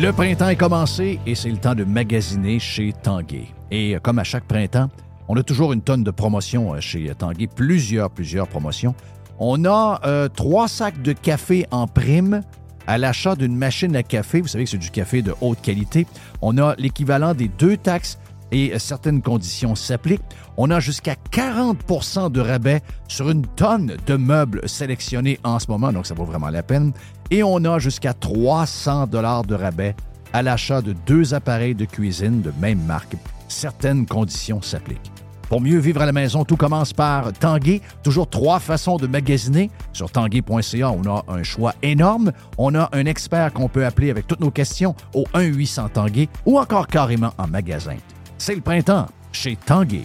Le 0.00 0.10
printemps 0.10 0.48
est 0.48 0.56
commencé 0.56 1.20
et 1.26 1.34
c'est 1.34 1.50
le 1.50 1.58
temps 1.58 1.74
de 1.74 1.84
magasiner 1.84 2.58
chez 2.58 2.94
Tanguay. 2.94 3.48
Et 3.70 3.94
euh, 3.94 3.98
comme 4.00 4.18
à 4.18 4.24
chaque 4.24 4.44
printemps, 4.44 4.88
on 5.28 5.36
a 5.36 5.42
toujours 5.42 5.72
une 5.74 5.82
tonne 5.82 6.02
de 6.02 6.10
promotions 6.10 6.74
euh, 6.74 6.80
chez 6.80 7.12
Tanguay, 7.14 7.46
plusieurs, 7.46 8.10
plusieurs 8.10 8.48
promotions. 8.48 8.94
On 9.38 9.64
a 9.66 10.00
euh, 10.04 10.28
trois 10.28 10.66
sacs 10.66 11.02
de 11.02 11.12
café 11.12 11.66
en 11.70 11.86
prime 11.86 12.40
à 12.86 12.96
l'achat 12.96 13.36
d'une 13.36 13.54
machine 13.54 13.94
à 13.94 14.02
café. 14.02 14.40
Vous 14.40 14.48
savez 14.48 14.64
que 14.64 14.70
c'est 14.70 14.78
du 14.78 14.90
café 14.90 15.20
de 15.20 15.34
haute 15.40 15.60
qualité. 15.60 16.06
On 16.40 16.56
a 16.58 16.74
l'équivalent 16.78 17.34
des 17.34 17.48
deux 17.48 17.76
taxes 17.76 18.18
et 18.52 18.72
euh, 18.72 18.78
certaines 18.78 19.22
conditions 19.22 19.74
s'appliquent. 19.74 20.22
On 20.56 20.70
a 20.70 20.78
jusqu'à 20.78 21.16
40% 21.32 22.30
de 22.30 22.40
rabais 22.40 22.82
sur 23.08 23.30
une 23.30 23.46
tonne 23.46 23.96
de 24.06 24.16
meubles 24.16 24.68
sélectionnés 24.68 25.40
en 25.42 25.58
ce 25.58 25.68
moment, 25.68 25.92
donc 25.92 26.06
ça 26.06 26.14
vaut 26.14 26.24
vraiment 26.24 26.50
la 26.50 26.62
peine. 26.62 26.92
Et 27.32 27.42
on 27.42 27.64
a 27.64 27.78
jusqu'à 27.78 28.12
300 28.12 29.06
dollars 29.06 29.44
de 29.44 29.54
rabais 29.54 29.96
à 30.34 30.42
l'achat 30.42 30.82
de 30.82 30.92
deux 30.92 31.32
appareils 31.32 31.74
de 31.74 31.86
cuisine 31.86 32.42
de 32.42 32.52
même 32.60 32.82
marque. 32.84 33.16
Certaines 33.48 34.04
conditions 34.04 34.60
s'appliquent. 34.60 35.10
Pour 35.48 35.62
mieux 35.62 35.78
vivre 35.78 36.02
à 36.02 36.06
la 36.06 36.12
maison, 36.12 36.44
tout 36.44 36.58
commence 36.58 36.92
par 36.92 37.32
Tanguay. 37.32 37.80
Toujours 38.02 38.28
trois 38.28 38.60
façons 38.60 38.98
de 38.98 39.06
magasiner. 39.06 39.70
Sur 39.94 40.10
tanguay.ca, 40.10 40.90
on 40.90 41.06
a 41.08 41.24
un 41.28 41.42
choix 41.42 41.74
énorme. 41.82 42.32
On 42.58 42.74
a 42.74 42.90
un 42.92 43.06
expert 43.06 43.54
qu'on 43.54 43.68
peut 43.68 43.86
appeler 43.86 44.10
avec 44.10 44.26
toutes 44.26 44.40
nos 44.40 44.50
questions 44.50 44.94
au 45.14 45.24
1-800 45.32 45.90
Tanguay 45.92 46.28
ou 46.44 46.58
encore 46.58 46.86
carrément 46.86 47.32
en 47.38 47.46
magasin. 47.46 47.96
C'est 48.36 48.54
le 48.54 48.60
printemps 48.60 49.06
chez 49.32 49.56
Tanguay. 49.56 50.04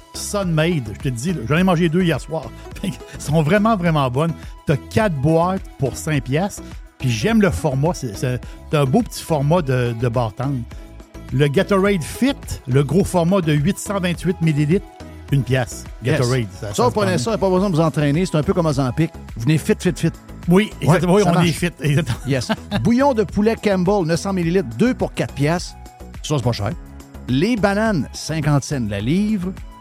Sunmade, 0.13 0.91
je 0.93 0.99
te 0.99 1.09
dis, 1.09 1.33
j'en 1.47 1.57
ai 1.57 1.63
mangé 1.63 1.89
deux 1.89 2.03
hier 2.03 2.19
soir. 2.19 2.45
Elles 2.83 2.91
sont 3.19 3.41
vraiment, 3.43 3.75
vraiment 3.77 4.09
bonnes. 4.09 4.33
T'as 4.65 4.77
4 4.77 5.15
boîtes 5.15 5.61
pour 5.79 5.95
5 5.95 6.23
piastres. 6.23 6.63
Puis 6.97 7.09
j'aime 7.09 7.41
le 7.41 7.49
format. 7.49 7.93
C'est 7.93 8.39
un 8.73 8.85
beau 8.85 9.01
petit 9.01 9.23
format 9.23 9.61
de, 9.61 9.93
de. 9.99 10.09
Le 11.33 11.47
Gatorade 11.47 12.03
Fit, 12.03 12.35
le 12.67 12.83
gros 12.83 13.03
format 13.05 13.41
de 13.41 13.53
828 13.53 14.37
ml, 14.41 14.81
une 15.31 15.43
pièce. 15.43 15.85
Yes. 16.03 16.19
Gatorade. 16.19 16.47
Ça, 16.59 16.73
se 16.73 16.81
vous 16.81 16.91
prenez 16.91 17.17
ça, 17.17 17.37
pas 17.37 17.49
besoin 17.49 17.69
de 17.69 17.75
vous 17.75 17.81
entraîner. 17.81 18.25
C'est 18.25 18.37
un 18.37 18.43
peu 18.43 18.53
comme 18.53 18.71
Zampic. 18.71 19.11
Vous 19.35 19.43
venez 19.43 19.57
fit, 19.57 19.73
fit, 19.79 19.93
fit. 19.95 20.11
Oui, 20.49 20.71
exactement. 20.81 21.13
Ouais, 21.13 21.21
oui, 21.21 21.23
ça 21.23 21.31
on 21.31 21.35
marche. 21.35 21.49
est 21.49 21.51
fit. 21.53 21.71
Exactement. 21.81 22.17
Yes. 22.27 22.51
Bouillon 22.83 23.13
de 23.13 23.23
poulet 23.23 23.55
Campbell, 23.55 24.05
900 24.05 24.33
ml, 24.33 24.63
2 24.77 24.93
pour 24.93 25.13
4 25.13 25.33
piastres. 25.33 25.75
Ça, 26.21 26.35
c'est 26.37 26.43
pas 26.43 26.51
cher. 26.51 26.71
Les 27.29 27.55
bananes, 27.55 28.09
50 28.13 28.63
cents 28.63 28.87
la 28.89 28.99
livre. 28.99 29.53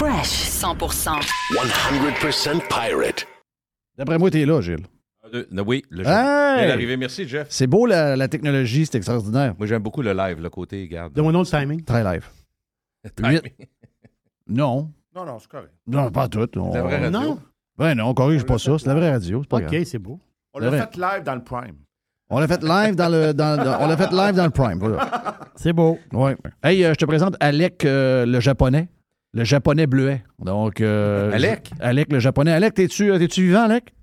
Fresh 0.00 0.48
100%. 0.48 1.20
100% 1.52 2.60
pirate. 2.70 3.26
D'après 3.98 4.16
moi, 4.16 4.30
t'es 4.30 4.46
là, 4.46 4.62
Gilles. 4.62 4.86
Euh, 5.34 5.44
oui, 5.66 5.84
le 5.90 6.06
Hey! 6.06 6.60
vient 6.60 6.68
d'arriver. 6.68 6.96
Merci, 6.96 7.28
Jeff. 7.28 7.48
C'est 7.50 7.66
beau, 7.66 7.84
la, 7.84 8.16
la 8.16 8.26
technologie, 8.26 8.86
c'est 8.86 8.96
extraordinaire. 8.96 9.54
Moi, 9.58 9.66
j'aime 9.66 9.82
beaucoup 9.82 10.00
le 10.00 10.14
live, 10.14 10.40
le 10.40 10.48
côté, 10.48 10.88
garde. 10.88 11.12
Donne-moi 11.12 11.32
nom 11.32 11.40
le 11.40 11.44
timing. 11.44 11.84
Très 11.84 12.02
live. 12.02 12.26
Timing. 13.14 13.40
Huit. 13.42 13.68
Non. 14.48 14.90
Non, 15.14 15.26
non, 15.26 15.38
c'est 15.38 15.48
correct. 15.50 15.74
Non, 15.86 16.10
pas 16.10 16.28
tout. 16.28 16.48
On... 16.56 16.72
C'est 16.72 16.78
la 16.78 16.84
vraie 16.84 16.96
radio. 17.04 17.10
Non. 17.20 17.38
Ben 17.76 17.94
non, 17.94 18.06
on 18.06 18.14
corrige 18.14 18.44
pas 18.46 18.56
ça. 18.56 18.78
C'est 18.78 18.86
la 18.86 18.94
vraie 18.94 19.10
radio. 19.10 19.42
C'est 19.42 19.50
pas 19.50 19.60
grave. 19.60 19.74
OK, 19.74 19.86
c'est 19.86 19.98
beau. 19.98 20.18
On 20.54 20.60
l'a 20.60 20.70
fait 20.70 20.96
live 20.96 21.24
dans 21.26 21.34
le 21.34 21.44
Prime. 21.44 21.76
On 22.30 22.38
l'a 22.38 22.48
fait 22.48 22.62
live 22.62 22.94
dans 22.94 23.08
le, 23.10 23.34
dans, 23.34 23.62
dans- 23.62 23.82
on 23.82 23.86
l'a 23.86 23.96
fait 23.98 24.10
live 24.12 24.34
dans 24.34 24.44
le 24.44 24.50
Prime. 24.50 24.78
Voilà. 24.78 25.36
C'est 25.56 25.74
beau. 25.74 25.98
Ouais. 26.12 26.38
Hey, 26.62 26.84
euh, 26.86 26.90
je 26.94 26.94
te 26.94 27.04
présente 27.04 27.36
Alec, 27.40 27.84
euh, 27.84 28.24
le 28.24 28.40
japonais. 28.40 28.88
Le 29.32 29.44
japonais 29.44 29.86
bleuet. 29.86 30.24
Donc, 30.40 30.80
euh, 30.80 31.30
Alec? 31.32 31.70
Alec, 31.80 32.12
le 32.12 32.18
japonais. 32.18 32.52
Alec, 32.52 32.74
t'es-tu, 32.74 33.12
euh, 33.12 33.18
vivant, 33.18 33.62
Alec? 33.62 33.94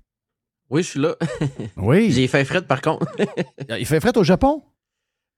Oui, 0.70 0.82
je 0.82 0.88
suis 0.88 1.00
là. 1.00 1.16
Oui. 1.76 2.10
J'ai 2.10 2.26
fait 2.28 2.44
fret 2.44 2.62
par 2.62 2.80
contre. 2.80 3.06
Il 3.78 3.86
fait 3.86 4.00
fret 4.00 4.16
au 4.16 4.24
Japon? 4.24 4.62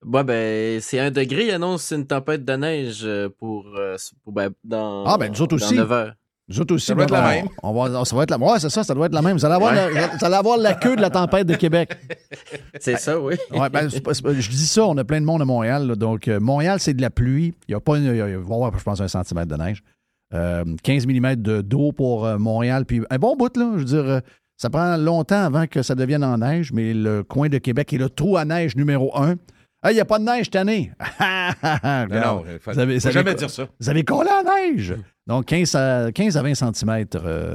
Ouais, 0.04 0.24
ben, 0.24 0.80
c'est 0.80 0.98
un 0.98 1.10
degré, 1.10 1.44
il 1.46 1.50
annonce 1.50 1.90
une 1.90 2.06
tempête 2.06 2.42
de 2.42 2.52
neige 2.54 3.02
euh, 3.04 3.28
pour, 3.38 3.66
euh, 3.76 3.96
pour 4.24 4.32
ben, 4.32 4.50
dans. 4.64 5.04
Ah, 5.04 5.18
ben, 5.18 5.30
nous 5.30 5.42
autres 5.42 5.58
dans 5.58 5.64
aussi. 5.64 5.74
9 5.74 5.92
heures. 5.92 6.14
Nous 6.50 6.60
autres 6.60 6.74
aussi. 6.74 6.86
Ça 6.86 6.94
doit 6.94 7.04
être 7.04 7.10
la 7.12 7.28
même. 7.28 7.46
On 7.62 7.72
va, 7.72 8.04
ça 8.04 8.16
va 8.16 8.24
être 8.24 8.30
la 8.30 8.38
Ouais, 8.38 8.58
c'est 8.58 8.68
ça, 8.70 8.82
ça 8.82 8.92
doit 8.94 9.06
être 9.06 9.14
la 9.14 9.22
même. 9.22 9.36
Vous 9.36 9.44
allez 9.44 9.54
avoir, 9.54 9.72
la, 9.72 9.88
vous 9.88 10.24
allez 10.24 10.34
avoir 10.34 10.58
la 10.58 10.74
queue 10.74 10.96
de 10.96 11.00
la 11.00 11.08
tempête 11.10 11.46
de 11.46 11.54
Québec. 11.54 11.96
C'est 12.80 12.98
ça, 12.98 13.18
oui. 13.20 13.34
Ouais, 13.52 13.68
ben, 13.70 13.88
je 13.88 14.48
dis 14.50 14.66
ça, 14.66 14.84
on 14.84 14.96
a 14.98 15.04
plein 15.04 15.20
de 15.20 15.26
monde 15.26 15.42
à 15.42 15.44
Montréal. 15.44 15.86
là. 15.86 15.94
donc, 15.94 16.26
euh, 16.28 16.40
Montréal, 16.40 16.78
c'est 16.80 16.94
de 16.94 17.00
la 17.02 17.10
pluie. 17.10 17.54
Il 17.68 17.72
y 17.72 17.74
a 17.74 17.80
pas 17.80 17.96
une- 17.98 18.04
il 18.04 18.16
y 18.16 18.20
a- 18.20 18.28
il 18.28 18.36
va 18.36 18.40
y 18.40 18.52
avoir, 18.54 18.76
je 18.78 18.82
pense, 18.82 19.00
un 19.00 19.08
centimètre 19.08 19.48
de 19.48 19.56
neige. 19.62 19.82
Euh, 20.34 20.64
15 20.82 21.06
mm 21.06 21.36
de- 21.36 21.60
d'eau 21.60 21.92
pour 21.92 22.26
euh, 22.26 22.38
Montréal. 22.38 22.84
Puis 22.84 23.02
un 23.10 23.18
bon 23.18 23.36
bout, 23.36 23.56
là. 23.56 23.70
Je 23.74 23.78
veux 23.78 23.84
dire, 23.84 24.04
euh, 24.04 24.20
ça 24.56 24.70
prend 24.70 24.96
longtemps 24.96 25.42
avant 25.44 25.66
que 25.66 25.82
ça 25.82 25.94
devienne 25.94 26.24
en 26.24 26.38
neige, 26.38 26.72
mais 26.72 26.94
le 26.94 27.22
coin 27.22 27.48
de 27.48 27.58
Québec 27.58 27.92
est 27.92 27.98
le 27.98 28.08
trou 28.10 28.36
à 28.36 28.44
neige 28.44 28.76
numéro 28.76 29.16
un. 29.16 29.34
Ah, 29.82 29.92
il 29.92 29.94
n'y 29.94 30.00
a 30.00 30.04
pas 30.04 30.18
de 30.18 30.24
neige 30.24 30.46
cette 30.46 30.56
année. 30.56 30.92
Non, 31.62 32.06
non, 32.08 32.44
faut, 32.60 32.72
Vous 32.72 32.78
avez- 32.78 33.00
faut 33.00 33.06
avez 33.08 33.12
jamais 33.14 33.34
dire 33.34 33.50
ça. 33.50 33.68
Vous 33.78 33.88
avez 33.88 34.04
collé 34.04 34.28
la 34.30 34.42
neige. 34.42 34.94
Donc, 35.26 35.46
15 35.46 35.74
à, 35.74 36.12
15 36.12 36.36
à 36.36 36.42
20 36.42 36.54
cm 36.54 37.06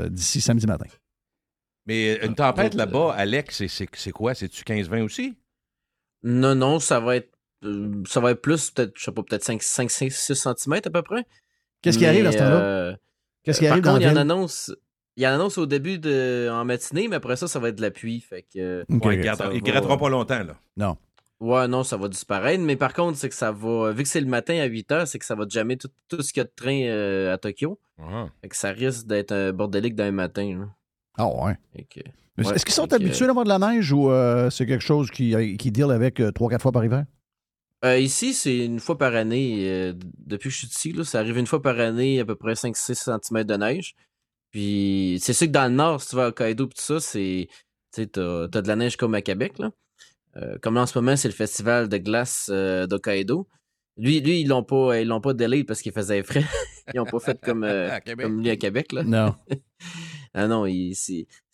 d'ici 0.10 0.42
samedi 0.42 0.66
matin. 0.68 0.86
Mais 1.88 2.16
une 2.26 2.34
tempête 2.36 2.74
là-bas, 2.74 3.14
Alex, 3.16 3.64
c'est- 3.68 4.12
quoi? 4.12 4.34
C'est-tu 4.34 4.64
15-20 4.64 5.04
aussi? 5.04 5.36
Non, 6.24 6.56
non, 6.56 6.80
ça 6.80 7.00
va 7.00 7.18
être. 7.18 7.30
euh, 7.64 8.04
ça 8.08 8.20
va 8.20 8.32
être 8.32 8.42
plus, 8.42 8.72
peut-être, 8.72 8.94
je 8.98 9.04
sais 9.04 9.12
pas, 9.12 9.22
peut-être 9.24 9.44
5, 9.44 9.62
5, 9.62 9.90
6 9.92 10.12
cm 10.34 10.74
à 10.74 10.90
peu 10.90 11.02
près. 11.04 11.26
Qu'est-ce 11.82 11.98
qui 12.00 12.06
arrive 12.06 12.26
à 12.26 12.32
ce 12.32 12.38
temps-là? 12.40 12.60
euh, 12.62 12.96
Qu'est-ce 13.44 13.60
qui 13.60 13.66
par 13.66 13.74
arrive 13.74 13.84
dans 13.84 13.94
contre, 13.94 14.02
il 14.06 14.08
y 14.08 14.12
en 14.12 14.16
annonce. 14.18 14.76
Il 15.18 15.24
y 15.24 15.28
en 15.28 15.32
annonce 15.34 15.58
au 15.60 15.66
début 15.68 15.98
de, 16.00 16.50
en 16.52 16.66
matinée, 16.66 17.08
mais 17.08 17.16
après 17.18 17.36
ça, 17.38 17.48
ça 17.48 17.60
va 17.60 17.70
être 17.70 17.76
de 17.76 17.82
la 17.84 17.92
pluie. 17.92 18.20
Fait 18.20 18.42
que. 18.54 18.84
Ouais, 18.90 19.16
ils 19.18 19.24
va. 19.32 19.60
gratteront 19.60 19.98
pas 19.98 20.10
longtemps, 20.10 20.44
là. 20.44 20.56
Non. 20.76 20.98
Ouais, 21.46 21.68
non, 21.68 21.84
ça 21.84 21.98
va 21.98 22.08
disparaître. 22.08 22.64
Mais 22.64 22.76
par 22.76 22.94
contre, 22.94 23.18
c'est 23.18 23.30
que 23.30 23.36
ça 23.36 23.52
va. 23.52 23.92
Vu 23.92 24.04
que 24.04 24.10
c'est 24.10 24.22
le 24.22 24.28
matin 24.28 24.58
à 24.60 24.66
8 24.66 24.92
heures, 24.92 25.08
c'est 25.08 25.20
que 25.20 25.26
ça 25.26 25.36
va 25.36 25.46
jamais 25.48 25.78
tout, 25.78 25.90
tout 26.08 26.22
ce 26.22 26.34
qu'il 26.34 26.42
y 26.42 26.46
a 26.46 26.46
de 26.46 26.54
train 26.56 26.82
euh, 26.86 27.34
à 27.34 27.38
Tokyo. 27.38 27.80
Ah. 28.00 28.28
Fait 28.42 28.50
que 28.50 28.56
ça 28.56 28.70
risque 28.72 29.06
d'être 29.06 29.32
un 29.32 29.52
bordélique 29.54 29.96
d'un 29.96 30.12
matin. 30.12 30.58
là. 30.60 30.66
Ah 31.18 31.28
ouais. 31.28 31.58
Que- 31.90 32.00
Est-ce 32.54 32.66
qu'ils 32.66 32.74
sont 32.74 32.92
habitués 32.94 33.28
d'avoir 33.28 33.46
de 33.46 33.50
la 33.50 33.60
neige 33.60 33.92
ou 33.94 34.10
euh, 34.10 34.50
c'est 34.50 34.66
quelque 34.66 34.84
chose 34.84 35.12
qui, 35.12 35.34
qui 35.58 35.72
deal 35.72 35.92
avec 35.92 36.20
euh, 36.20 36.32
trois, 36.32 36.50
quatre 36.50 36.62
fois 36.64 36.72
par 36.72 36.84
hiver? 36.84 37.06
Euh, 37.84 38.00
ici, 38.00 38.34
c'est 38.34 38.66
une 38.66 38.80
fois 38.80 38.98
par 38.98 39.14
année. 39.14 39.70
euh, 39.70 39.94
depuis 40.26 40.50
que 40.50 40.54
je 40.56 40.60
suis 40.60 40.68
ici, 40.68 40.92
là, 40.94 41.04
ça 41.04 41.20
arrive 41.20 41.38
une 41.38 41.46
fois 41.48 41.62
par 41.62 41.80
année, 41.80 42.20
à 42.20 42.26
peu 42.26 42.36
près 42.36 42.54
5-6 42.54 42.96
cm 43.22 43.44
de 43.44 43.56
neige. 43.56 43.96
Puis 44.52 45.20
c'est 45.22 45.34
sûr 45.34 45.48
que 45.48 45.52
dans 45.52 45.66
le 45.70 45.76
nord, 45.76 46.02
si 46.02 46.10
tu 46.10 46.16
vas 46.16 46.26
à 46.26 46.28
Hokkaido 46.30 46.68
pis 46.68 46.76
tout 46.76 46.82
ça, 46.82 47.00
c'est. 47.00 47.48
Tu 47.94 48.02
sais, 48.02 48.08
t'as 48.08 48.48
t'as 48.48 48.62
de 48.62 48.68
la 48.68 48.76
neige 48.76 48.98
comme 48.98 49.14
à 49.16 49.22
Québec, 49.22 49.60
là. 49.60 49.72
Euh, 50.38 50.58
comme 50.62 50.76
là, 50.76 50.82
en 50.82 50.86
ce 50.86 50.98
moment, 50.98 51.16
c'est 51.16 51.28
le 51.28 51.34
festival 51.34 51.90
de 51.90 51.98
glace 51.98 52.50
euh, 52.52 52.88
d'Hokkaido. 52.88 53.48
Lui, 53.98 54.20
lui, 54.20 54.42
ils 54.42 54.48
l'ont 54.48 54.64
pas, 54.64 55.00
ils 55.00 55.08
l'ont 55.08 55.22
pas 55.22 55.34
délai 55.34 55.64
parce 55.64 55.82
qu'il 55.82 55.94
faisait 55.94 56.24
frais. 56.24 56.44
ils 56.94 57.00
ont 57.00 57.06
pas 57.06 57.20
fait 57.20 57.40
comme, 57.40 57.64
euh, 57.64 57.90
comme 58.18 58.42
lui 58.42 58.50
à 58.50 58.58
Québec, 58.58 58.92
là. 58.92 59.04
Non. 59.04 59.36
Ah 60.38 60.48
non, 60.48 60.66
ils, 60.66 60.94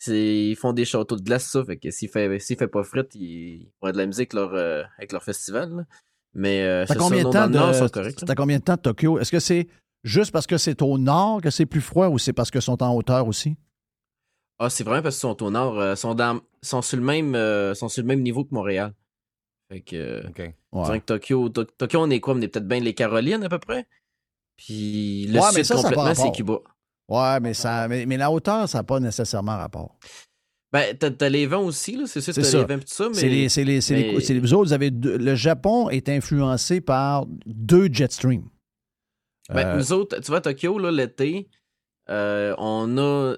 ils 0.08 0.56
font 0.56 0.72
des 0.72 0.84
châteaux 0.84 1.14
de 1.14 1.22
glace, 1.22 1.44
ça. 1.44 1.64
Fait 1.64 1.76
que 1.76 1.92
s'il 1.92 2.08
fait, 2.08 2.40
s'il 2.40 2.56
fait 2.56 2.66
pas 2.66 2.82
fret, 2.82 3.06
ils, 3.14 3.20
ils 3.22 3.70
vont 3.80 3.86
avoir 3.86 3.92
de 3.92 3.98
la 3.98 4.06
musique 4.06 4.34
avec 4.34 4.50
leur, 4.50 4.54
euh, 4.54 4.82
avec 4.98 5.12
leur 5.12 5.22
festival. 5.22 5.70
là. 5.70 5.84
Mais 6.34 6.62
euh, 6.62 6.84
c'est 6.86 6.98
combien 6.98 7.22
ça, 7.22 7.28
de 7.28 7.32
temps 7.32 7.48
de, 7.48 8.34
combien 8.34 8.58
de 8.58 8.64
temps 8.64 8.74
de 8.74 8.80
Tokyo? 8.80 9.20
Est-ce 9.20 9.30
que 9.30 9.38
c'est 9.38 9.68
juste 10.02 10.32
parce 10.32 10.48
que 10.48 10.58
c'est 10.58 10.82
au 10.82 10.98
nord 10.98 11.40
que 11.40 11.50
c'est 11.50 11.66
plus 11.66 11.80
froid 11.80 12.08
ou 12.08 12.18
c'est 12.18 12.32
parce 12.32 12.50
qu'ils 12.50 12.60
sont 12.62 12.82
en 12.82 12.92
hauteur 12.92 13.28
aussi? 13.28 13.56
Ah, 14.64 14.70
c'est 14.70 14.84
vraiment 14.84 15.02
parce 15.02 15.16
qu'ils 15.16 15.20
sont 15.22 15.42
au 15.42 15.50
nord. 15.50 15.78
euh, 15.80 15.94
sont, 15.96 16.14
dans, 16.14 16.40
sont, 16.62 16.82
sur 16.82 16.96
le 16.96 17.02
même, 17.02 17.34
euh, 17.34 17.74
sont 17.74 17.88
sur 17.88 18.02
le 18.02 18.06
même 18.06 18.22
niveau 18.22 18.44
que 18.44 18.54
Montréal. 18.54 18.94
Fait 19.70 19.80
que, 19.80 19.96
euh, 19.96 20.22
OK. 20.28 20.38
je 20.38 20.78
Ouais. 20.78 20.84
dirais 20.84 21.00
que 21.00 21.04
Tokyo, 21.06 21.48
To- 21.48 21.64
Tokyo, 21.64 21.98
on 22.00 22.10
est 22.10 22.20
quoi? 22.20 22.34
On 22.34 22.40
est 22.40 22.48
peut-être 22.48 22.68
bien 22.68 22.80
les 22.80 22.94
Carolines 22.94 23.42
à 23.42 23.48
peu 23.48 23.58
près? 23.58 23.86
Puis 24.56 25.26
le 25.26 25.40
Ouais, 25.40 25.46
mais 25.54 25.64
sud 25.64 25.64
ça 25.64 25.74
pas 25.76 25.82
complètement, 25.82 26.14
c'est. 26.14 26.32
Cuba. 26.32 26.58
Ouais, 27.08 27.40
mais, 27.40 27.54
ça, 27.54 27.88
mais, 27.88 28.06
mais 28.06 28.16
la 28.16 28.30
hauteur, 28.30 28.68
ça 28.68 28.78
n'a 28.78 28.84
pas 28.84 29.00
nécessairement 29.00 29.56
rapport. 29.56 29.96
Ben, 30.72 30.96
t'as, 30.96 31.28
les 31.28 31.46
vents 31.46 31.64
aussi, 31.64 31.96
là. 31.96 32.04
C'est 32.06 32.20
sûr 32.20 32.32
t'as 32.32 32.40
les 32.42 32.64
vents 32.64 32.76
et 32.76 32.80
tout 32.80 32.84
ça, 32.86 33.08
mais. 33.08 33.14
C'est 33.14 33.28
les, 33.28 33.48
c'est 33.48 33.64
les, 33.64 33.80
c'est 33.80 33.94
les- 33.96 34.12
mais- 34.14 34.18
les- 34.20 34.40
vous 34.40 34.54
autres, 34.54 34.68
vous 34.68 34.72
avez 34.72 34.90
deux- 34.90 35.18
le 35.18 35.34
Japon 35.34 35.90
est 35.90 36.08
influencé 36.08 36.80
par 36.80 37.26
deux 37.46 37.88
jet 37.92 38.10
streams. 38.12 38.48
Ben, 39.50 39.66
Euh, 39.66 39.76
nous 39.76 39.92
autres, 39.92 40.20
tu 40.20 40.30
vois, 40.30 40.40
Tokyo, 40.40 40.78
là, 40.78 40.90
l'été, 40.90 41.48
euh, 42.12 42.54
on 42.58 42.96
a. 42.98 43.34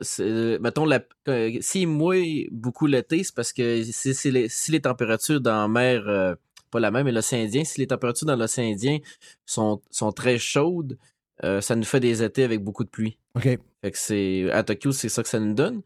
Mettons, 0.60 0.84
la, 0.84 1.00
euh, 1.28 1.56
s'il 1.60 1.88
mouille 1.88 2.48
beaucoup 2.50 2.86
l'été, 2.86 3.24
c'est 3.24 3.34
parce 3.34 3.52
que 3.52 3.82
si, 3.84 4.14
si 4.14 4.30
les, 4.30 4.48
si 4.48 4.72
les 4.72 4.80
températures 4.80 5.40
dans 5.40 5.62
la 5.62 5.68
mer, 5.68 6.08
euh, 6.08 6.34
pas 6.70 6.80
la 6.80 6.90
mer, 6.90 7.04
mais 7.04 7.12
l'océan 7.12 7.40
Indien, 7.44 7.64
si 7.64 7.80
les 7.80 7.86
températures 7.86 8.26
dans 8.26 8.36
l'océan 8.36 8.64
Indien 8.70 8.98
sont, 9.46 9.80
sont 9.90 10.12
très 10.12 10.38
chaudes, 10.38 10.98
euh, 11.44 11.60
ça 11.60 11.76
nous 11.76 11.84
fait 11.84 12.00
des 12.00 12.22
étés 12.22 12.44
avec 12.44 12.62
beaucoup 12.62 12.84
de 12.84 12.90
pluie. 12.90 13.18
OK. 13.36 13.44
Fait 13.44 13.90
que 13.90 13.98
c'est. 13.98 14.50
À 14.50 14.62
Tokyo, 14.62 14.92
c'est 14.92 15.08
ça 15.08 15.22
que 15.22 15.28
ça 15.28 15.40
nous 15.40 15.54
donne. 15.54 15.82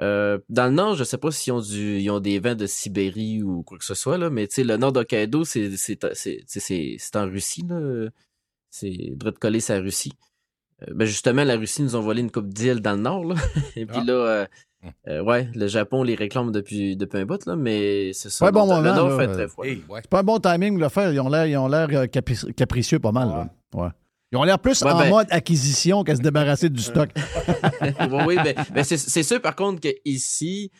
Dans 0.00 0.66
le 0.66 0.70
nord, 0.70 0.94
je 0.94 1.02
sais 1.04 1.18
pas 1.18 1.30
s'ils 1.32 1.52
ont 1.52 1.60
du. 1.60 1.98
Ils 1.98 2.10
ont 2.10 2.20
des 2.20 2.38
vents 2.38 2.54
de 2.54 2.66
Sibérie 2.66 3.42
ou 3.42 3.62
quoi 3.64 3.78
que 3.78 3.84
ce 3.84 3.94
soit, 3.94 4.16
là, 4.18 4.30
mais 4.30 4.46
le 4.56 4.76
nord 4.76 4.92
d'Hokkaido, 4.92 5.44
c'est, 5.44 5.76
c'est, 5.76 5.98
c'est, 6.14 6.44
c'est, 6.46 6.60
c'est- 6.60 6.96
c'est 6.98 7.16
en 7.16 7.26
Russie, 7.26 7.64
là. 7.68 8.08
C'est 8.70 8.92
droit 9.16 9.32
de 9.32 9.38
coller 9.38 9.60
sa 9.60 9.78
Russie. 9.80 10.12
Euh, 10.82 10.92
ben 10.94 11.04
justement, 11.06 11.44
la 11.44 11.56
Russie 11.56 11.82
nous 11.82 11.96
a 11.96 12.00
volé 12.00 12.20
une 12.20 12.30
coupe 12.30 12.48
d'îles 12.48 12.80
dans 12.80 12.92
le 12.92 13.00
nord, 13.00 13.24
là. 13.24 13.34
Et 13.76 13.84
puis 13.86 13.98
Ah. 14.00 14.04
là, 14.06 14.12
euh, 14.12 14.46
euh, 15.08 15.22
ouais, 15.22 15.48
le 15.54 15.66
Japon 15.66 16.02
les 16.04 16.14
réclame 16.14 16.52
depuis, 16.52 16.96
depuis 16.96 17.18
un 17.18 17.24
bout, 17.26 17.44
là, 17.46 17.56
mais 17.56 18.12
c'est 18.12 18.30
ça. 18.30 18.44
Ouais, 18.44 18.52
bon 18.52 18.62
le 18.62 18.74
moment, 18.82 18.94
nord 18.94 19.08
là, 19.10 19.18
fait 19.26 19.32
très 19.32 19.48
froid. 19.48 19.66
Hey, 19.66 19.82
ouais. 19.88 20.00
C'est 20.02 20.10
pas 20.10 20.20
un 20.20 20.24
bon 20.24 20.38
timing 20.38 20.76
de 20.76 20.80
le 20.82 20.88
faire. 20.88 21.12
Ils 21.12 21.18
ont 21.20 21.28
l'air, 21.28 21.46
ils 21.46 21.56
ont 21.56 21.66
l'air 21.68 21.88
euh, 21.92 22.06
capri- 22.06 22.52
capricieux 22.54 23.00
pas 23.00 23.10
mal. 23.12 23.28
là. 23.28 23.48
Ouais. 23.74 23.88
Ils 24.30 24.36
ont 24.38 24.44
l'air 24.44 24.58
plus 24.58 24.80
Ouais, 24.82 24.90
en 24.92 24.98
ben- 24.98 25.10
mode 25.10 25.26
acquisition 25.30 26.04
qu'à 26.04 26.14
se 26.14 26.20
débarrasser 26.20 26.68
du 26.68 26.80
stock. 26.82 27.08
oui, 27.16 28.22
oui, 28.26 28.36
ben, 28.36 28.54
ben, 28.72 28.84
c'est, 28.84 28.96
c'est 28.98 29.22
sûr, 29.22 29.40
par 29.40 29.56
contre, 29.56 29.80
qu'ici, 29.80 30.70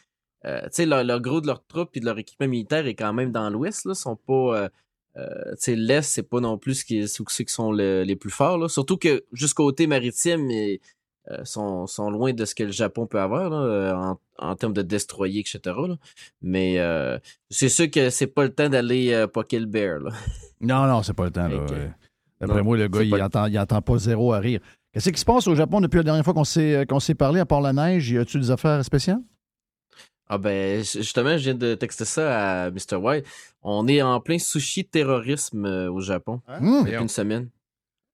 euh, 0.44 0.60
tu 0.64 0.68
sais, 0.72 0.86
le, 0.86 1.02
le 1.02 1.18
gros 1.18 1.40
de 1.40 1.46
leurs 1.46 1.64
troupes 1.66 1.90
et 1.96 2.00
de 2.00 2.04
leur 2.04 2.18
équipement 2.18 2.46
militaire 2.46 2.86
est 2.86 2.94
quand 2.94 3.12
même 3.12 3.32
dans 3.32 3.50
l'ouest, 3.50 3.84
là. 3.86 3.94
sont 3.94 4.16
pas. 4.16 4.32
euh, 4.56 4.68
euh, 5.18 5.50
tu 5.52 5.56
sais, 5.58 5.76
l'est, 5.76 6.02
c'est 6.02 6.22
pas 6.22 6.40
non 6.40 6.58
plus 6.58 6.76
ce 6.76 6.84
qui, 6.84 7.08
ceux 7.08 7.24
qui 7.24 7.52
sont 7.52 7.72
le- 7.72 8.02
les 8.04 8.16
plus 8.16 8.30
forts, 8.30 8.58
là. 8.58 8.68
Surtout 8.68 8.96
que 8.96 9.24
jusqu'au 9.32 9.64
côté 9.66 9.86
maritime, 9.86 10.50
ils 10.50 10.78
euh, 11.30 11.44
sont, 11.44 11.86
sont 11.86 12.10
loin 12.10 12.32
de 12.32 12.44
ce 12.44 12.54
que 12.54 12.62
le 12.64 12.72
Japon 12.72 13.06
peut 13.06 13.20
avoir, 13.20 13.50
là, 13.50 13.56
euh, 13.56 13.94
en, 13.94 14.18
en 14.38 14.56
termes 14.56 14.72
de 14.72 14.82
destroyer, 14.82 15.40
etc. 15.40 15.60
là. 15.64 15.96
Mais 16.40 16.78
euh, 16.78 17.18
c'est 17.50 17.68
sûr 17.68 17.90
que 17.90 18.10
c'est 18.10 18.28
pas 18.28 18.44
le 18.44 18.54
temps 18.54 18.68
d'aller 18.68 19.26
poker 19.32 19.60
le 19.60 19.66
bear, 19.66 19.98
là. 20.00 20.10
Non, 20.60 20.86
non, 20.86 21.02
c'est 21.02 21.12
pas 21.14 21.24
le 21.24 21.30
temps. 21.30 21.48
D'après 22.40 22.62
moi, 22.62 22.76
le 22.76 22.88
gars, 22.88 23.02
il, 23.02 23.10
le- 23.10 23.22
entend, 23.22 23.46
il 23.46 23.58
entend 23.58 23.82
pas 23.82 23.98
zéro 23.98 24.32
à 24.32 24.38
rire. 24.40 24.60
Qu'est-ce 24.92 25.10
qui 25.10 25.20
se 25.20 25.24
passe 25.24 25.46
au 25.48 25.54
Japon 25.54 25.80
depuis 25.80 25.98
la 25.98 26.02
dernière 26.02 26.24
fois 26.24 26.34
qu'on 26.34 26.44
s'est, 26.44 26.84
qu'on 26.88 26.98
s'est 27.00 27.14
parlé, 27.14 27.40
à 27.40 27.46
part 27.46 27.60
la 27.60 27.72
neige? 27.72 28.10
Y 28.10 28.18
a-tu 28.18 28.38
des 28.40 28.50
affaires 28.50 28.84
spéciales? 28.84 29.20
Ah 30.28 30.38
ben, 30.38 30.82
ju- 30.84 30.98
justement, 30.98 31.36
je 31.38 31.44
viens 31.44 31.54
de 31.54 31.74
texter 31.74 32.04
ça 32.04 32.64
à 32.66 32.70
Mr. 32.70 32.96
White. 32.96 33.26
On 33.62 33.88
est 33.88 34.02
en 34.02 34.20
plein 34.20 34.38
sushi 34.38 34.84
terrorisme 34.84 35.64
euh, 35.64 35.90
au 35.90 36.00
Japon. 36.00 36.40
Hum, 36.48 36.84
depuis 36.84 36.96
une 37.02 37.08
semaine. 37.08 37.48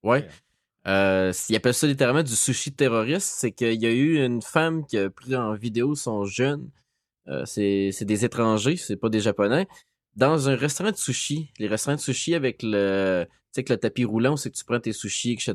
Ouais. 0.02 0.28
Euh, 0.86 1.32
ils 1.48 1.56
appellent 1.56 1.74
ça 1.74 1.86
littéralement 1.86 2.22
du 2.22 2.36
sushi 2.36 2.72
terroriste. 2.72 3.34
C'est 3.38 3.52
qu'il 3.52 3.82
y 3.82 3.86
a 3.86 3.90
eu 3.90 4.24
une 4.24 4.42
femme 4.42 4.86
qui 4.86 4.98
a 4.98 5.10
pris 5.10 5.34
en 5.34 5.54
vidéo 5.54 5.94
son 5.94 6.24
jeune. 6.24 6.68
euh, 7.28 7.44
c'est 7.46 7.88
c'est 7.92 8.04
des 8.04 8.24
étrangers, 8.24 8.76
c'est 8.76 8.96
pas 8.96 9.08
des 9.08 9.20
japonais. 9.20 9.66
Dans 10.14 10.48
un 10.48 10.54
restaurant 10.56 10.90
de 10.92 10.96
sushi. 10.96 11.50
Les 11.58 11.66
restaurants 11.66 11.96
de 11.96 12.00
sushi 12.00 12.34
avec 12.34 12.62
le, 12.62 13.24
tu 13.24 13.30
sais, 13.52 13.60
avec 13.60 13.68
le 13.70 13.76
tapis 13.78 14.04
roulant, 14.04 14.36
c'est 14.36 14.50
que 14.50 14.56
tu 14.56 14.64
prends 14.64 14.78
tes 14.78 14.92
sushis, 14.92 15.32
etc. 15.32 15.54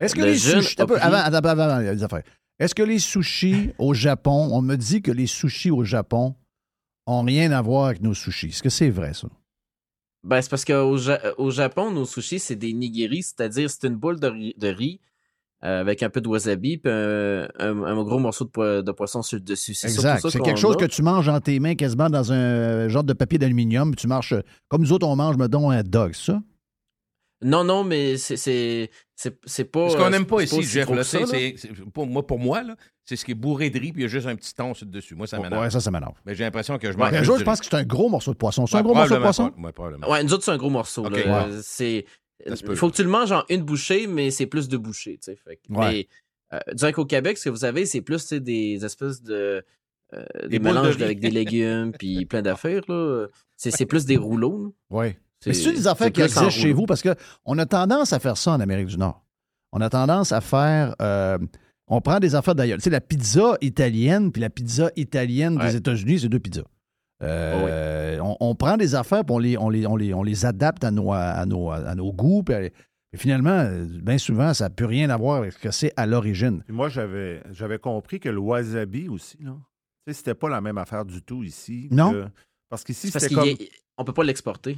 Est-ce 0.00 0.14
que 0.14 0.20
Le 0.20 0.26
les 0.26 0.38
sushis. 0.38 0.76
pris- 0.76 0.84
avant, 1.00 1.16
avant, 1.16 1.48
avant, 1.48 1.80
il 1.80 1.86
y 1.86 1.88
a 1.88 1.94
des 1.94 2.02
affaires. 2.04 2.22
Est-ce 2.58 2.74
que 2.74 2.82
les 2.82 2.98
sushis 2.98 3.70
au 3.78 3.92
Japon, 3.94 4.48
on 4.52 4.62
me 4.62 4.76
dit 4.76 5.02
que 5.02 5.10
les 5.12 5.26
sushis 5.26 5.70
au 5.70 5.84
Japon 5.84 6.34
ont 7.06 7.22
rien 7.22 7.52
à 7.52 7.60
voir 7.62 7.86
avec 7.86 8.00
nos 8.02 8.14
sushis. 8.14 8.48
Est-ce 8.48 8.62
que 8.62 8.70
c'est 8.70 8.90
vrai, 8.90 9.12
ça? 9.14 9.28
Ben, 10.24 10.40
c'est 10.42 10.50
parce 10.50 10.64
qu'au 10.64 10.96
Ja- 10.96 11.20
au 11.38 11.50
Japon, 11.50 11.90
nos 11.92 12.04
sushis, 12.04 12.40
c'est 12.40 12.56
des 12.56 12.72
nigiri, 12.72 13.22
c'est-à-dire 13.22 13.70
c'est 13.70 13.84
une 13.86 13.94
boule 13.96 14.18
de 14.18 14.26
riz, 14.26 14.54
de 14.58 14.68
riz, 14.68 15.00
euh, 15.64 15.80
avec 15.80 16.02
un 16.02 16.10
peu 16.10 16.20
de 16.20 16.28
wasabi 16.28 16.78
puis 16.78 16.90
un, 16.90 17.46
un- 17.58 17.82
un 17.84 18.02
gros 18.02 18.18
morceau 18.18 18.44
de, 18.44 18.50
po- 18.50 18.82
de 18.82 18.92
poisson 18.92 19.22
sur 19.22 19.36
le 19.36 19.42
dessus. 19.42 19.72
Exact. 19.84 20.26
C'est 20.28 20.40
quelque 20.40 20.58
chose 20.58 20.74
a. 20.74 20.78
que 20.78 20.86
tu 20.86 21.02
manges 21.02 21.26
dans 21.26 21.40
tes 21.40 21.60
mains 21.60 21.74
quasiment 21.76 22.10
dans 22.10 22.32
un 22.32 22.88
genre 22.88 23.04
de 23.04 23.12
papier 23.12 23.38
d'aluminium. 23.38 23.90
puis 23.92 24.00
Tu 24.00 24.06
marches 24.08 24.34
comme 24.68 24.80
nous 24.82 24.92
autres, 24.92 25.06
on 25.06 25.14
mange, 25.14 25.36
mettons, 25.36 25.70
un 25.70 25.82
dog, 25.82 26.12
c'est 26.14 26.32
ça? 26.32 26.42
Non, 27.42 27.64
non, 27.64 27.84
mais 27.84 28.16
c'est 28.16 28.36
c'est 28.36 28.90
c'est 29.14 29.38
c'est 29.44 29.64
pas. 29.64 29.90
Ce 29.90 29.96
qu'on 29.96 30.04
euh, 30.04 30.10
n'aime 30.10 30.24
pas 30.26 30.38
c'est 30.46 30.56
ici, 30.56 30.62
Jeff, 30.62 30.88
c'est, 31.02 31.54
pour, 31.92 32.06
moi, 32.06 32.26
pour 32.26 32.38
moi, 32.38 32.62
là, 32.62 32.76
c'est 33.04 33.16
ce 33.16 33.24
qui 33.26 33.32
est 33.32 33.34
bourré 33.34 33.68
de 33.70 33.78
riz, 33.78 33.92
puis 33.92 34.00
il 34.00 34.04
y 34.04 34.06
a 34.06 34.08
juste 34.08 34.26
un 34.26 34.36
petit 34.36 34.54
ton 34.54 34.72
sur 34.72 34.86
dessus. 34.86 35.14
Moi, 35.14 35.26
ça 35.26 35.38
m'énerve. 35.38 35.60
Ouais, 35.62 35.70
ça, 35.70 35.80
ça 35.80 35.90
m'énerve. 35.90 36.14
Mais 36.24 36.34
j'ai 36.34 36.44
l'impression 36.44 36.78
que 36.78 36.90
je 36.90 36.96
Ouais, 36.96 37.04
mange. 37.04 37.12
un 37.12 37.16
juste 37.18 37.24
jour, 37.26 37.34
du 37.36 37.40
je 37.40 37.44
pense 37.44 37.60
que 37.60 37.66
c'est 37.66 37.74
un 37.76 37.84
gros 37.84 38.08
morceau 38.08 38.32
de 38.32 38.38
poisson. 38.38 38.66
C'est 38.66 38.74
Ouais, 38.74 38.80
un 38.80 38.84
gros 38.84 38.94
morceau 38.94 39.14
de 39.16 39.20
poisson? 39.20 39.50
pas. 39.50 39.60
Ouais, 39.62 39.72
probablement. 39.72 40.08
Ouais, 40.10 40.22
nous 40.24 40.32
autres, 40.32 40.44
c'est 40.44 40.50
un 40.50 40.56
gros 40.56 40.70
morceau. 40.70 41.04
Euh, 41.06 41.60
C'est. 41.62 42.06
Il 42.46 42.76
faut 42.76 42.90
que 42.90 42.96
tu 42.96 43.02
le 43.02 43.08
manges 43.10 43.32
en 43.32 43.44
une 43.48 43.62
bouchée, 43.62 44.06
mais 44.06 44.30
c'est 44.30 44.46
plus 44.46 44.68
de 44.68 44.76
bouchées. 44.76 45.18
tu 45.22 45.32
sais. 45.32 45.38
Ouais. 45.46 45.58
Mais 45.68 46.08
euh, 46.54 46.58
disons 46.74 46.92
qu'au 46.92 47.04
Québec, 47.04 47.36
ce 47.38 47.44
que 47.44 47.50
vous 47.50 47.64
avez, 47.64 47.84
c'est 47.86 48.00
plus 48.02 48.22
tu 48.22 48.28
sais, 48.28 48.40
des 48.40 48.84
espèces 48.84 49.22
de. 49.22 49.62
euh, 50.14 50.24
Des 50.48 50.58
mélanges 50.58 51.00
avec 51.02 51.20
des 51.20 51.30
légumes, 51.30 51.92
puis 51.98 52.24
plein 52.26 52.42
d'affaires. 52.42 52.82
là. 52.88 53.26
C'est 53.56 53.70
c'est 53.70 53.86
plus 53.86 54.04
des 54.06 54.16
rouleaux. 54.16 54.74
là. 54.90 55.10
Mais 55.44 55.52
c'est 55.54 55.72
des 55.72 55.86
affaires 55.86 56.10
qui 56.12 56.22
existent 56.22 56.50
chez 56.50 56.72
vous 56.72 56.86
parce 56.86 57.02
qu'on 57.02 57.58
a 57.58 57.66
tendance 57.66 58.12
à 58.12 58.18
faire 58.18 58.36
ça 58.36 58.52
en 58.52 58.60
Amérique 58.60 58.86
du 58.86 58.96
Nord. 58.98 59.24
On 59.72 59.80
a 59.80 59.90
tendance 59.90 60.32
à 60.32 60.40
faire. 60.40 60.94
euh, 61.02 61.38
on 61.88 62.00
prend 62.00 62.18
des 62.18 62.34
affaires 62.34 62.54
d'ailleurs. 62.54 62.78
Tu 62.78 62.84
sais, 62.84 62.90
la 62.90 63.00
pizza 63.00 63.56
italienne 63.60 64.32
puis 64.32 64.40
la 64.40 64.50
pizza 64.50 64.90
italienne 64.96 65.56
Ouais. 65.58 65.68
des 65.68 65.76
États-Unis, 65.76 66.20
c'est 66.20 66.28
deux 66.28 66.40
pizzas. 66.40 66.62
Euh, 67.22 68.18
on, 68.20 68.36
on 68.40 68.54
prend 68.54 68.76
des 68.76 68.94
affaires 68.94 69.24
puis 69.24 69.34
on 69.34 69.38
les, 69.38 69.56
on 69.58 69.68
les, 69.70 69.86
on 69.86 69.96
les, 69.96 70.12
on 70.14 70.22
les 70.22 70.44
adapte 70.44 70.84
à 70.84 70.90
nos, 70.90 71.12
à 71.12 71.44
nos, 71.46 71.70
à 71.70 71.94
nos 71.94 72.12
goûts. 72.12 72.42
Puis, 72.42 72.54
puis 73.10 73.20
finalement, 73.20 73.68
bien 74.02 74.18
souvent, 74.18 74.52
ça 74.54 74.64
n'a 74.64 74.70
plus 74.70 74.84
rien 74.86 75.10
à 75.10 75.16
voir 75.16 75.36
avec 75.38 75.52
ce 75.52 75.58
que 75.58 75.70
c'est 75.70 75.92
à 75.96 76.06
l'origine. 76.06 76.62
Puis 76.64 76.74
moi, 76.74 76.88
j'avais, 76.88 77.42
j'avais 77.52 77.78
compris 77.78 78.20
que 78.20 78.28
le 78.28 78.38
wasabi 78.38 79.08
aussi, 79.08 79.38
là, 79.40 79.52
tu 80.06 80.12
sais, 80.12 80.18
c'était 80.18 80.34
pas 80.34 80.48
la 80.48 80.60
même 80.60 80.78
affaire 80.78 81.04
du 81.04 81.22
tout 81.22 81.42
ici. 81.42 81.88
Non. 81.90 82.12
que- 82.12 82.26
parce 82.68 82.82
qu'ici, 82.84 83.10
c'était 83.10 83.32
comme. 83.32 83.48
on 83.96 84.04
peut 84.04 84.12
pas 84.12 84.24
l'exporter. 84.24 84.76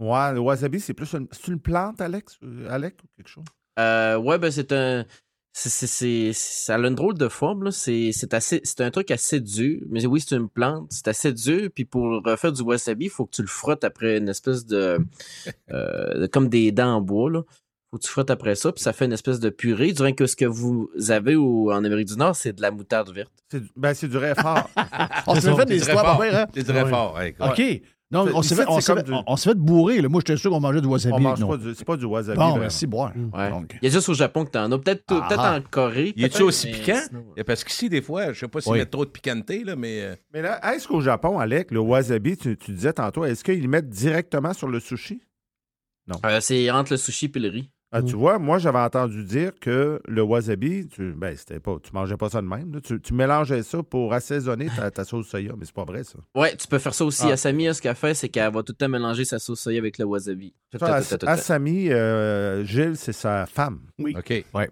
Ouais, 0.00 0.32
le 0.32 0.40
wasabi, 0.40 0.80
c'est 0.80 0.94
plus 0.94 1.12
une, 1.14 1.28
c'est 1.30 1.48
une 1.48 1.60
plante, 1.60 2.00
Alex, 2.00 2.38
euh, 2.42 2.66
Alec, 2.70 2.96
ou 3.02 3.06
quelque 3.16 3.28
chose? 3.28 3.44
Euh, 3.78 4.16
ouais, 4.16 4.38
ben 4.38 4.50
c'est 4.50 4.72
un. 4.72 5.04
c'est- 5.52 6.32
ça 6.32 6.74
a 6.74 6.78
une 6.78 6.94
drôle 6.96 7.16
de 7.16 7.28
forme. 7.28 7.62
là. 7.64 7.70
C'est 7.70 8.10
c'est 8.12 8.34
assez- 8.34 8.60
c'est 8.64 8.80
un 8.80 8.90
truc 8.90 9.10
assez 9.12 9.38
dur. 9.40 9.80
Mais 9.88 10.04
oui, 10.04 10.20
c'est 10.20 10.34
une 10.34 10.48
plante. 10.48 10.88
C'est 10.90 11.06
assez 11.08 11.32
dur. 11.32 11.68
Puis 11.74 11.84
pour 11.84 12.22
refaire 12.24 12.52
du 12.52 12.62
wasabi, 12.62 13.04
il 13.06 13.10
faut 13.10 13.24
que 13.26 13.30
tu 13.36 13.42
le 13.42 13.48
frottes 13.48 13.84
après 13.84 14.18
une 14.18 14.28
espèce 14.28 14.66
de. 14.66 14.98
euh, 15.70 16.20
de- 16.22 16.26
comme 16.26 16.48
des 16.48 16.72
dents 16.72 16.96
en 16.96 17.00
bois. 17.00 17.30
Là. 17.30 17.42
faut 17.90 17.98
que 17.98 18.02
tu 18.02 18.10
frottes 18.10 18.30
après 18.30 18.56
ça. 18.56 18.72
Puis 18.72 18.82
ça 18.82 18.92
fait 18.92 19.04
une 19.04 19.12
espèce 19.12 19.38
de 19.38 19.50
purée. 19.50 19.92
Du 19.92 20.14
que 20.16 20.26
ce 20.26 20.34
que 20.34 20.44
vous 20.44 20.90
avez 21.10 21.36
au- 21.36 21.70
en 21.70 21.84
Amérique 21.84 22.08
du 22.08 22.16
Nord, 22.16 22.34
c'est 22.34 22.52
de 22.52 22.60
la 22.60 22.72
moutarde 22.72 23.12
verte. 23.14 23.32
C'est, 23.48 23.60
du- 23.60 23.70
ben, 23.76 23.94
c'est 23.94 24.08
du 24.08 24.16
réfort. 24.16 24.68
On 25.28 25.36
ça, 25.36 25.54
fait 25.54 25.66
des 25.66 25.76
histoires 25.76 26.18
pas 26.18 26.26
hein? 26.42 26.46
C'est 26.52 26.64
très 26.64 26.82
Ouais. 26.82 26.90
fort. 26.90 27.14
ouais, 27.14 27.28
écoute. 27.28 27.46
OK. 27.48 27.82
Non, 28.14 28.26
on 28.34 28.42
s'est 28.42 28.54
fait, 28.54 28.64
on 28.68 28.80
s'est 28.80 28.94
fait- 28.94 29.02
du- 29.02 29.12
on- 29.12 29.24
on 29.26 29.36
s'est 29.36 29.50
fait 29.50 29.54
bourrer. 29.58 30.00
là. 30.00 30.08
Moi, 30.08 30.20
j'étais 30.26 30.38
sûr 30.38 30.50
qu'on 30.50 30.60
mangeait 30.60 30.80
du 30.80 30.86
wasabi. 30.86 31.14
On 31.16 31.20
mange 31.20 31.40
non. 31.40 31.48
pas 31.48 31.56
du- 31.58 31.74
C'est 31.74 31.84
pas 31.84 31.96
du 31.96 32.04
wasabi. 32.06 32.38
Bon, 32.38 32.56
merci, 32.58 32.86
boire. 32.86 33.12
Ouais. 33.34 33.50
Donc, 33.50 33.76
Il 33.82 33.88
y 33.88 33.90
a 33.90 33.94
juste 33.94 34.08
au 34.08 34.14
Japon 34.14 34.44
que 34.44 34.50
t'en 34.52 34.70
as. 34.70 34.78
Peut-être 34.78 35.04
Ah. 35.08 35.26
peut-être 35.28 35.40
en 35.44 35.60
Corée. 35.70 36.12
Il 36.16 36.24
est-tu 36.24 36.42
aussi 36.42 36.70
piquant? 36.70 37.00
Parce 37.46 37.64
qu'ici, 37.64 37.88
des 37.88 38.00
fois, 38.00 38.32
je 38.32 38.40
sais 38.40 38.48
pas 38.48 38.60
s'ils 38.60 38.72
Oui. 38.72 38.78
mettent 38.78 38.90
trop 38.90 39.04
de 39.04 39.10
piquanteté, 39.10 39.64
là, 39.64 39.76
mais. 39.76 40.00
euh, 40.02 40.14
Mais 40.32 40.42
là, 40.42 40.60
est-ce 40.74 40.86
qu'au 40.88 41.00
Japon, 41.00 41.38
Alec, 41.38 41.70
le 41.70 41.80
wasabi, 41.80 42.36
tu, 42.36 42.56
tu 42.56 42.72
disais 42.72 42.92
tantôt, 42.92 43.24
est-ce 43.24 43.42
qu'ils 43.44 43.60
le 43.62 43.68
mettent 43.68 43.88
directement 43.90 44.52
sur 44.54 44.68
le 44.68 44.80
sushi? 44.80 45.20
euh, 46.24 46.38
c'est 46.40 46.70
entre 46.70 46.92
le 46.92 46.96
sushi 46.98 47.30
et 47.34 47.38
le 47.38 47.48
riz. 47.48 47.70
Ah, 47.96 48.02
Tu 48.02 48.16
vois, 48.16 48.38
moi, 48.40 48.58
j'avais 48.58 48.78
entendu 48.80 49.22
dire 49.24 49.52
que 49.60 50.00
le 50.08 50.22
wasabi, 50.22 50.88
tu, 50.88 51.12
ben, 51.12 51.36
c'était 51.36 51.60
pas, 51.60 51.76
tu 51.82 51.92
mangeais 51.92 52.16
pas 52.16 52.28
ça 52.28 52.42
de 52.42 52.46
même. 52.46 52.72
là. 52.74 52.80
Tu, 52.80 53.00
tu 53.00 53.14
mélangeais 53.14 53.62
ça 53.62 53.82
pour 53.84 54.12
assaisonner 54.12 54.66
ta, 54.74 54.90
ta 54.90 55.04
sauce 55.04 55.28
soya, 55.28 55.52
mais 55.56 55.64
c'est 55.64 55.74
pas 55.74 55.84
vrai, 55.84 56.02
ça. 56.02 56.18
Ouais, 56.34 56.56
tu 56.56 56.66
peux 56.66 56.78
faire 56.80 56.92
ça 56.92 57.04
aussi. 57.04 57.22
Ah. 57.26 57.34
Asami, 57.34 57.72
ce 57.72 57.80
qu'elle 57.80 57.94
fait, 57.94 58.14
c'est 58.14 58.28
qu'elle 58.28 58.52
va 58.52 58.62
tout 58.64 58.72
le 58.72 58.76
temps 58.84 58.88
mélanger 58.88 59.24
sa 59.24 59.38
sauce 59.38 59.60
soya 59.60 59.78
avec 59.78 59.98
le 59.98 60.04
wasabi. 60.06 60.52
Tout, 60.72 60.84
As-. 60.84 61.16
Asami, 61.24 61.88
euh, 61.90 62.64
Gilles, 62.64 62.96
c'est 62.96 63.12
sa 63.12 63.46
femme. 63.46 63.80
OK. 64.00 64.44
Ouais. 64.54 64.70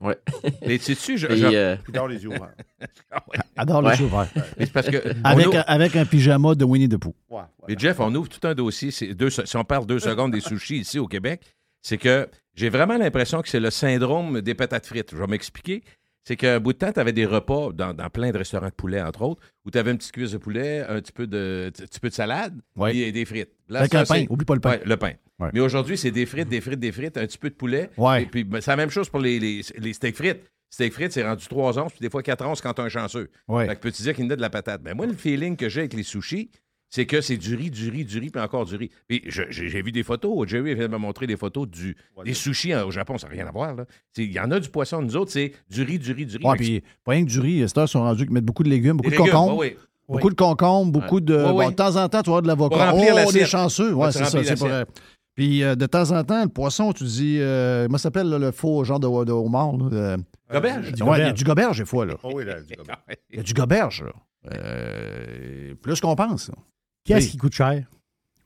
Ouais. 0.00 0.18
Mais 0.66 0.78
sais-tu, 0.78 1.16
je. 1.16 1.28
Et, 1.28 1.36
je- 1.36 1.46
euh, 1.46 1.76
dans 1.92 2.08
les 2.08 2.24
yeux 2.24 2.30
ouverts. 2.30 2.56
adore 3.56 3.84
Ouais. 3.84 3.96
les 3.96 4.02
ouvert. 4.04 4.26
mais 4.58 4.66
c'est 4.66 4.72
parce 4.72 4.88
que. 4.90 4.96
Avec, 5.22 5.46
ouvre- 5.46 5.62
avec 5.68 5.94
un 5.94 6.04
pyjama 6.04 6.56
de 6.56 6.64
Winnie 6.64 6.88
the 6.88 6.96
Pooh. 6.96 7.14
Ouais, 7.30 7.42
Mais. 7.68 7.76
Jeff, 7.78 8.00
on 8.00 8.12
ouvre 8.12 8.28
tout 8.28 8.44
un 8.46 8.54
dossier. 8.54 8.90
c'est 8.90 9.14
deux 9.14 9.30
si 9.30 9.56
on 9.56 9.62
parle 9.62 9.86
deux 9.86 10.00
secondes 10.00 10.32
des 10.32 10.40
sushis 10.40 10.78
ici 10.78 10.98
au 10.98 11.06
Québec, 11.06 11.42
c'est 11.82 11.98
que 11.98 12.28
j'ai 12.54 12.68
vraiment 12.70 12.96
l'impression 12.96 13.42
que 13.42 13.48
c'est 13.48 13.60
le 13.60 13.70
syndrome 13.70 14.40
des 14.40 14.54
patates 14.54 14.86
frites. 14.86 15.10
Je 15.12 15.16
vais 15.16 15.26
m'expliquer. 15.26 15.82
C'est 16.24 16.36
qu'un 16.36 16.60
bout 16.60 16.72
de 16.72 16.78
temps, 16.78 16.92
tu 16.92 17.00
avais 17.00 17.12
des 17.12 17.26
repas 17.26 17.70
dans, 17.72 17.92
dans 17.92 18.08
plein 18.08 18.30
de 18.30 18.38
restaurants 18.38 18.68
de 18.68 18.72
poulet, 18.72 19.02
entre 19.02 19.22
autres, 19.22 19.42
où 19.64 19.72
tu 19.72 19.78
avais 19.78 19.90
une 19.90 19.98
petite 19.98 20.12
cuisse 20.12 20.30
de 20.30 20.38
poulet, 20.38 20.84
un 20.88 21.00
petit 21.00 21.10
peu 21.10 21.26
de, 21.26 21.72
petit 21.74 21.98
peu 21.98 22.08
de 22.10 22.14
salade 22.14 22.60
Ouais. 22.76 22.96
et 22.96 23.10
des 23.10 23.24
frites. 23.24 23.50
Là, 23.68 23.80
Avec 23.80 23.92
ça, 23.92 24.00
un 24.02 24.04
pain. 24.04 24.24
Oublie 24.30 24.44
pas 24.44 24.54
le 24.54 24.60
pain. 24.60 24.70
Ouais, 24.70 24.82
le 24.84 24.96
pain. 24.96 25.12
Ouais. 25.40 25.50
Mais 25.52 25.58
aujourd'hui, 25.58 25.98
c'est 25.98 26.12
des 26.12 26.24
frites, 26.26 26.48
des 26.48 26.60
frites, 26.60 26.78
des 26.78 26.92
frites, 26.92 27.16
un 27.16 27.26
petit 27.26 27.38
peu 27.38 27.50
de 27.50 27.54
poulet. 27.56 27.90
Et 28.20 28.26
puis, 28.26 28.44
ben, 28.44 28.60
c'est 28.60 28.70
la 28.70 28.76
même 28.76 28.90
chose 28.90 29.08
pour 29.08 29.18
les, 29.18 29.40
les, 29.40 29.62
les 29.78 29.92
steaks 29.92 30.14
frites. 30.16 30.42
Steak 30.70 30.92
frites, 30.92 31.12
c'est 31.12 31.24
rendu 31.24 31.44
3 31.48 31.78
onces, 31.80 31.92
puis 31.92 32.00
des 32.00 32.08
fois 32.08 32.22
4 32.22 32.46
onces 32.46 32.60
quand 32.62 32.72
t'es 32.72 32.82
un 32.82 32.88
chanceux. 32.88 33.28
Ouais. 33.48 33.66
Fait 33.66 33.74
que 33.76 33.80
peux-tu 33.80 34.02
dire 34.02 34.14
qu'il 34.14 34.26
y 34.26 34.32
a 34.32 34.36
de 34.36 34.40
la 34.40 34.48
patate? 34.48 34.80
Ben 34.82 34.94
moi, 34.96 35.06
le 35.06 35.12
feeling 35.14 35.56
que 35.56 35.68
j'ai 35.68 35.80
avec 35.80 35.92
les 35.94 36.02
sushis, 36.04 36.50
c'est 36.94 37.06
que 37.06 37.22
c'est 37.22 37.38
du 37.38 37.54
riz, 37.56 37.70
du 37.70 37.88
riz, 37.88 38.04
du 38.04 38.18
riz, 38.18 38.28
puis 38.28 38.42
encore 38.42 38.66
du 38.66 38.76
riz. 38.76 38.90
Puis 39.08 39.22
j'ai 39.26 39.82
vu 39.82 39.92
des 39.92 40.02
photos. 40.02 40.46
Jerry 40.46 40.74
vient 40.74 40.88
de 40.88 40.92
me 40.92 40.98
montrer 40.98 41.26
des 41.26 41.38
photos 41.38 41.66
du, 41.66 41.96
des 42.22 42.34
sushis 42.34 42.74
hein, 42.74 42.84
au 42.84 42.90
Japon. 42.90 43.16
Ça 43.16 43.28
n'a 43.28 43.32
rien 43.32 43.46
à 43.46 43.50
voir. 43.50 43.74
là. 43.74 43.86
C'est- 44.12 44.24
Il 44.24 44.32
y 44.32 44.38
en 44.38 44.50
a 44.50 44.60
du 44.60 44.68
poisson. 44.68 45.00
Nous 45.00 45.16
autres, 45.16 45.30
c'est 45.32 45.52
du 45.70 45.82
riz, 45.84 45.98
du 45.98 46.12
riz, 46.12 46.26
du 46.26 46.36
riz. 46.36 46.44
Ouais, 46.44 46.56
puis 46.56 46.82
pas 47.02 47.12
rien 47.12 47.24
que 47.24 47.30
du 47.30 47.40
riz, 47.40 47.62
Esther 47.62 47.88
sont 47.88 48.02
rendus 48.02 48.26
qui 48.26 48.32
mettent 48.34 48.44
beaucoup 48.44 48.62
de 48.62 48.68
légumes, 48.68 48.98
beaucoup 48.98 49.08
des 49.08 49.16
de 49.16 49.22
légumes, 49.22 49.34
concombres. 49.34 49.56
ouais, 49.58 49.68
ouais. 49.68 49.76
Beaucoup 50.16 50.28
de 50.30 50.34
concombres, 50.34 50.92
beaucoup 50.92 51.20
de. 51.22 51.34
Ouais, 51.34 51.42
bon, 51.44 51.56
ouais. 51.60 51.68
de 51.70 51.74
temps 51.74 51.96
en 51.96 52.08
temps, 52.10 52.22
tu 52.22 52.28
vas 52.30 52.36
avoir 52.36 52.42
de 52.42 52.48
l'avocat. 52.48 52.92
Oh, 52.94 52.98
l'assiette. 53.02 53.32
des 53.32 53.46
chanceux. 53.46 53.94
Ouais, 53.94 54.12
c'est 54.12 54.24
ça. 54.26 54.44
C'est 54.44 54.54
vrai. 54.58 54.84
Puis 55.34 55.62
euh, 55.62 55.74
de 55.74 55.86
temps 55.86 56.10
en 56.10 56.22
temps, 56.24 56.42
le 56.42 56.50
poisson, 56.50 56.92
tu 56.92 57.04
dis. 57.04 57.38
Euh, 57.40 57.86
comment 57.86 57.96
ça 57.96 58.02
s'appelle 58.02 58.28
le 58.28 58.50
faux 58.52 58.84
genre 58.84 59.00
de, 59.00 59.24
de 59.24 59.32
homard? 59.32 59.78
Là, 59.78 59.86
euh, 59.92 60.16
Goberge. 60.52 60.92
Du 60.92 61.02
ouais, 61.02 61.08
il 61.08 61.20
y 61.20 61.22
a 61.22 61.30
goberge. 61.30 61.34
du 61.38 61.44
goberge, 61.44 61.78
des 61.78 61.84
fois. 61.86 62.04
là. 62.04 62.14
Oh 62.22 62.32
oui, 62.34 62.44
là, 62.44 62.60
du 62.60 62.74
gobert. 62.74 62.98
Il 63.30 63.36
y 63.38 63.40
a 63.40 63.42
du 63.42 63.54
goberge. 63.54 64.04
là. 64.04 64.12
Euh, 64.54 65.74
plus 65.80 66.00
qu'on 66.00 66.14
pense. 66.16 66.50
Qu'est-ce 67.04 67.28
qui 67.30 67.36
coûte 67.36 67.54
cher? 67.54 67.84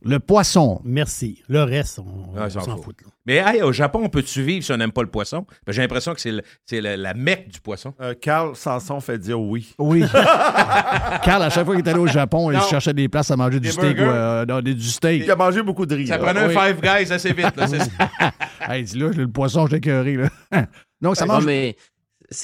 Le 0.02 0.20
poisson. 0.20 0.80
Merci. 0.84 1.42
Le 1.48 1.62
reste, 1.62 1.98
on, 1.98 2.34
Ouais, 2.38 2.42
on 2.44 2.50
s'en 2.50 2.60
fout. 2.76 2.84
fout. 2.84 2.96
là. 3.02 3.08
Mais 3.26 3.36
hey, 3.36 3.62
au 3.62 3.72
Japon, 3.72 4.08
peux-tu 4.08 4.42
vivre 4.42 4.62
si 4.64 4.70
on 4.70 4.76
n'aime 4.76 4.92
pas 4.92 5.02
le 5.02 5.08
poisson? 5.08 5.46
Ben, 5.66 5.72
j'ai 5.72 5.80
l'impression 5.82 6.14
que 6.14 6.20
c'est 6.20 6.30
le- 6.30 6.42
c'est 6.64 6.80
la, 6.80 7.14
mecque 7.14 7.48
du 7.48 7.60
poisson. 7.60 7.92
Euh, 8.00 8.14
Carl 8.14 8.54
Sanson 8.54 9.00
fait 9.00 9.18
dire 9.18 9.40
oui. 9.40 9.75
Oui. 9.78 10.04
Carl, 11.25 11.42
à 11.42 11.50
chaque 11.50 11.64
fois 11.64 11.75
qu'il 11.75 11.84
est 11.84 11.90
allé 11.90 11.98
au 11.98 12.06
Japon, 12.06 12.50
il 12.50 12.58
Non. 12.58 12.62
cherchait 12.68 12.92
des 12.94 13.08
places 13.08 13.30
à 13.30 13.36
manger 13.36 13.58
du 13.58 13.68
steak. 13.70 13.98
euh, 13.98 14.44
non, 14.46 14.60
des- 14.60 14.75
du 14.75 14.88
steak. 14.88 15.22
Il 15.25 15.30
a 15.30 15.34
mangé 15.36 15.62
beaucoup 15.62 15.86
de 15.86 15.96
riz. 15.96 16.06
Ça 16.06 16.18
là. 16.18 16.25
prenait 16.25 16.40
un. 16.40 16.48
Five 16.50 16.80
Guys 16.80 17.12
assez 17.12 17.32
vite. 17.32 17.56
là, 17.56 17.66
ça. 17.66 18.32
Hey, 18.68 18.84
dis 18.84 18.98
là, 18.98 19.08
le 19.08 19.26
poisson, 19.28 19.66
je 19.66 19.76
écœuré, 19.76 20.16
là. 20.16 20.28
Donc, 21.00 21.16
ça 21.16 21.26
mange. 21.26 21.44
mais 21.44 21.75
c'est- 21.78 21.84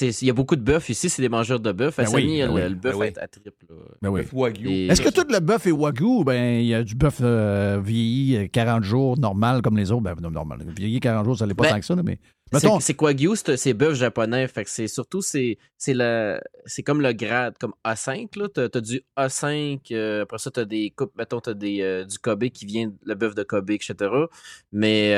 il 0.01 0.27
y 0.27 0.29
a 0.29 0.33
beaucoup 0.33 0.55
de 0.55 0.61
bœuf 0.61 0.89
ici, 0.89 1.09
c'est 1.09 1.21
des 1.21 1.29
mangeurs 1.29 1.59
de 1.59 1.71
bœuf. 1.71 1.97
Ben 1.97 2.03
Asami, 2.03 2.23
oui, 2.23 2.39
ben 2.39 2.47
le, 2.47 2.53
oui, 2.53 2.61
le 2.69 2.75
bœuf 2.75 2.93
ben 2.93 2.99
oui. 2.99 3.07
est 3.07 3.17
à 3.17 3.27
triple. 3.27 3.65
là. 3.69 3.75
Ben 4.01 4.09
oui. 4.09 4.21
Wagyu. 4.31 4.69
Et- 4.69 4.87
Est-ce 4.87 5.01
que 5.01 5.09
tout 5.09 5.27
le 5.29 5.39
bœuf 5.39 5.67
est 5.67 5.71
wagyu? 5.71 6.23
Ben, 6.23 6.59
il 6.61 6.65
y 6.67 6.73
a 6.73 6.83
du 6.83 6.95
bœuf 6.95 7.17
euh, 7.21 7.81
vieilli 7.83 8.37
euh, 8.37 8.47
40 8.51 8.83
jours, 8.83 9.17
normal 9.19 9.61
comme 9.61 9.77
les 9.77 9.91
autres. 9.91 10.03
Ben, 10.03 10.15
non, 10.21 10.31
normal. 10.31 10.59
Vieilli 10.77 10.99
40 10.99 11.25
jours, 11.25 11.37
ça 11.37 11.45
l'est 11.45 11.53
pas 11.53 11.63
Ben, 11.63 11.69
tant 11.71 11.79
que 11.79 11.85
ça, 11.85 11.95
mais. 11.95 12.17
C'est 12.51 12.65
Mettons, 12.65 12.79
c'est 12.79 13.01
Wagyu, 13.01 13.31
c'est 13.35 13.73
bœuf 13.73 13.95
japonais. 13.95 14.47
Fait 14.47 14.63
que 14.63 14.69
c'est 14.69 14.87
surtout, 14.87 15.23
c'est 15.23 15.57
c'est 15.75 15.95
le 15.95 16.39
c'est 16.67 16.83
comme 16.83 17.01
le 17.01 17.11
grade, 17.11 17.55
comme 17.59 17.73
A5. 17.83 18.37
là. 18.37 18.47
T'as 18.53 18.67
as 18.71 18.79
du 18.81 19.01
A5, 19.17 19.79
euh, 19.91 20.21
après 20.21 20.37
ça, 20.37 20.51
t'as 20.51 20.63
des 20.65 20.91
coupes, 20.95 21.13
mettons, 21.17 21.39
t'as 21.39 21.55
des, 21.55 21.81
euh, 21.81 22.05
du 22.05 22.19
Kobe 22.19 22.43
qui 22.49 22.67
vient, 22.67 22.93
le 23.03 23.15
bœuf 23.15 23.33
de 23.33 23.41
Kobe, 23.41 23.71
etc. 23.71 23.95
Mais 24.71 25.15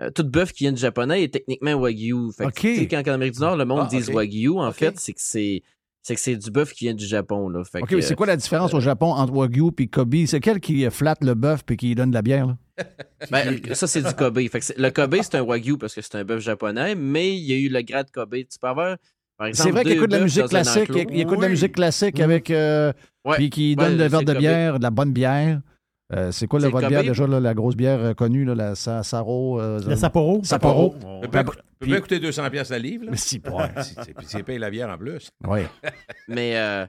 euh, 0.00 0.10
tout 0.10 0.24
bœuf 0.24 0.52
qui 0.52 0.64
vient 0.64 0.72
du 0.72 0.80
japonais 0.80 1.22
est 1.22 1.32
techniquement 1.32 1.74
Wagyu. 1.74 2.30
Fait 2.36 2.44
que, 2.44 2.48
OK. 2.48 2.54
tu 2.60 2.76
sais, 2.76 2.88
quand 2.88 3.02
en 3.08 3.12
Amérique 3.14 3.34
du 3.34 3.40
Nord, 3.40 3.56
le 3.56 3.64
monde 3.64 3.82
Ah, 3.84 3.88
dit. 3.90 4.10
Wagyu, 4.10 4.50
en 4.58 4.72
fait, 4.72 4.98
c'est 4.98 5.12
que 5.12 5.20
c'est 5.22 5.62
c'est 6.02 6.14
que 6.14 6.20
c'est 6.20 6.36
du 6.36 6.52
bœuf 6.52 6.72
qui 6.72 6.84
vient 6.84 6.94
du 6.94 7.04
Japon. 7.04 7.48
Là. 7.48 7.64
Fait 7.64 7.80
OK, 7.82 7.88
que, 7.88 7.96
mais 7.96 8.02
c'est 8.02 8.14
quoi 8.14 8.26
la 8.28 8.36
différence 8.36 8.72
au 8.74 8.78
Japon 8.80 9.06
entre 9.12 9.32
wagyu 9.32 9.70
et 9.78 9.88
Kobe? 9.88 10.14
C'est 10.26 10.38
quel 10.38 10.60
qui 10.60 10.88
flatte 10.88 11.24
le 11.24 11.34
bœuf 11.34 11.62
et 11.68 11.76
qui 11.76 11.94
donne 11.96 12.10
de 12.10 12.14
la 12.14 12.22
bière, 12.22 12.46
là? 12.46 12.56
Ben, 13.32 13.58
ça, 13.74 13.88
c'est 13.88 14.02
du 14.02 14.12
Kobe. 14.14 14.38
Fait 14.48 14.60
que 14.60 14.64
c'est- 14.64 14.78
le 14.78 14.90
Kobe, 14.90 15.16
c'est 15.22 15.34
un 15.34 15.42
Wagyu 15.42 15.76
parce 15.78 15.94
que 15.94 16.02
c'est 16.02 16.14
un 16.14 16.24
bœuf 16.24 16.40
japonais, 16.40 16.94
mais 16.94 17.34
il 17.36 17.42
y 17.44 17.52
a 17.54 17.56
eu 17.56 17.68
le 17.68 17.80
grade 17.82 18.10
Kobe. 18.12 18.34
Tu 18.36 18.58
peux 18.60 18.68
avoir, 18.68 18.96
par 19.36 19.48
exemple, 19.48 19.66
C'est 19.68 19.72
vrai 19.72 19.82
qu'il 19.82 19.92
écoute 19.94 20.10
de 20.12 20.16
la 20.16 20.22
musique 20.22 20.46
classique. 20.46 20.90
Il 21.10 21.20
écoute 21.20 21.38
de 21.38 21.42
la 21.42 21.48
musique 21.48 21.72
classique 21.72 22.18
Mhm. 22.18 22.22
avec. 22.24 22.50
euh, 22.50 22.92
Ouais. 23.24 23.36
Puis 23.38 23.50
qui 23.50 23.70
Ouais, 23.70 23.84
donne 23.88 23.96
le 23.98 24.06
verre 24.06 24.20
de 24.22 24.26
Kobe. 24.32 24.38
bière, 24.38 24.78
de 24.78 24.82
la 24.84 24.90
bonne 24.90 25.12
bière. 25.12 25.60
Euh, 26.12 26.30
c'est 26.30 26.46
quoi 26.46 26.60
le 26.60 26.68
votre 26.68 26.86
bière 26.86 27.02
déjà, 27.02 27.26
là, 27.26 27.40
la 27.40 27.52
grosse 27.52 27.74
bière 27.74 27.98
euh, 27.98 28.14
connue, 28.14 28.44
là, 28.44 28.54
la 28.54 28.74
Sa- 28.76 29.02
Saro? 29.02 29.60
euh, 29.60 29.80
Le 29.84 29.96
Sapporo? 29.96 30.40
Sapporo. 30.44 30.94
On- 31.04 31.20
peut 31.22 31.26
bien 31.28 31.44
peut 31.44 31.86
bien 31.86 32.00
coûter 32.00 32.20
200 32.20 32.48
pièces 32.50 32.70
la 32.70 32.78
livre. 32.78 33.06
là. 33.06 33.10
Mais 33.10 33.16
si, 33.16 33.42
ouais. 33.44 33.82
C'est- 34.24 34.42
paye 34.44 34.58
la 34.58 34.70
bière 34.70 34.88
en 34.88 34.96
plus. 34.98 35.28
ouais. 35.46 35.66
Mais 36.28 36.56
euh, 36.56 36.86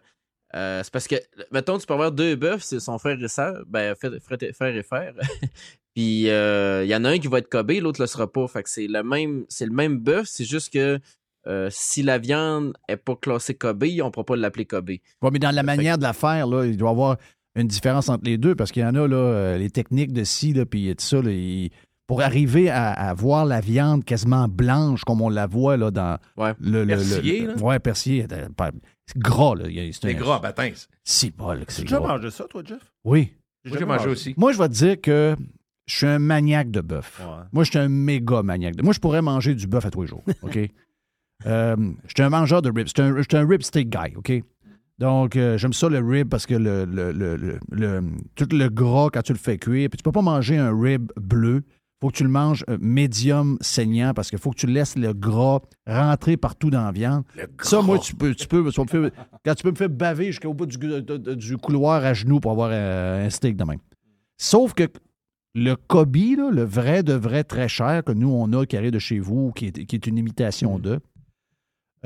euh, 0.56 0.82
c'est 0.84 0.94
parce 0.94 1.08
que, 1.08 1.16
mettons, 1.52 1.78
tu 1.80 1.88
peux 1.88 1.94
avoir 1.96 2.12
deux 2.12 2.36
bœufs, 2.36 2.60
c'est 2.62 2.80
son 2.80 3.00
frère 3.00 3.18
et 3.22 3.28
sœur, 3.28 3.64
ben, 3.68 3.96
frère, 3.96 4.76
et 4.76 4.84
frère. 4.84 5.14
Puis 5.96 6.30
euh, 6.30 6.84
il 6.84 6.90
y 6.90 6.96
en 6.96 7.04
a 7.04 7.10
un 7.10 7.18
qui 7.18 7.28
va 7.28 7.40
être 7.40 7.50
Kobe, 7.50 7.72
l'autre 7.72 8.00
le 8.02 8.08
sera 8.08 8.32
pas. 8.32 8.48
Fait 8.48 8.62
que 8.62 8.70
c'est 8.70 8.88
le 8.88 9.02
même, 9.04 9.46
c'est 9.50 9.66
le 9.66 9.74
même 9.74 9.98
bœuf, 9.98 10.28
c'est 10.30 10.46
juste 10.46 10.72
que 10.72 11.00
euh, 11.48 11.70
si 11.72 12.04
la 12.04 12.18
viande 12.20 12.74
est 12.88 12.98
pas 12.98 13.16
classée 13.16 13.56
Kobe, 13.56 13.84
on 14.02 14.06
ne 14.06 14.10
pourra 14.12 14.26
pas 14.26 14.36
l'appeler 14.36 14.66
Kobe. 14.66 14.90
Ouais, 14.92 15.30
mais 15.32 15.40
dans 15.40 15.50
la 15.56 15.64
manière 15.64 15.98
de 15.98 16.04
la 16.04 16.14
faire, 16.14 16.46
là, 16.46 16.66
il 16.66 16.78
doit 16.78 16.90
y 16.90 16.92
avoir 16.92 17.18
une 17.62 17.68
différence 17.68 18.08
entre 18.10 18.24
les 18.26 18.38
deux 18.38 18.56
parce 18.56 18.72
qu'il 18.72 18.84
y 18.84 18.86
en 18.86 18.96
a, 18.96 19.08
là, 19.08 19.16
euh, 19.16 19.58
les 19.58 19.70
techniques 19.70 20.14
de 20.14 20.24
scie, 20.24 20.54
là, 20.54 20.66
puis 20.66 20.88
tout 20.96 21.04
ça, 21.04 21.22
là, 21.22 21.32
il- 21.32 21.70
pour 22.08 22.22
arriver 22.22 22.70
à, 22.70 22.92
à 22.92 23.14
voir 23.14 23.46
la 23.46 23.60
viande 23.60 24.06
quasiment 24.06 24.48
blanche 24.48 25.04
comme 25.04 25.22
on 25.22 25.28
la 25.30 25.46
voit 25.46 25.76
là, 25.76 25.92
dans 25.92 26.18
Ouais. 26.38 26.54
le. 26.62 26.72
le- 26.72 26.82
le- 26.86 26.88
Persillé, 26.96 27.42
le- 27.42 27.48
là? 27.48 27.56
Ouais, 27.62 27.80
persillé. 27.80 28.26
euh, 28.32 28.48
C'est 29.08 29.18
gras, 29.18 29.56
là. 29.56 29.66
il 29.68 29.74
y 29.74 29.80
a- 29.90 29.92
C'est 29.92 30.14
gras, 30.14 30.40
bâtin. 30.40 30.72
C'est 31.04 31.32
que 31.32 31.36
Tu 31.36 31.82
as 31.82 31.82
déjà 31.82 32.00
mangé 32.00 32.30
ça, 32.32 32.46
toi, 32.46 32.62
Jeff? 32.66 32.80
Oui. 33.04 33.34
Moi, 33.66 33.78
j'ai 33.78 33.86
mangé 33.86 34.08
aussi. 34.10 34.34
Moi, 34.38 34.54
je 34.54 34.58
vais 34.58 34.70
te 34.70 34.74
dire 34.74 35.02
que 35.02 35.36
je 35.86 35.96
suis 35.98 36.06
un 36.06 36.20
maniaque 36.20 36.72
de 36.72 36.80
bœuf. 36.80 37.20
Ouais. 37.26 37.44
Moi, 37.52 37.64
je 37.66 37.72
suis 37.72 37.80
un 37.80 37.90
méga 37.90 38.42
maniaque. 38.42 38.76
de- 38.78 38.84
Moi, 38.84 38.94
je 38.94 39.00
pourrais 39.00 39.22
manger 39.22 39.54
du 39.56 39.68
bœuf 39.68 39.86
à 39.86 39.92
tous 39.92 40.04
les 40.04 40.08
jours. 40.08 40.24
OK? 40.44 40.58
Euh, 41.46 41.76
je 42.08 42.14
suis 42.16 42.24
un 42.24 42.30
mangeur 42.30 42.64
de 42.64 42.70
ribs. 42.72 42.88
Je 42.88 42.94
suis 42.96 43.02
un, 43.08 43.16
je 43.16 43.22
suis 43.22 43.38
un 43.38 43.48
rib 43.48 43.62
steak 43.62 43.90
guy. 43.90 44.16
OK? 44.16 44.32
Donc, 45.00 45.36
euh, 45.36 45.58
j'aime 45.58 45.74
ça 45.74 45.90
le 45.90 46.00
rib 46.00 46.28
parce 46.30 46.46
que 46.48 46.56
le, 46.56 46.86
le- 46.86 47.12
le- 47.72 48.04
tout 48.36 48.48
le 48.52 48.68
gras, 48.70 49.10
quand 49.14 49.22
tu 49.22 49.34
le 49.34 49.38
fais 49.38 49.58
cuire, 49.58 49.90
puis 49.90 49.98
tu 49.98 50.04
peux 50.04 50.12
pas 50.12 50.22
manger 50.24 50.58
un 50.58 50.76
rib 50.76 51.12
bleu. 51.22 51.62
faut 52.02 52.10
que 52.10 52.16
tu 52.18 52.24
le 52.24 52.30
manges 52.30 52.64
euh, 52.70 52.78
médium 52.82 53.58
saignant 53.62 54.14
parce 54.16 54.30
qu'il 54.30 54.40
faut 54.40 54.52
que 54.52 54.58
tu 54.58 54.68
laisses 54.68 54.96
le 54.96 55.14
gras 55.14 55.60
rentrer 55.88 56.36
partout 56.38 56.70
dans 56.72 56.84
la 56.84 56.92
viande. 56.92 57.24
Ça, 57.62 57.82
moi, 57.82 57.98
tu 58.00 58.16
peux, 58.16 58.34
tu 58.36 58.48
peux, 58.48 58.70
tu 58.72 58.80
vas 58.82 58.84
me 58.84 58.88
faire- 59.10 59.26
quand 59.46 59.54
tu 59.56 59.64
peux 59.64 59.72
me 59.72 59.76
faire 59.76 59.90
baver 59.90 60.28
jusqu'au 60.28 60.54
bout 60.54 60.66
du, 60.66 60.78
couloir 61.58 62.04
à 62.04 62.14
genoux 62.14 62.40
pour 62.40 62.52
avoir 62.52 62.70
euh, 62.72 63.26
un 63.26 63.30
steak 63.30 63.56
de 63.56 63.64
même. 63.64 63.80
Sauf 64.40 64.74
que 64.74 64.84
le 65.56 65.76
Kobe, 65.76 66.16
là, 66.38 66.50
le 66.52 66.64
vrai 66.64 67.02
de 67.04 67.14
vrai 67.14 67.44
très 67.44 67.68
cher 67.68 68.04
que 68.04 68.12
nous, 68.12 68.30
on 68.30 68.52
a, 68.54 68.66
qui 68.66 68.78
arrive 68.78 68.92
de 68.92 69.00
chez 69.00 69.18
vous, 69.20 69.52
qui 69.54 69.68
est, 69.68 69.86
qui 69.86 69.96
est 69.96 70.06
une 70.08 70.18
imitation 70.20 70.78
de, 70.80 71.00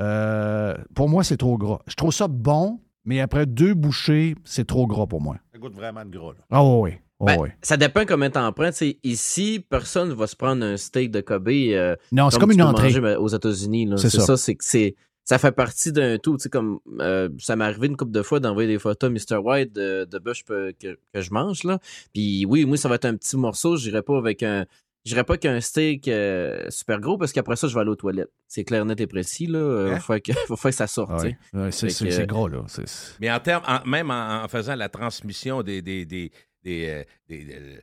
euh, 0.00 0.74
pour 0.94 1.08
moi, 1.08 1.24
c'est 1.24 1.36
trop 1.36 1.56
gras. 1.58 1.80
Je 1.86 1.94
trouve 1.94 2.12
ça 2.12 2.28
bon, 2.28 2.80
mais 3.04 3.20
après 3.20 3.46
deux 3.46 3.74
bouchées, 3.74 4.34
c'est 4.44 4.66
trop 4.66 4.86
gras 4.86 5.06
pour 5.06 5.20
moi. 5.20 5.36
Ça 5.52 5.58
goûte 5.58 5.74
vraiment 5.74 6.04
de 6.04 6.10
gras. 6.10 6.32
Là. 6.32 6.44
Ah 6.50 6.64
oui, 6.64 6.90
oui. 6.92 7.26
Ben, 7.26 7.36
oui. 7.40 7.48
Ça 7.62 7.76
dépend 7.76 8.04
combien 8.06 8.30
t'en 8.30 8.52
prends. 8.52 8.70
Tu 8.70 8.76
sais, 8.76 8.98
ici, 9.04 9.64
personne 9.68 10.08
ne 10.08 10.14
va 10.14 10.26
se 10.26 10.34
prendre 10.36 10.64
un 10.64 10.76
steak 10.76 11.10
de 11.10 11.20
Kobe. 11.20 11.48
euh, 11.48 11.94
Non, 12.10 12.30
c'est 12.30 12.38
comme 12.40 12.50
tu 12.50 12.56
une 12.56 12.62
entrée. 12.62 13.16
aux 13.16 13.28
États-Unis. 13.28 13.88
C'est 13.96 14.10
ça. 14.10 14.20
ça, 14.22 14.36
c'est 14.36 14.54
que 14.56 14.64
c'est. 14.64 14.96
Ça 15.24 15.38
fait 15.38 15.52
partie 15.52 15.92
d'un 15.92 16.18
tout. 16.18 16.36
Tu 16.36 16.42
sais, 16.42 16.48
comme 16.48 16.80
euh, 16.98 17.28
ça 17.38 17.54
m'est 17.54 17.64
arrivé 17.64 17.86
une 17.86 17.96
couple 17.96 18.10
de 18.10 18.22
fois 18.22 18.40
d'envoyer 18.40 18.68
des 18.68 18.80
photos 18.80 19.08
à 19.08 19.12
Mr. 19.12 19.36
White 19.40 19.72
de, 19.72 20.04
de 20.04 20.18
bœuf 20.18 20.42
que, 20.42 20.72
que, 20.72 20.98
que 21.14 21.20
je 21.20 21.32
mange. 21.32 21.62
Là. 21.62 21.78
Puis 22.12 22.44
oui, 22.44 22.64
moi, 22.64 22.76
ça 22.76 22.88
va 22.88 22.96
être 22.96 23.04
un 23.04 23.14
petit 23.14 23.36
morceau. 23.36 23.76
Je 23.76 23.88
n'irai 23.88 24.02
pas 24.02 24.18
avec 24.18 24.42
un. 24.42 24.66
Je 25.04 25.14
pas 25.24 25.36
qu'un 25.36 25.60
steak 25.60 26.06
euh, 26.08 26.70
super 26.70 27.00
gros 27.00 27.18
parce 27.18 27.32
qu'après 27.32 27.56
ça, 27.56 27.66
je 27.66 27.74
vais 27.74 27.80
aller 27.80 27.90
aux 27.90 27.96
toilettes. 27.96 28.30
C'est 28.46 28.62
clair, 28.64 28.84
net 28.84 29.00
et 29.00 29.06
précis. 29.06 29.46
Là. 29.46 29.58
Euh, 29.58 29.94
Hein? 29.94 30.00
faut, 30.00 30.12
faire 30.12 30.22
que, 30.22 30.32
faut 30.46 30.56
faire 30.56 30.70
que 30.70 30.76
ça 30.76 30.86
sorte. 30.86 31.10
Ouais. 31.22 31.36
sais. 31.52 31.58
Ouais, 31.58 31.72
c'est 31.72 31.88
c'est 31.90 32.26
gras, 32.26 32.48
là. 32.48 32.64
Mais 33.20 33.30
en 33.30 33.40
termes, 33.40 33.64
en- 33.66 33.84
même 33.88 34.10
en, 34.10 34.44
en 34.44 34.48
faisant 34.48 34.76
la 34.76 34.88
transmission 34.88 35.62
des, 35.62 35.82
des, 35.82 36.04
des, 36.04 36.30
des, 36.62 36.86
euh, 36.88 37.04
des- 37.28 37.44
de, 37.44 37.82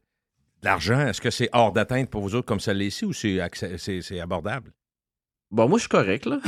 l'argent, 0.64 1.00
est-ce 1.08 1.20
que 1.22 1.30
c'est 1.30 1.50
hors 1.54 1.74
d'atteinte 1.74 2.10
pour 2.10 2.22
vous 2.22 2.36
autres 2.36 2.48
comme 2.48 2.60
ça 2.60 2.74
l'est 2.74 2.88
ici 2.88 3.06
ou 3.06 3.14
c'est 3.14 4.20
abordable? 4.20 4.72
Bon, 5.52 5.68
moi, 5.68 5.78
je 5.80 5.82
suis 5.82 5.90
correct, 5.90 6.28
là. 6.28 6.36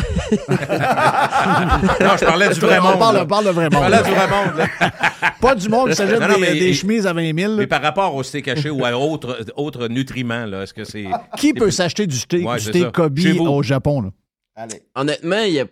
non, 1.99 2.17
je 2.19 2.25
parlais 2.25 2.49
du 2.49 2.59
vrai 2.59 2.77
on 2.79 2.83
monde. 2.83 2.99
parle, 2.99 3.17
on 3.17 3.25
parle 3.25 3.45
de 3.45 3.49
vrai 3.49 3.67
Je 3.71 3.75
monde. 3.75 3.89
parlais 3.89 4.03
du 4.03 4.11
vrai 4.11 4.27
monde. 4.27 4.57
là. 4.57 4.91
Pas 5.41 5.55
du 5.55 5.69
monde 5.69 5.89
qui 5.89 5.95
s'achète 5.95 6.19
des, 6.19 6.37
mais- 6.39 6.53
des 6.59 6.73
chemises 6.73 7.07
à 7.07 7.13
20 7.13 7.35
000. 7.35 7.51
là. 7.53 7.57
Mais 7.57 7.67
par 7.67 7.81
rapport 7.81 8.13
au 8.13 8.21
steak 8.21 8.47
haché 8.47 8.69
ou 8.69 8.85
à 8.85 8.91
autres 8.95 9.45
autres 9.55 9.87
nutriments, 9.87 10.45
là, 10.45 10.63
est-ce 10.63 10.73
que 10.73 10.83
c'est. 10.83 11.05
Qui 11.37 11.53
peut 11.53 11.71
s'acheter 11.71 12.05
du 12.05 12.15
steak, 12.15 12.47
Ouais, 12.47 12.57
du 12.59 12.79
ça. 12.79 12.91
Kobe 12.91 13.17
au 13.39 13.63
Japon? 13.63 14.01
Là? 14.01 14.09
Allez. 14.55 14.81
Honnêtement, 14.95 15.39
il 15.47 15.53
y 15.53 15.59
a. 15.61 15.65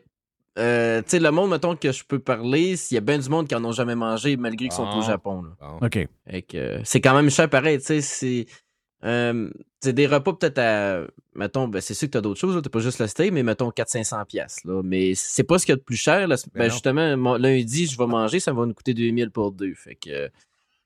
euh, 0.57 1.01
tu 1.03 1.09
sais, 1.09 1.19
le 1.19 1.29
monde, 1.29 1.51
mettons, 1.51 1.75
que 1.75 1.91
je 1.91 2.03
peux 2.03 2.17
parler, 2.19 2.75
il 2.89 2.93
y 2.95 2.97
a 2.97 3.01
bien 3.01 3.19
du 3.19 3.29
monde 3.29 3.47
qui 3.47 3.53
en 3.53 3.63
ont 3.63 3.71
jamais 3.73 3.95
mangé, 3.95 4.37
malgré 4.37 4.69
qu'ils 4.69 4.71
sont 4.75 4.87
Ah. 4.91 4.97
au 4.97 5.01
Japon. 5.03 5.43
Là. 5.43 5.49
Bon. 5.79 5.85
OK. 5.85 6.07
Euh, 6.55 6.79
c'est 6.83 6.99
quand 7.01 7.13
même 7.13 7.29
cher 7.29 7.47
pareil, 7.47 7.77
tu 7.77 7.85
sais, 7.85 8.01
c'est... 8.01 8.45
euh, 9.05 9.49
c'est 9.81 9.93
des 9.93 10.07
repas 10.07 10.33
peut-être 10.33 10.57
à... 10.59 11.01
Mettons, 11.35 11.67
ben, 11.67 11.79
c'est 11.79 11.93
sûr 11.93 12.07
que 12.07 12.13
t'as 12.13 12.21
d'autres 12.21 12.39
choses, 12.39 12.61
t'as 12.61 12.69
pas 12.69 12.79
juste 12.79 12.99
le 12.99 13.07
steak, 13.07 13.31
mais 13.31 13.43
mettons 13.43 13.69
400-500 13.69 14.25
piastres, 14.25 14.61
là. 14.67 14.81
Mais 14.83 15.13
c'est 15.15 15.43
pas 15.43 15.57
ce 15.57 15.65
qu'il 15.65 15.73
y 15.73 15.77
a 15.77 15.77
de 15.77 15.81
plus 15.81 15.95
cher, 15.95 16.27
là. 16.27 16.35
Ben 16.53 16.65
Ben, 16.65 16.71
justement, 16.71 17.15
mon- 17.17 17.35
lundi, 17.37 17.85
je 17.87 17.97
vais 17.97 18.07
manger, 18.07 18.39
ça 18.39 18.51
va 18.51 18.65
nous 18.65 18.73
coûter 18.73 18.93
2000 18.93 19.31
pour 19.31 19.51
deux. 19.51 19.73
Fait 19.75 19.95
que... 19.95 20.29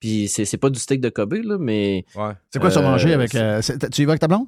Puis 0.00 0.28
c'est 0.28 0.44
c'est 0.44 0.58
pas 0.58 0.68
du 0.70 0.78
steak 0.78 1.00
de 1.00 1.08
Kobe, 1.08 1.32
là, 1.34 1.56
mais... 1.58 2.04
Ouais. 2.14 2.32
C'est 2.50 2.60
quoi 2.60 2.70
ça 2.70 2.80
Euh, 2.80 2.82
manger 2.82 3.14
avec. 3.14 3.34
euh, 3.34 3.60
tu 3.90 4.02
y 4.02 4.04
vas 4.04 4.12
avec 4.12 4.20
ta 4.20 4.28
blonde? 4.28 4.46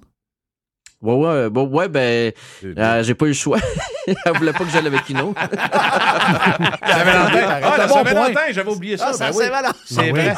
Ouais, 1.02 1.14
ouais, 1.14 1.50
bon, 1.50 1.66
ouais, 1.68 1.88
ben... 1.88 2.32
euh, 2.64 3.02
j'ai 3.02 3.14
pas 3.14 3.26
eu 3.26 3.28
le 3.28 3.34
choix. 3.34 3.58
Elle 4.06 4.32
voulait 4.38 4.52
pas 4.52 4.64
que 4.64 4.70
j'aille 4.70 4.86
avec 4.86 5.08
une 5.10 5.20
autre. 5.20 5.40
Saint-Valentin. 6.86 7.60
Ah, 7.62 7.74
la 7.78 7.86
Bon 7.86 7.94
Saint-Valentin, 7.94 8.40
j'avais 8.52 8.70
oublié 8.70 8.96
ça. 8.96 9.08
Ah, 9.10 9.12
ça, 9.12 9.30
ben 9.30 9.36
oui. 9.36 9.44
c'est 9.44 9.50
malin. 9.50 9.72
C'est 9.84 10.10
vrai. 10.10 10.34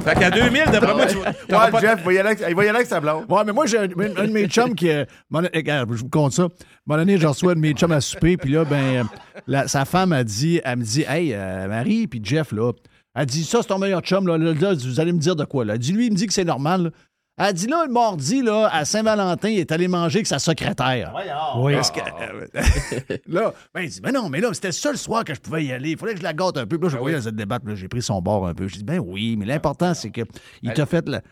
fait 0.04 0.14
qu'à 0.20 0.30
2000, 0.30 0.64
d'après 0.72 0.94
moi, 0.94 1.06
tu 1.06 1.16
vas- 1.16 1.32
t'auras 1.48 1.70
Ouais, 1.70 1.80
Jeff, 1.80 1.98
il 2.00 2.04
va 2.04 2.12
y 2.12 2.18
aller 2.18 2.68
avec, 2.70 2.86
sa 2.86 3.00
blonde. 3.00 3.24
Ouais, 3.28 3.42
mais 3.46 3.52
moi, 3.52 3.66
j'ai 3.66 3.78
un, 3.78 3.86
de 3.88 4.32
mes 4.32 4.46
chums 4.48 4.74
qui. 4.74 4.90
euh, 4.90 5.04
m'en- 5.30 5.40
regarde, 5.40 5.88
je 5.92 5.98
vous 6.00 6.08
compte 6.08 6.32
ça. 6.32 6.42
À 6.42 6.46
un 6.46 6.48
moment 6.86 6.98
donné, 7.00 7.18
je 7.18 7.26
reçois 7.26 7.52
un 7.52 7.54
de 7.56 7.60
mes 7.60 7.72
chums 7.72 7.92
à 7.92 8.00
souper, 8.00 8.36
puis 8.36 8.52
là, 8.52 8.64
ben, 8.64 8.76
euh, 8.76 9.04
la- 9.46 9.68
sa 9.68 9.84
femme 9.84 10.12
a 10.12 10.24
dit, 10.24 10.60
elle 10.64 10.78
me 10.78 10.84
dit, 10.84 11.04
Hey, 11.08 11.32
euh, 11.34 11.68
Marie, 11.68 12.06
puis 12.08 12.20
Jeff, 12.22 12.52
là, 12.52 12.72
elle 13.14 13.26
dit, 13.26 13.44
ça, 13.44 13.58
c'est 13.62 13.68
ton 13.68 13.78
meilleur 13.78 14.00
chum, 14.00 14.26
là, 14.26 14.36
là, 14.38 14.52
là, 14.58 14.74
vous 14.74 15.00
allez 15.00 15.12
me 15.12 15.18
dire 15.18 15.36
de 15.36 15.44
quoi, 15.44 15.64
là. 15.64 15.74
Elle 15.74 15.78
dit, 15.80 15.92
lui, 15.92 16.06
il 16.06 16.12
me 16.12 16.16
dit 16.16 16.26
que 16.26 16.32
c'est 16.32 16.44
normal, 16.44 16.84
là. 16.84 16.90
Elle 17.38 17.54
dit, 17.54 17.66
là, 17.66 17.84
le 17.86 17.92
mardi, 17.92 18.42
là, 18.42 18.68
à 18.70 18.84
Saint-Valentin, 18.84 19.48
il 19.48 19.58
est 19.58 19.72
allé 19.72 19.88
manger 19.88 20.18
avec 20.18 20.26
sa 20.26 20.38
secrétaire. 20.38 21.12
Oui. 21.58 21.72
Parce 21.74 21.90
que, 21.90 22.00
euh, 22.00 23.16
là, 23.26 23.54
ben, 23.74 23.80
il 23.80 23.88
dit, 23.88 24.00
mais 24.04 24.12
non, 24.12 24.28
mais 24.28 24.40
là, 24.40 24.50
c'était 24.52 24.68
le 24.68 24.72
seul 24.72 24.98
soir 24.98 25.24
que 25.24 25.34
je 25.34 25.40
pouvais 25.40 25.64
y 25.64 25.72
aller. 25.72 25.92
Il 25.92 25.96
fallait 25.98 26.12
que 26.12 26.18
je 26.18 26.24
la 26.24 26.34
gâte 26.34 26.58
un 26.58 26.66
peu. 26.66 26.78
Puis 26.78 26.88
là, 26.88 26.92
je 26.92 26.98
voyais 26.98 27.20
cette 27.22 27.34
débat, 27.36 27.58
là, 27.64 27.74
j'ai 27.74 27.88
pris 27.88 28.02
son 28.02 28.20
bord 28.20 28.46
un 28.46 28.54
peu. 28.54 28.68
Je 28.68 28.76
dis, 28.76 28.84
ben 28.84 28.98
oui, 28.98 29.36
mais 29.38 29.46
l'important, 29.46 29.94
c'est 29.94 30.10
que 30.10 30.20
il 30.62 30.72
t'a 30.74 30.84
fait. 30.86 31.08
la- 31.08 31.22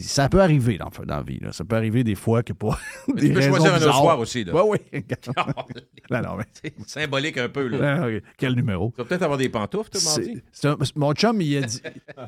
Ça 0.00 0.28
peut 0.28 0.42
arriver 0.42 0.76
dans, 0.76 0.90
dans 1.06 1.16
la 1.16 1.22
vie. 1.22 1.38
Là. 1.40 1.52
Ça 1.52 1.64
peut 1.64 1.76
arriver 1.76 2.04
des 2.04 2.14
fois 2.16 2.42
que 2.42 2.52
pour 2.52 2.78
Mais 3.08 3.22
des 3.22 3.28
tu 3.28 3.34
peux 3.34 3.40
choisir 3.40 3.72
un 3.72 3.78
bizarres. 3.78 3.96
soir 3.96 4.18
aussi. 4.18 4.44
Là. 4.44 4.62
Oui. 4.64 4.78
non, 6.10 6.22
non, 6.22 6.36
mais. 6.36 6.44
C'est 6.62 6.74
symbolique 6.86 7.38
un 7.38 7.48
peu. 7.48 7.66
Là. 7.68 8.02
Ah. 8.04 8.08
Quel 8.36 8.54
numéro? 8.54 8.92
Tu 8.94 9.02
vas 9.02 9.08
peut-être 9.08 9.22
avoir 9.22 9.38
des 9.38 9.48
pantoufles, 9.48 9.90
mardi? 10.04 10.42
c'est 10.52 10.68
un- 10.68 10.76
mon 10.96 11.12
chum, 11.14 11.40
il 11.40 11.56
a 11.56 11.62
dit. 11.62 11.80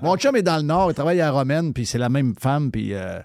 mon 0.02 0.16
chum 0.16 0.34
est 0.36 0.42
dans 0.42 0.56
le 0.56 0.62
Nord, 0.62 0.90
il 0.90 0.94
travaille 0.94 1.20
à 1.20 1.30
Romaine, 1.30 1.74
puis 1.74 1.84
c'est 1.84 1.98
la 1.98 2.08
même 2.08 2.34
femme, 2.38 2.70
puis 2.70 2.94
euh, 2.94 3.18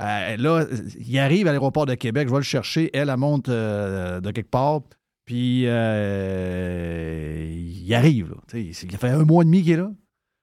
euh, 0.00 0.36
là, 0.36 0.64
il 0.98 1.18
arrive 1.20 1.46
à 1.46 1.52
l'aéroport 1.52 1.86
de 1.86 1.94
Québec, 1.94 2.26
je 2.26 2.32
vais 2.32 2.38
le 2.40 2.42
chercher, 2.42 2.90
elle, 2.92 3.08
elle 3.08 3.16
monte 3.16 3.48
euh, 3.48 4.20
de 4.20 4.32
quelque 4.32 4.50
part, 4.50 4.80
puis 5.24 5.62
euh, 5.66 7.46
il 7.50 7.94
arrive, 7.94 8.30
là. 8.30 8.36
Il 8.58 8.74
fait 8.74 9.08
un 9.08 9.24
mois 9.24 9.42
et 9.42 9.46
demi 9.46 9.62
qu'il 9.62 9.72
est 9.72 9.76
là. 9.76 9.90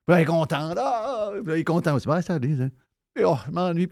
Puis 0.07 0.13
là, 0.15 0.19
il 0.19 0.23
est 0.23 0.25
content. 0.25 0.73
Ah! 0.77 1.29
Puis 1.33 1.45
là, 1.51 1.57
il 1.57 1.61
est 1.61 1.63
content. 1.63 1.95
aussi. 1.95 2.05
Ça 2.05 2.21
ça. 2.21 2.39
Oh, 3.23 3.37
je 3.45 3.51
m'ennuie. 3.51 3.89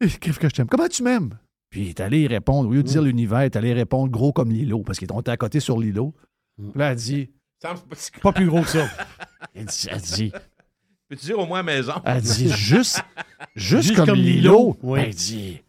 Qu'est-ce 0.00 0.38
que 0.38 0.48
je 0.48 0.54
t'aime? 0.54 0.68
Comment 0.68 0.88
tu 0.88 1.02
m'aimes? 1.02 1.36
Puis 1.70 1.82
il 1.82 1.88
est 1.90 2.00
allé 2.00 2.26
répondre, 2.26 2.68
au 2.68 2.72
lieu 2.72 2.82
de 2.82 2.88
dire 2.88 3.02
l'univers, 3.02 3.42
il 3.42 3.46
est 3.46 3.56
allé 3.56 3.72
répondre 3.72 4.10
gros 4.10 4.32
comme 4.32 4.50
l'îlot, 4.50 4.82
parce 4.82 4.98
qu'il 4.98 5.08
est 5.10 5.14
monté 5.14 5.30
à 5.30 5.36
côté 5.36 5.60
sur 5.60 5.78
l'îlot. 5.78 6.14
Puis 6.56 6.72
là, 6.78 6.90
elle 6.92 6.96
dit, 6.96 7.30
pas 8.22 8.32
plus 8.32 8.46
gros 8.46 8.62
que 8.62 8.68
ça. 8.68 8.88
elle 9.54 9.66
dit, 9.66 9.88
elle 9.90 10.00
dit 10.00 10.32
Peux-tu 11.08 11.26
dire 11.26 11.38
au 11.38 11.46
moins 11.46 11.60
à 11.60 11.62
maison? 11.62 11.94
Elle 12.04 12.22
dit 12.22 12.50
juste, 12.50 13.02
juste, 13.54 13.82
Juste 13.82 13.96
comme, 13.96 14.06
comme 14.06 14.16
Lilo. 14.16 14.50
Lilo, 14.50 14.78
oui. 14.82 15.00
Elle 15.04 15.14
dit. 15.14 15.62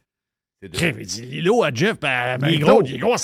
Il 0.63 0.69
dit 1.05 1.25
Lilo 1.25 1.63
à 1.63 1.73
Jeff, 1.73 1.99
ben, 1.99 2.37
ben, 2.37 2.47
Il 2.49 2.55
est 2.55 2.59
gros. 2.59 2.83
il 2.85 2.95
est 2.95 2.97
gros 2.99 3.15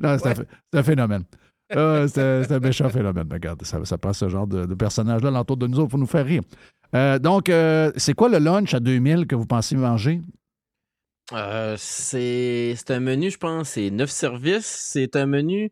non, 0.00 0.18
c'est 0.18 0.26
un, 0.28 0.34
ph- 0.34 0.46
c'est 0.72 0.78
un 0.78 0.82
phénomène. 0.82 1.24
Euh, 1.76 2.08
c'est 2.08 2.52
un 2.52 2.60
méchant 2.60 2.88
phénomène. 2.88 3.28
Regarde, 3.30 3.64
ça, 3.64 3.84
ça 3.84 3.98
passe 3.98 4.18
ce 4.18 4.28
genre 4.28 4.46
de, 4.46 4.66
de 4.66 4.74
personnage-là 4.74 5.30
l'entour 5.30 5.56
de 5.56 5.66
nous 5.66 5.78
autres 5.78 5.90
pour 5.90 5.98
nous 5.98 6.06
faire 6.06 6.26
rire. 6.26 6.42
Euh, 6.94 7.18
donc, 7.18 7.48
euh, 7.48 7.90
c'est 7.96 8.14
quoi 8.14 8.28
le 8.28 8.38
lunch 8.38 8.74
à 8.74 8.80
2000 8.80 9.26
que 9.26 9.34
vous 9.34 9.46
pensez 9.46 9.76
manger? 9.76 10.20
Euh, 11.32 11.76
c'est 11.78 12.74
un 12.90 13.00
menu, 13.00 13.30
je 13.30 13.38
pense, 13.38 13.70
c'est 13.70 13.90
neuf 13.90 14.10
services. 14.10 14.66
C'est 14.66 15.16
un 15.16 15.26
menu 15.26 15.70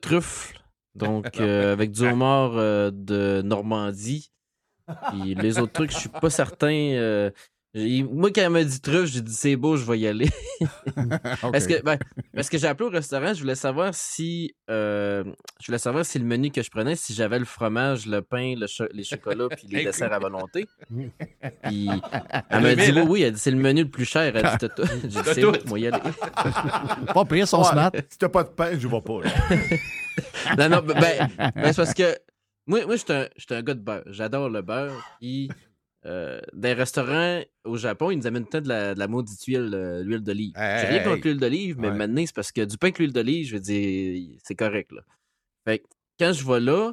truffle, 0.00 0.60
donc 0.94 1.26
avec 1.40 1.90
du 1.90 2.06
homard 2.06 2.52
de 2.92 3.42
Normandie. 3.42 4.30
Puis 5.10 5.34
les 5.34 5.58
autres 5.58 5.72
trucs, 5.72 5.92
je 5.92 5.98
suis 5.98 6.08
pas 6.08 6.30
certain. 6.30 7.30
Moi, 7.74 8.30
quand 8.34 8.40
elle 8.42 8.50
m'a 8.50 8.64
dit 8.64 8.80
truffe, 8.80 9.06
j'ai 9.12 9.20
dit 9.20 9.32
c'est 9.32 9.54
beau, 9.56 9.76
je 9.76 9.84
vais 9.84 9.98
y 10.00 10.06
aller. 10.06 10.28
Parce 11.40 11.66
que, 11.66 11.80
ben, 11.82 11.96
parce 12.34 12.48
que 12.50 12.58
j'ai 12.58 12.66
appelé 12.66 12.88
au 12.88 12.92
restaurant, 12.92 13.32
je 13.32 13.40
voulais 13.40 13.54
savoir 13.54 13.94
si 13.94 14.54
euh, 14.68 15.24
je 15.60 15.66
voulais 15.66 15.78
savoir 15.78 16.04
si 16.04 16.18
le 16.18 16.24
menu 16.24 16.50
que 16.50 16.62
je 16.62 16.70
prenais, 16.70 16.96
si 16.96 17.14
j'avais 17.14 17.38
le 17.38 17.44
fromage, 17.44 18.06
le 18.06 18.22
pain, 18.22 18.54
le 18.58 18.66
cho- 18.66 18.88
les 18.92 19.04
chocolats, 19.04 19.48
puis 19.48 19.66
les 19.68 19.84
desserts 19.84 20.12
à 20.12 20.18
volonté. 20.18 20.66
Puis 21.62 21.88
elle 22.50 22.62
m'a 22.62 22.74
dit 22.74 22.92
oui, 22.92 23.02
oui, 23.08 23.22
elle 23.22 23.32
dit 23.34 23.40
c'est 23.40 23.50
le 23.50 23.56
menu 23.56 23.84
le 23.84 23.88
plus 23.88 24.04
cher. 24.04 24.34
Elle 24.34 24.58
dit 24.58 24.68
tout. 24.76 24.82
J'ai 25.02 25.08
dit 25.08 25.18
c'est 25.24 25.40
tout. 25.40 25.52
bon, 25.52 25.58
moi 25.66 25.78
y 25.78 25.86
aller. 25.86 26.00
Pas 27.14 27.24
pire, 27.24 27.46
son 27.48 27.58
Ouais, 27.62 27.64
smart. 27.68 27.92
Si 28.08 28.18
t'as 28.18 28.28
pas 28.28 28.44
de 28.44 28.50
pain, 28.50 28.70
je 28.78 28.86
vais 28.88 29.00
pas. 29.00 29.20
Non, 30.58 30.68
non, 30.68 30.82
ben, 30.82 30.96
ben, 31.38 31.52
c'est 31.72 31.76
parce 31.76 31.94
que 31.94 32.16
moi, 32.66 32.84
moi 32.86 32.96
je 32.96 33.02
suis 33.36 33.54
un, 33.54 33.62
gars 33.62 33.74
de 33.74 33.80
beurre. 33.80 34.02
J'adore 34.06 34.48
le 34.50 34.62
beurre. 34.62 34.92
Puis, 35.20 35.48
euh, 36.06 36.40
les 36.54 36.72
restaurants 36.72 37.42
au 37.64 37.76
Japon, 37.76 38.10
ils 38.10 38.16
nous 38.18 38.26
amènent 38.26 38.44
tout 38.44 38.56
le 38.56 38.60
temps 38.60 38.64
de 38.64 38.68
la, 38.68 38.94
de 38.94 38.98
la 38.98 39.08
maudite 39.08 39.42
huile, 39.44 39.70
euh, 39.74 40.02
l'huile 40.02 40.20
d'olive. 40.22 40.52
Hey, 40.56 40.80
J'ai 40.80 40.86
rien 40.88 40.98
hey, 41.02 41.04
contre 41.04 41.26
l'huile 41.26 41.38
d'olive, 41.40 41.76
mais 41.78 41.88
Ouais. 41.88 41.94
maintenant, 41.96 42.22
c'est 42.24 42.34
parce 42.34 42.52
que 42.52 42.64
du 42.64 42.78
pain 42.78 42.86
avec 42.88 42.98
l'huile 42.98 43.12
d'olive, 43.12 43.46
je 43.48 43.54
veux 43.54 43.60
dire, 43.60 44.38
c'est 44.42 44.54
correct. 44.54 44.92
Là. 44.92 45.02
Fait 45.66 45.80
que 45.80 45.84
quand 46.18 46.32
je 46.32 46.46
vais 46.46 46.60
là, 46.60 46.92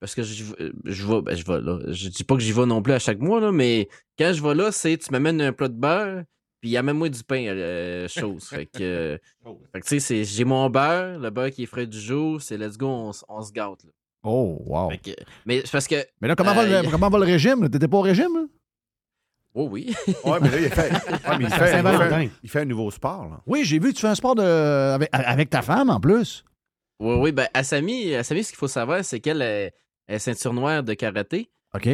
parce 0.00 0.14
que 0.14 0.22
je, 0.22 0.44
je 0.84 1.06
vais, 1.06 1.22
ben, 1.22 1.34
je 1.36 1.44
vais 1.44 1.60
là. 1.60 1.78
Je 1.88 2.08
dis 2.08 2.24
pas 2.24 2.34
que 2.34 2.42
j'y 2.42 2.52
vais 2.52 2.66
non 2.66 2.82
plus 2.82 2.92
à 2.94 2.98
chaque 2.98 3.18
mois, 3.18 3.40
là, 3.40 3.52
mais 3.52 3.88
quand 4.18 4.32
je 4.32 4.42
vais 4.42 4.54
là, 4.54 4.72
c'est 4.72 4.96
tu 4.98 5.10
m'amènes 5.10 5.40
un 5.42 5.52
plat 5.52 5.68
de 5.68 5.74
beurre, 5.78 6.22
puis 6.62 6.76
amène-moi 6.76 7.08
du 7.10 7.22
pain 7.24 7.44
euh, 7.46 8.08
chose. 8.08 8.44
fait 8.48 8.66
que, 8.66 8.80
euh, 8.82 9.18
fait 9.72 9.80
que 9.80 9.86
tu 9.86 10.00
sais, 10.00 10.24
j'ai 10.24 10.44
mon 10.44 10.68
beurre, 10.70 11.18
le 11.18 11.28
beurre 11.30 11.50
qui 11.50 11.62
est 11.64 11.66
frais 11.66 11.86
du 11.86 12.00
jour, 12.00 12.40
c'est 12.40 12.56
let's 12.56 12.76
go, 12.78 12.86
on, 12.88 13.10
on 13.28 13.42
se 13.42 13.52
gâte. 13.52 13.84
Là. 13.84 13.90
Oh, 14.28 14.60
wow. 14.66 14.90
Fait 14.90 14.98
que- 14.98 15.22
mais 15.44 15.60
c'est 15.64 15.70
parce 15.70 15.86
que, 15.86 16.04
Mais 16.20 16.26
là, 16.28 16.34
comment, 16.34 16.52
va, 16.52 16.62
Euh, 16.64 16.82
le, 16.82 16.90
comment 16.90 17.08
va 17.08 17.18
le 17.18 17.24
régime? 17.26 17.68
T'étais 17.70 17.86
pas 17.86 17.98
au 17.98 18.00
régime? 18.02 18.34
là? 18.34 18.44
oh 19.54 19.68
oui, 19.70 19.94
Ouais, 20.24 20.38
mais 20.42 20.50
là, 20.50 20.60
il 20.60 20.68
fait, 20.68 20.90
ouais, 20.92 21.38
mais 21.38 21.44
il 21.44 21.46
fait, 21.46 21.46
il 21.46 21.50
fait, 21.50 21.70
Saint-Valentin. 21.70 22.28
il 22.42 22.50
fait 22.50 22.60
un 22.60 22.64
nouveau 22.64 22.90
sport. 22.90 23.28
Là. 23.30 23.40
Oui, 23.46 23.64
j'ai 23.64 23.78
vu 23.78 23.94
tu 23.94 24.00
fais 24.00 24.08
un 24.08 24.14
sport 24.16 24.34
de, 24.34 24.42
avec, 24.42 25.08
avec 25.12 25.48
ta 25.50 25.62
femme 25.62 25.90
en 25.90 26.00
plus. 26.00 26.44
oui, 27.00 27.14
oui, 27.20 27.32
ben, 27.32 27.46
Asami, 27.54 28.14
Asami, 28.14 28.42
ce 28.44 28.50
qu'il 28.50 28.58
faut 28.58 28.68
savoir, 28.68 29.04
c'est 29.04 29.20
qu'elle 29.20 29.42
est, 29.42 29.72
elle 30.08 30.16
est 30.16 30.18
ceinture 30.18 30.52
noire 30.52 30.82
de 30.82 30.92
karaté. 30.94 31.48
OK? 31.74 31.88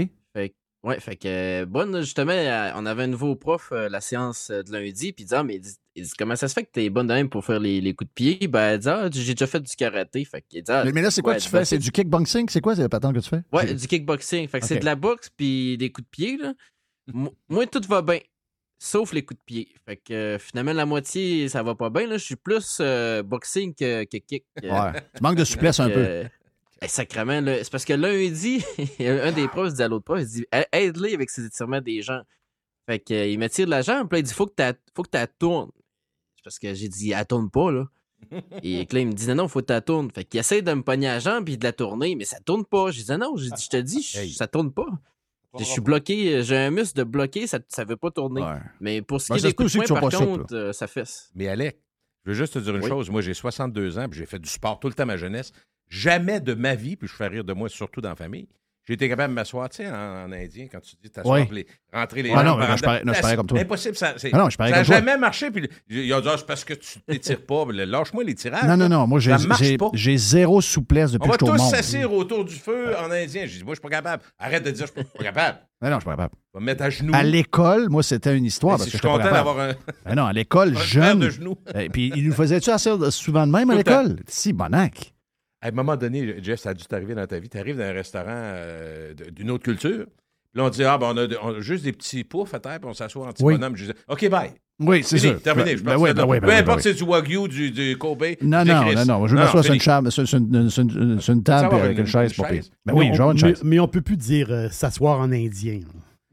Ouais, 0.84 0.98
fait 0.98 1.14
que 1.14 1.28
euh, 1.62 1.64
bonne, 1.64 2.00
justement, 2.00 2.32
euh, 2.32 2.72
on 2.74 2.86
avait 2.86 3.04
un 3.04 3.06
nouveau 3.06 3.36
prof 3.36 3.68
euh, 3.70 3.88
la 3.88 4.00
séance 4.00 4.50
euh, 4.50 4.64
de 4.64 4.72
lundi, 4.72 5.12
puis 5.12 5.22
il 5.22 5.26
dit, 5.28 5.34
ah, 5.36 5.44
mais 5.44 5.60
il 5.94 6.02
dit, 6.02 6.08
dit, 6.08 6.14
comment 6.18 6.36
ça 6.36 6.48
se 6.48 6.54
fait 6.54 6.64
que 6.64 6.70
t'es 6.72 6.88
bonne 6.90 7.06
de 7.06 7.12
même 7.14 7.28
pour 7.28 7.44
faire 7.44 7.60
les, 7.60 7.80
les 7.80 7.94
coups 7.94 8.08
de 8.10 8.14
pied? 8.14 8.48
Ben, 8.48 8.72
elle 8.74 8.78
dit, 8.78 8.88
ah, 8.88 9.08
j'ai 9.12 9.34
déjà 9.34 9.46
fait 9.46 9.60
du 9.60 9.74
karaté. 9.76 10.24
Fait 10.24 10.42
qu'il 10.42 10.62
dit, 10.62 10.70
ah, 10.72 10.84
Mais, 10.92 11.02
là, 11.02 11.10
c'est 11.10 11.22
quoi 11.22 11.34
que 11.34 11.40
tu 11.40 11.50
ben, 11.50 11.58
fais? 11.60 11.64
C'est 11.64 11.78
du 11.78 11.90
kickboxing? 11.90 12.48
C'est 12.48 12.60
quoi, 12.60 12.74
c'est 12.76 12.82
la 12.82 12.88
patente 12.88 13.14
que 13.14 13.20
tu 13.20 13.28
fais? 13.28 13.42
Ouais, 13.52 13.74
du 13.74 13.86
kickboxing. 13.86 14.48
Fait 14.48 14.60
que 14.60 14.66
c'est 14.66 14.78
de 14.78 14.84
la 14.84 14.96
boxe 14.96 15.28
puis 15.36 15.76
des 15.78 15.90
coups 15.92 16.06
de 16.06 16.10
pied, 16.10 16.36
là. 16.38 16.54
Mo- 17.12 17.34
Moi, 17.48 17.66
tout 17.66 17.82
va 17.88 18.00
bien. 18.02 18.18
Sauf 18.78 19.12
les 19.12 19.24
coups 19.24 19.38
de 19.38 19.44
pied. 19.44 19.68
Fait 19.86 19.96
que 19.96 20.12
euh, 20.12 20.38
finalement, 20.38 20.72
la 20.72 20.86
moitié, 20.86 21.48
ça 21.48 21.62
va 21.62 21.74
pas 21.74 21.88
bien. 21.90 22.06
Là. 22.06 22.16
Je 22.16 22.24
suis 22.24 22.36
plus 22.36 22.78
euh, 22.80 23.22
boxing 23.22 23.74
que, 23.74 24.02
que 24.04 24.16
kick. 24.16 24.44
Ouais. 24.62 24.92
Tu 25.14 25.22
manques 25.22 25.36
de 25.36 25.44
souplesse 25.44 25.78
un 25.78 25.88
peu. 25.88 26.00
euh, 26.00 26.24
sacrément, 26.86 27.40
c'est 27.46 27.70
parce 27.70 27.84
que 27.84 27.92
lundi, 27.92 28.64
un 29.00 29.30
des 29.30 29.46
profs 29.46 29.74
dit 29.74 29.82
à 29.82 29.88
l'autre 29.88 30.04
prof, 30.04 30.18
il 30.20 30.26
dit 30.26 30.46
aide-les 30.72 31.14
avec 31.14 31.30
ses 31.30 31.44
étirements 31.44 31.80
des 31.80 32.02
jambes. 32.02 32.24
Fait 32.88 32.98
que, 32.98 33.14
euh, 33.14 33.26
il 33.28 33.38
m'attire 33.38 33.68
la 33.68 33.82
jambe, 33.82 34.08
puis 34.08 34.16
là, 34.16 34.20
il 34.20 34.24
dit 34.24 34.34
faut 34.34 34.46
que 34.46 34.54
tu 34.56 34.78
faut 34.96 35.02
que 35.04 35.16
tu 35.16 35.24
tournes. 35.38 35.70
C'est 36.42 36.44
parce 36.44 36.58
que 36.58 36.74
j'ai 36.74 36.88
dit 36.88 37.12
elle 37.12 37.24
tourne 37.26 37.50
pas, 37.50 37.70
là. 37.70 37.84
Et 38.62 38.86
que 38.86 38.94
là, 38.94 39.00
il 39.02 39.06
me 39.08 39.12
dit 39.12 39.26
non, 39.28 39.34
non, 39.36 39.48
faut 39.48 39.60
que 39.60 39.66
tu 39.66 39.72
la 39.72 39.80
tournes. 39.80 40.10
Fait 40.12 40.24
qu'il 40.24 40.40
essaie 40.40 40.62
de 40.62 40.72
me 40.72 40.82
pogner 40.82 41.06
la 41.08 41.18
jambe 41.18 41.44
puis 41.44 41.56
de 41.58 41.64
la 41.64 41.72
tourner, 41.72 42.14
mais 42.16 42.24
ça 42.24 42.38
tourne 42.40 42.64
pas. 42.64 42.90
J'ai 42.90 43.02
dit 43.04 43.10
non, 43.18 43.36
je 43.36 43.48
te 43.68 43.76
dis, 43.76 44.02
je- 44.02 44.32
ça 44.34 44.46
tourne 44.46 44.72
pas. 44.72 44.86
Je 45.58 45.64
suis 45.64 45.80
bloqué, 45.82 46.42
j'ai 46.42 46.56
un 46.56 46.70
muscle 46.70 46.96
de 46.98 47.04
bloqué, 47.04 47.46
ça, 47.46 47.58
ça 47.68 47.84
veut 47.84 47.96
pas 47.96 48.10
tourner. 48.10 48.40
Ouais. 48.42 48.58
Mais 48.80 49.02
pour 49.02 49.20
ce 49.20 49.32
qui 49.32 49.38
est 49.38 49.42
des 49.42 49.52
coups 49.52 49.72
de 49.74 49.82
poing, 49.86 50.00
par 50.00 50.10
contre, 50.10 50.54
euh, 50.54 50.72
ça 50.72 50.86
fesse. 50.86 51.30
Mais 51.34 51.46
Alec, 51.48 51.78
je 52.24 52.30
veux 52.30 52.36
juste 52.36 52.54
te 52.54 52.58
dire 52.58 52.74
une 52.74 52.82
Oui. 52.82 52.88
chose. 52.88 53.10
Moi, 53.10 53.20
j'ai 53.20 53.34
62 53.34 53.98
ans, 53.98 54.08
puis 54.08 54.18
j'ai 54.18 54.26
fait 54.26 54.38
du 54.38 54.48
sport 54.48 54.80
tout 54.80 54.88
le 54.88 54.94
temps 54.94 55.04
ma 55.06 55.16
jeunesse. 55.18 55.52
Jamais 55.88 56.40
de 56.40 56.54
ma 56.54 56.74
vie, 56.74 56.96
puis 56.96 57.06
je 57.06 57.12
fais 57.14 57.26
rire 57.28 57.44
de 57.44 57.52
moi, 57.52 57.68
surtout 57.68 58.00
dans 58.00 58.08
la 58.08 58.16
famille, 58.16 58.48
J'ai 58.84 58.94
été 58.94 59.08
capable 59.08 59.32
de 59.32 59.36
m'asseoir, 59.36 59.68
tu 59.68 59.76
sais, 59.76 59.88
en, 59.88 60.24
en 60.26 60.32
indien, 60.32 60.66
quand 60.70 60.80
tu 60.80 60.96
dis 61.00 61.08
t'asseoir, 61.08 61.38
Oui. 61.40 61.46
les- 61.52 61.66
rentrer 61.92 62.22
les 62.22 62.32
Ah 62.34 62.42
non, 62.42 62.56
non, 62.56 62.76
je 62.76 62.82
parais- 62.82 63.02
non, 63.04 63.12
je 63.12 63.20
parais 63.20 63.36
comme 63.36 63.46
toi. 63.46 63.60
Impossible, 63.60 63.94
ça. 63.94 64.14
Ah 64.32 64.36
n'a 64.38 64.48
toi. 64.50 64.82
jamais 64.82 65.16
marché. 65.16 65.52
Puis 65.52 65.68
ils 65.88 66.12
ont 66.12 66.20
dit, 66.20 66.26
Ah, 66.28 66.34
c'est 66.36 66.46
parce 66.46 66.64
que 66.64 66.74
tu 66.74 66.98
t'étires 67.06 67.46
pas. 67.46 67.64
Lâche-moi 67.70 68.24
les 68.24 68.34
tirages. 68.34 68.64
Non, 68.64 68.76
non, 68.76 68.88
non. 68.88 69.06
Moi, 69.06 69.20
j'ai 69.20 70.16
zéro 70.16 70.60
souplesse 70.60 71.12
depuis 71.12 71.28
On 71.28 71.30
va 71.30 71.36
que 71.36 71.46
je 71.46 71.52
suis 71.52 71.54
au 71.54 71.56
tous 71.64 71.70
s'asseoir 71.76 72.12
autour 72.12 72.44
du 72.44 72.54
feu 72.56 72.96
en 72.98 73.08
indien. 73.12 73.46
Je 73.46 73.58
dis, 73.58 73.64
moi, 73.64 73.74
je 73.74 73.80
suis 73.80 73.82
pas 73.82 73.88
capable. 73.88 74.22
Arrête 74.38 74.64
de 74.64 74.70
dire, 74.72 74.86
je 74.86 75.00
suis 75.00 75.10
pas 75.16 75.24
capable. 75.24 75.58
Non, 75.80 75.90
non, 75.90 75.96
je 75.96 76.00
suis 76.00 76.04
pas 76.06 76.10
capable. 76.12 76.34
On 76.54 76.58
va 76.58 76.60
me 76.60 76.66
mettre 76.66 76.82
à 76.82 76.90
genoux. 76.90 77.12
À 77.14 77.22
l'école, 77.22 77.88
moi, 77.88 78.02
c'était 78.02 78.36
une 78.36 78.44
histoire. 78.44 78.78
Parce 78.78 78.84
si 78.90 78.96
que 78.96 78.98
je 78.98 79.02
suis 79.02 79.08
content 79.16 79.30
d'avoir 79.30 79.60
un, 79.60 79.72
Ben 80.06 80.14
non, 80.16 80.26
à 80.26 80.32
l'école, 80.32 80.76
jeune. 80.86 81.20
de 81.20 81.30
genoux. 81.30 81.56
Et 81.78 81.88
puis, 81.88 82.12
il 82.16 82.26
nous 82.26 82.34
faisait-tu 82.34 82.70
assez 82.70 82.90
souvent 83.10 83.46
de 83.46 83.52
même 83.52 83.70
à 83.70 83.76
l'école? 83.76 84.16
Si, 84.26 84.52
bonac. 84.52 85.12
À 85.62 85.68
un 85.68 85.70
moment 85.70 85.96
donné, 85.96 86.34
Jeff, 86.42 86.58
ça 86.60 86.70
a 86.70 86.74
dû 86.74 86.84
t'arriver 86.84 87.14
dans 87.14 87.26
ta 87.26 87.38
vie. 87.38 87.48
Tu 87.48 87.56
arrives 87.56 87.78
dans 87.78 87.84
un 87.84 87.92
restaurant 87.92 88.26
euh, 88.28 89.14
d'une 89.32 89.50
autre 89.50 89.62
culture. 89.64 90.06
Puis 90.06 90.60
là, 90.60 90.64
on 90.64 90.68
dit, 90.70 90.84
ah, 90.84 90.98
ben, 90.98 91.06
on 91.14 91.16
a, 91.16 91.26
de- 91.26 91.38
on 91.42 91.54
a 91.54 91.60
juste 91.60 91.84
des 91.84 91.92
petits 91.92 92.24
poufs 92.24 92.52
à 92.52 92.58
terre, 92.58 92.78
puis 92.80 92.90
on 92.90 92.94
s'assoit 92.94 93.26
en 93.26 93.32
petit 93.32 93.42
Oui. 93.44 93.54
bonhomme. 93.54 93.76
Je 93.76 93.82
disais, 93.84 93.94
OK, 94.08 94.28
bye. 94.28 94.50
Oui, 94.80 95.02
c'est 95.04 95.18
ça. 95.18 95.34
terminé. 95.34 95.76
Je 95.76 95.84
Ben, 95.84 95.96
oui, 95.96 96.10
que 96.10 96.14
ben 96.16 96.24
oui, 96.26 96.40
ben 96.40 96.46
Peu 96.48 96.52
oui, 96.52 96.58
importe 96.58 96.78
ben 96.78 96.82
si 96.82 96.88
c'est 96.88 96.94
du 97.04 97.08
Wagyu, 97.08 97.46
du, 97.46 97.70
du 97.70 97.96
Kobe. 97.96 98.24
Non, 98.42 98.64
non, 98.64 98.82
non, 98.92 99.04
non. 99.06 99.26
Je 99.28 99.36
m'assois 99.36 99.62
sur 99.62 99.72
une, 99.72 99.80
fini. 99.80 99.84
chambre, 99.84 100.10
sur, 100.10 100.26
sur 100.26 100.38
une, 100.38 100.68
sur 100.68 100.82
une- 100.82 101.20
sur 101.20 101.32
une 101.34 101.42
table 101.44 101.74
avec 101.76 101.92
une- 101.92 102.00
une 102.00 102.06
chaise 102.06 102.32
pour 102.34 102.48
pire. 102.48 102.64
Ben 102.84 102.92
oui, 102.94 103.06
Mais 103.06 103.10
on- 103.12 103.14
genre 103.14 103.30
une 103.30 103.38
chaise. 103.38 103.62
mais 103.64 103.78
on 103.78 103.86
peut 103.88 104.00
plus 104.02 104.16
dire 104.16 104.48
euh, 104.50 104.68
s'asseoir 104.70 105.20
en 105.20 105.30
indien. 105.30 105.78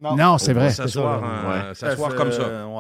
Non, 0.02 0.38
c'est 0.40 0.54
vrai. 0.54 0.72
S'asseoir 0.72 1.22
ouais. 1.22 1.76
Ça, 1.76 1.96
comme 2.18 2.32
ça. 2.32 2.42
ouais. 2.48 2.64
En, 2.64 2.80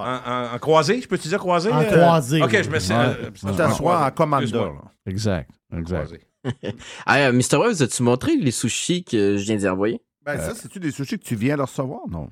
en- 0.51 0.55
en 0.55 0.57
croisé, 0.57 0.99
je 1.01 1.07
peux 1.07 1.17
te 1.17 1.27
dire 1.27 1.37
croisé? 1.37 1.69
En 1.71 1.81
euh? 1.81 1.83
croisé, 1.83 2.41
OK, 2.41 2.49
oui. 2.51 2.63
je 2.63 2.69
me 2.71 2.79
suis. 2.79 2.93
Euh, 2.93 3.13
s'asseoir 3.55 4.07
en 4.07 4.11
commandeur. 4.11 4.85
Exact. 5.05 5.49
Exact. 5.77 6.13
Ah, 7.05 7.17
euh, 7.27 7.31
Mr. 7.33 7.57
Webb, 7.57 7.81
as-tu 7.81 8.03
montré 8.03 8.35
les 8.35 8.51
sushis 8.51 9.03
que 9.03 9.37
je 9.37 9.43
viens 9.43 9.55
d'y 9.57 9.67
envoyer? 9.67 10.01
Ben, 10.25 10.37
ça, 10.39 10.53
c'est-tu 10.55 10.79
des 10.79 10.91
sushis 10.91 11.17
que 11.19 11.23
tu 11.23 11.35
viens 11.35 11.57
de 11.57 11.61
recevoir? 11.63 12.01
Non. 12.09 12.29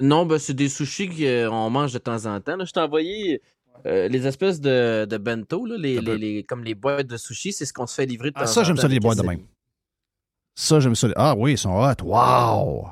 Non, 0.00 0.26
ben, 0.26 0.38
c'est 0.38 0.54
des 0.54 0.68
sushis 0.68 1.08
qu'on 1.08 1.70
mange 1.70 1.92
de 1.92 1.98
temps 1.98 2.26
en 2.26 2.40
temps. 2.40 2.56
là. 2.56 2.64
Je 2.64 2.72
t'ai 2.72 2.80
envoyé 2.80 3.40
euh, 3.86 4.08
les 4.08 4.26
espèces 4.26 4.60
de, 4.60 5.06
de 5.08 5.16
bento, 5.16 5.64
là, 5.64 5.76
les, 5.78 5.96
Ça 5.96 6.00
les- 6.02 6.18
les- 6.18 6.44
comme 6.44 6.64
les 6.64 6.74
boîtes 6.74 7.06
de 7.06 7.16
sushis. 7.16 7.52
C'est 7.52 7.64
ce 7.66 7.72
qu'on 7.72 7.86
se 7.86 7.94
fait 7.94 8.06
livrer 8.06 8.30
de 8.30 8.34
temps 8.34 8.40
Ah, 8.42 8.46
ça, 8.46 8.60
en 8.60 8.64
j'aime 8.64 8.76
temps 8.76 8.82
ça, 8.82 8.88
les 8.88 8.94
avec 8.94 9.02
boîtes 9.02 9.16
de 9.18 9.22
les 9.22 9.28
même. 9.28 9.40
Ça, 10.54 10.80
j'aime 10.80 10.94
ça. 10.94 11.08
Ah 11.16 11.34
oui, 11.36 11.52
ils 11.52 11.58
sont 11.58 11.70
hot. 11.78 12.02
Wow! 12.04 12.88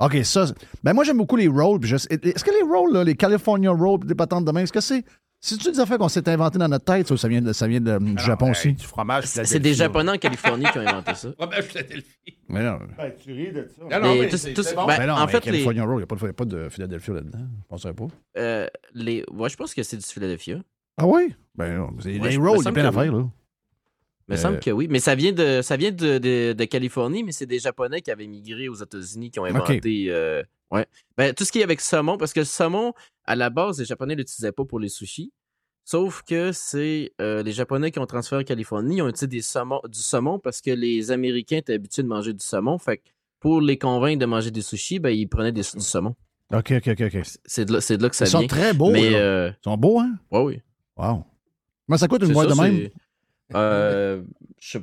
OK, 0.00 0.16
ça. 0.24 0.46
Ben, 0.82 0.92
moi, 0.92 1.04
j'aime 1.04 1.18
beaucoup 1.18 1.36
les 1.36 1.48
rolls. 1.48 1.80
je 1.84 1.94
Est-ce 1.96 2.44
que 2.44 2.50
les 2.50 2.62
rolls, 2.62 2.92
là, 2.92 3.04
les 3.04 3.14
California 3.14 3.70
rolls, 3.70 4.04
des 4.04 4.14
patentes 4.14 4.44
de 4.44 4.50
main, 4.52 4.60
est-ce 4.62 4.72
que 4.72 4.80
c'est. 4.80 5.04
C'est-tu 5.46 5.70
des 5.72 5.78
affaires 5.80 5.98
qu'on 5.98 6.08
s'est 6.08 6.26
inventées 6.28 6.58
dans 6.58 6.68
notre 6.68 6.86
tête, 6.86 7.06
ça, 7.06 7.12
ou 7.12 7.16
ça 7.18 7.28
vient, 7.28 7.42
de- 7.42 7.52
ça 7.52 7.66
vient 7.68 7.80
de- 7.80 7.98
du 7.98 8.22
Japon 8.22 8.46
Hey, 8.46 8.50
aussi? 8.52 8.72
Du 8.72 8.84
fromage. 8.86 9.24
C'est 9.26 9.44
c'est 9.44 9.58
des 9.60 9.74
Japonais 9.74 10.12
en 10.12 10.16
Californie 10.16 10.64
qui 10.72 10.78
ont 10.78 10.86
inventé 10.86 11.14
ça. 11.14 11.28
Ah, 11.38 11.46
ben, 11.46 11.60
Philadelphie. 11.62 12.38
Mais 12.48 12.62
non. 12.62 12.78
Ben, 12.96 13.12
tu 13.22 13.32
ris 13.32 13.52
de 13.52 13.68
ça. 13.68 13.82
Non, 13.82 13.88
non, 14.06 14.14
Mais 14.14 14.20
mais 14.22 14.28
tout- 14.30 14.36
c'est 14.38 14.54
tout- 14.54 14.62
c'est 14.62 14.74
bon. 14.74 14.86
ben, 14.86 14.96
Mais 14.98 15.06
non, 15.06 15.12
en 15.14 15.26
mais 15.26 15.32
fait, 15.32 15.44
les, 15.44 15.50
California 15.52 15.84
roll, 15.84 15.94
il 15.96 15.96
n'y 15.98 16.02
a 16.04 16.06
pas 16.06 16.16
de, 16.16 16.32
pas 16.32 16.44
de 16.46 16.68
Philadelphia 16.70 17.12
là-dedans. 17.14 17.38
Je 17.62 17.68
penserais 17.68 17.92
pas. 17.92 18.06
euh, 18.38 18.66
les... 18.94 19.22
Ouais, 19.32 19.50
je 19.50 19.56
pense 19.56 19.74
que 19.74 19.82
c'est 19.82 19.98
du 19.98 20.06
Philadelphia. 20.06 20.60
Ah 20.96 21.06
oui? 21.06 21.34
Ben 21.54 21.76
non. 21.76 21.90
c'est- 22.00 22.18
Ouais, 22.18 22.30
les 22.30 22.36
rolls, 22.38 22.58
il 22.60 22.64
y 22.64 22.68
a 22.68 22.72
plein 22.72 22.82
d'affaires, 22.84 23.12
là. 23.12 23.28
Il 24.26 24.32
me 24.32 24.38
Euh, 24.38 24.40
semble 24.40 24.60
que 24.60 24.70
oui. 24.70 24.86
Mais 24.88 25.00
ça 25.00 25.14
vient 25.14 25.32
de, 25.32 25.60
ça 25.60 25.76
vient 25.76 25.90
de, 25.92 26.16
de- 26.16 26.54
de 26.54 26.64
Californie, 26.64 27.22
mais 27.22 27.32
c'est 27.32 27.44
des 27.44 27.58
Japonais 27.58 28.00
qui 28.00 28.10
avaient 28.10 28.26
migré 28.26 28.68
aux 28.70 28.74
États-Unis 28.76 29.30
qui 29.30 29.38
ont 29.40 29.44
inventé. 29.44 30.06
euh, 30.08 30.42
ouais. 30.74 30.86
Ben, 31.16 31.32
tout 31.34 31.44
ce 31.44 31.52
qui 31.52 31.60
est 31.60 31.64
avec 31.64 31.80
saumon, 31.80 32.16
parce 32.18 32.32
que 32.32 32.40
le 32.40 32.46
saumon, 32.46 32.92
à 33.24 33.34
la 33.36 33.48
base, 33.50 33.78
les 33.78 33.84
Japonais 33.84 34.14
ne 34.14 34.18
l'utilisaient 34.20 34.52
pas 34.52 34.64
pour 34.64 34.78
les 34.80 34.88
sushis. 34.90 35.32
Sauf 35.86 36.22
que 36.22 36.50
c'est 36.52 37.12
euh, 37.20 37.42
les 37.42 37.52
Japonais 37.52 37.90
qui 37.90 37.98
ont 37.98 38.06
transféré 38.06 38.42
en 38.42 38.44
Californie, 38.44 38.96
ils 38.96 39.02
ont 39.02 39.08
utilisé 39.08 39.26
des 39.26 39.42
saumons, 39.42 39.80
du 39.86 39.98
saumon 40.00 40.38
parce 40.38 40.60
que 40.62 40.70
les 40.70 41.10
Américains 41.10 41.58
étaient 41.58 41.74
habitués 41.74 42.02
de 42.02 42.08
manger 42.08 42.32
du 42.32 42.42
saumon. 42.44 42.78
Fait 42.78 42.96
que 42.98 43.02
pour 43.40 43.60
les 43.60 43.76
convaincre 43.78 44.18
de 44.20 44.24
manger 44.26 44.50
des 44.50 44.62
sushis, 44.62 44.98
ben, 44.98 45.10
ils 45.10 45.26
prenaient 45.28 45.52
des- 45.52 45.60
du 45.60 45.80
saumon. 45.80 46.14
OK, 46.52 46.72
OK, 46.72 46.88
OK. 46.88 47.00
OK. 47.14 47.22
C'est 47.44 47.64
de, 47.66 47.72
là- 47.74 47.80
c'est 47.82 47.96
de 47.98 48.02
là 48.02 48.08
que 48.08 48.16
ça 48.16 48.24
Ils 48.24 48.28
sont 48.30 48.46
très 48.46 48.72
beaux. 48.72 48.90
mais, 48.92 49.14
euh, 49.14 49.50
Ils 49.50 49.64
sont 49.64 49.76
beaux, 49.76 50.00
hein? 50.00 50.14
ouais, 50.30 50.40
oui. 50.40 50.60
Wow. 50.96 51.24
Comment 51.86 51.98
ça 51.98 52.08
coûte 52.08 52.22
une 52.22 52.32
boîte 52.32 52.48
ça, 52.48 52.54
de 52.54 52.60
même? 52.60 52.88
Euh, 53.54 54.22
je- 54.58 54.78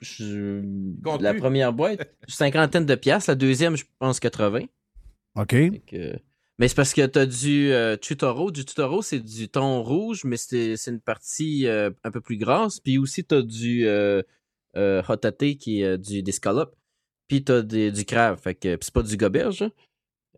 je- 0.00 0.62
Compte 1.02 1.22
la 1.22 1.32
première 1.32 1.72
boîte, 1.72 2.14
cinquantaine 2.28 2.84
de 2.84 2.94
piastres. 2.94 3.30
La 3.30 3.34
deuxième, 3.36 3.74
je 3.76 3.84
pense 3.98 4.20
80. 4.20 4.64
OK. 5.36 5.54
Mais 6.58 6.68
c'est 6.68 6.74
parce 6.76 6.92
que 6.94 7.04
tu 7.06 7.18
as 7.18 7.26
du 7.26 7.72
euh, 7.72 7.96
Tutoro. 7.96 8.50
Du 8.50 8.64
Tutoro, 8.64 9.02
c'est 9.02 9.20
du 9.20 9.48
thon 9.48 9.82
rouge, 9.82 10.24
mais 10.24 10.36
c'est 10.36 10.76
une 10.86 11.00
partie 11.00 11.66
euh, 11.66 11.90
un 12.04 12.10
peu 12.10 12.20
plus 12.20 12.36
grasse. 12.36 12.78
Puis 12.80 12.98
aussi, 12.98 13.24
tu 13.24 13.34
as 13.34 13.42
du 13.42 13.86
euh, 13.86 14.22
euh, 14.76 15.02
hotate 15.08 15.56
qui 15.58 15.80
est 15.80 15.84
euh, 15.84 15.96
du, 15.96 16.22
des 16.22 16.32
scallops. 16.32 16.76
Puis 17.28 17.44
tu 17.44 17.52
as 17.52 17.62
du 17.62 18.04
crabe. 18.04 18.38
Fait 18.38 18.54
que 18.54 18.76
c'est 18.80 18.92
pas 18.92 19.02
du 19.02 19.16
goberge. 19.16 19.62
hein. 19.62 19.72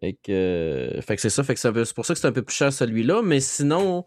Fait 0.00 0.14
que, 0.14 0.30
euh, 0.98 1.00
que 1.02 1.16
c'est 1.20 1.30
ça. 1.30 1.42
Fait 1.42 1.54
que 1.54 1.61
c'est 1.61 1.94
pour 1.94 2.07
ça 2.07 2.14
que 2.14 2.20
c'est 2.20 2.26
un 2.28 2.33
peu 2.33 2.42
plus 2.42 2.54
cher 2.54 2.72
celui-là. 2.72 3.22
Mais 3.22 3.40
sinon, 3.40 4.04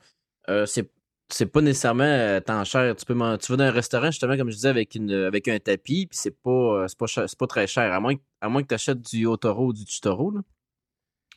euh, 0.50 0.66
c'est 0.66 0.90
c'est 1.30 1.46
pas 1.48 1.62
nécessairement 1.62 2.04
euh, 2.06 2.40
tant 2.40 2.64
cher. 2.64 2.96
Tu 2.96 3.06
peux 3.06 3.14
tu 3.14 3.52
vas 3.52 3.58
dans 3.58 3.64
un 3.66 3.72
restaurant, 3.72 4.12
justement, 4.12 4.38
comme 4.38 4.50
je 4.50 4.56
disais, 4.56 4.70
avec, 4.70 4.96
une, 4.96 5.12
avec 5.12 5.50
un 5.50 5.60
tapis, 5.60 6.06
puis 6.08 6.18
c'est 6.18 6.40
pas, 6.42 6.50
euh, 6.84 6.88
pas, 6.98 7.06
pas 7.38 7.48
très 7.48 7.68
cher. 7.68 7.94
À 7.94 8.00
moins, 8.00 8.16
à 8.40 8.48
moins 8.48 8.64
que 8.64 8.68
tu 8.70 8.76
achètes 8.76 9.02
du 9.02 9.26
Otoro 9.26 9.68
ou 9.68 9.74
du 9.74 9.84
Tutoro. 9.84 10.32
Là. 10.32 10.42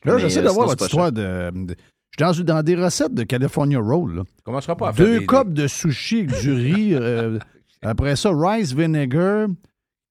Là, 0.04 0.18
j'essaie 0.18 0.40
euh, 0.40 0.42
de 0.42 0.48
voir 0.48 0.66
sinon, 0.66 0.66
votre 0.68 0.84
histoire 0.86 1.12
de. 1.12 1.50
de- 1.66 1.76
Je 2.18 2.32
suis 2.32 2.44
dans, 2.44 2.54
dans 2.56 2.62
des 2.62 2.74
recettes 2.76 3.14
de 3.14 3.22
California 3.24 3.78
Roll. 3.78 4.16
là. 4.16 4.22
Tu 4.24 4.42
commenceras 4.44 4.74
pas 4.74 4.88
à 4.88 4.92
faire 4.92 5.04
Deux 5.06 5.18
des- 5.20 5.26
copes 5.26 5.52
de 5.52 5.66
sushi 5.66 6.20
avec 6.20 6.40
du 6.40 6.52
riz. 6.52 6.94
euh, 6.94 7.38
après 7.82 8.16
ça, 8.16 8.30
rice 8.34 8.72
vinegar. 8.74 9.48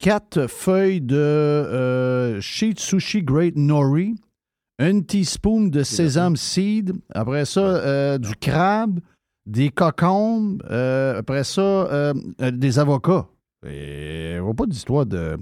Quatre 0.02 0.47
feuilles 0.47 1.02
de 1.02 1.15
euh, 1.17 2.39
sheet 2.41 2.80
sushi 2.80 3.21
great 3.21 3.56
nori. 3.58 4.15
Un 4.82 5.02
teaspoon 5.02 5.67
de 5.67 5.84
sésame 5.84 6.38
seed. 6.38 6.93
Après 7.13 7.43
ça, 7.45 7.60
euh, 7.62 8.17
du 8.17 8.34
crabe. 8.36 8.99
Des 9.45 9.69
cocombes. 9.69 10.62
après 10.69 11.43
ça, 11.43 12.13
des 12.39 12.78
avocats. 12.80 13.28
Et 13.67 14.38
on 14.39 14.45
voit 14.45 14.54
pas 14.54 14.65
d'histoire 14.67 15.06
de. 15.06 15.38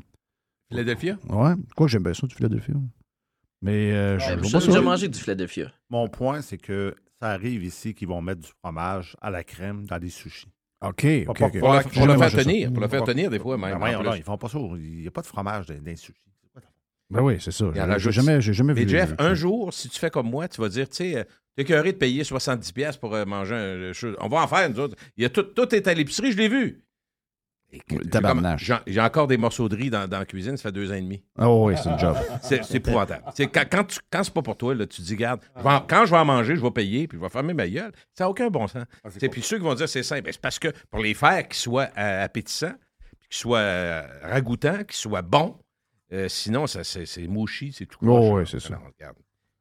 Philadelphia? 0.71 1.17
Ouais. 1.29 1.53
Quoi 1.75 1.85
que 1.85 1.91
j'aime 1.91 2.03
bien 2.03 2.13
ça, 2.13 2.25
du 2.25 2.33
Philadelphia. 2.33 2.73
Mais 3.61 3.91
euh, 3.91 4.19
je 4.19 4.25
Ouais, 4.25 4.35
je 4.43 4.49
vois 4.49 4.59
J'ai 4.59 4.67
déjà 4.67 4.81
mangé 4.81 5.07
du 5.07 5.19
Philadelphia. 5.19 5.71
Mon 5.89 6.07
point, 6.07 6.41
c'est 6.41 6.57
que 6.57 6.95
ça 7.19 7.29
arrive 7.29 7.63
ici 7.63 7.93
qu'ils 7.93 8.07
vont 8.07 8.21
mettre 8.21 8.41
du 8.41 8.49
fromage 8.63 9.15
à 9.21 9.31
la 9.31 9.43
crème 9.43 9.85
dans 9.85 9.97
des 9.99 10.09
sushis. 10.09 10.47
OK, 10.81 11.05
OK, 11.27 11.39
pas- 11.39 11.45
OK. 11.47 11.59
Pour, 11.93 12.07
le 12.07 12.17
faire 12.17 12.31
tenir. 12.31 12.71
Pour 12.71 12.81
le 12.81 12.87
faire 12.87 13.03
tenir, 13.03 13.31
des 13.31 13.39
fois, 13.39 13.57
même. 13.57 13.79
Ben 13.79 14.03
donc, 14.03 14.15
ils 14.17 14.23
font 14.23 14.37
pas 14.37 14.49
ça. 14.49 14.59
Il 14.59 15.01
n'y 15.01 15.07
a 15.07 15.11
pas 15.11 15.21
de 15.21 15.27
fromage 15.27 15.65
dans, 15.65 15.73
dans 15.73 15.85
les 15.85 15.95
sushis. 15.95 16.21
Ben 17.09 17.21
oui, 17.21 17.37
c'est 17.39 17.51
ça. 17.51 17.65
J'ai 17.97 18.11
jamais, 18.11 18.41
jamais 18.41 18.73
vu. 18.73 18.83
Mais 18.83 18.89
Jeff, 18.89 19.13
un 19.17 19.33
jour, 19.33 19.73
si 19.73 19.89
tu 19.89 19.97
fais 19.97 20.09
comme 20.09 20.29
moi, 20.29 20.47
tu 20.47 20.59
vas 20.61 20.69
dire, 20.69 20.89
tu 20.89 20.97
sais, 20.97 21.17
euh, 21.17 21.23
t'es 21.55 21.61
écœuré 21.61 21.93
de 21.93 21.97
payer 21.97 22.23
70$ 22.23 22.73
piastres 22.73 22.99
pour 22.99 23.15
euh, 23.15 23.25
manger 23.25 23.55
un. 23.55 23.93
chose. 23.93 24.15
On 24.19 24.27
va 24.27 24.41
en 24.43 24.47
faire, 24.47 24.69
nous 24.69 24.79
autres. 24.79 24.95
Il 25.15 25.23
y 25.23 25.25
a 25.25 25.29
tout, 25.29 25.43
tout 25.43 25.73
est 25.73 25.87
à 25.87 25.93
l'épicerie, 25.93 26.33
je 26.33 26.37
l'ai 26.37 26.49
vu. 26.49 26.83
J'ai 28.85 29.01
encore 29.01 29.27
des 29.27 29.37
morceaux 29.37 29.67
de 29.69 29.75
riz 29.75 29.89
dans, 29.89 30.07
dans 30.07 30.19
la 30.19 30.25
cuisine, 30.25 30.55
ça 30.57 30.63
fait 30.63 30.71
deux 30.71 30.91
ans 30.91 30.95
et 30.95 31.01
demi. 31.01 31.21
Oh 31.37 31.65
oui, 31.67 31.75
c'est 31.81 31.89
une 31.89 31.99
job. 31.99 32.15
C'est 32.41 32.75
épouvantable. 32.75 33.23
C'est 33.35 33.47
quand, 33.47 33.63
quand, 33.69 33.83
tu- 33.83 33.99
quand 34.09 34.23
c'est 34.23 34.33
pas 34.33 34.41
pour 34.41 34.55
toi, 34.57 34.73
là, 34.73 34.85
tu 34.87 35.01
te 35.01 35.05
dis, 35.05 35.15
garde, 35.15 35.41
quand 35.87 36.05
je 36.05 36.11
vais 36.11 36.17
en 36.17 36.25
manger, 36.25 36.55
je 36.55 36.61
vais 36.61 36.71
payer, 36.71 37.07
puis 37.07 37.17
je 37.17 37.23
vais 37.23 37.29
fermer 37.29 37.53
ma 37.53 37.67
gueule. 37.67 37.91
Ça 38.13 38.23
n'a 38.23 38.29
aucun 38.29 38.49
bon 38.49 38.67
sens. 38.67 38.83
C'est 39.19 39.29
puis 39.29 39.41
ceux 39.41 39.57
qui 39.57 39.63
vont 39.63 39.73
dire 39.75 39.89
c'est 39.89 40.03
simple, 40.03 40.21
ben, 40.23 40.31
c'est 40.31 40.41
parce 40.41 40.59
que 40.59 40.69
pour 40.89 41.01
les 41.01 41.13
faire 41.13 41.45
qu'ils 41.47 41.57
soient 41.57 41.89
euh, 41.97 42.23
appétissants, 42.23 42.73
puis 43.19 43.27
qu'ils 43.29 43.37
soient 43.37 43.59
euh, 43.59 44.03
ragoûtants, 44.23 44.83
qu'ils 44.85 44.93
soient 44.95 45.21
bons, 45.21 45.57
euh, 46.13 46.29
sinon, 46.29 46.67
ça, 46.67 46.83
c'est 46.85 47.27
mouchi, 47.27 47.73
c'est 47.77 47.85
tout. 47.85 47.99
Oh, 48.01 48.35
ouais, 48.35 48.45
c'est 48.45 48.61
ça. 48.61 48.75
Non, 48.75 48.79
regarde. 48.97 49.17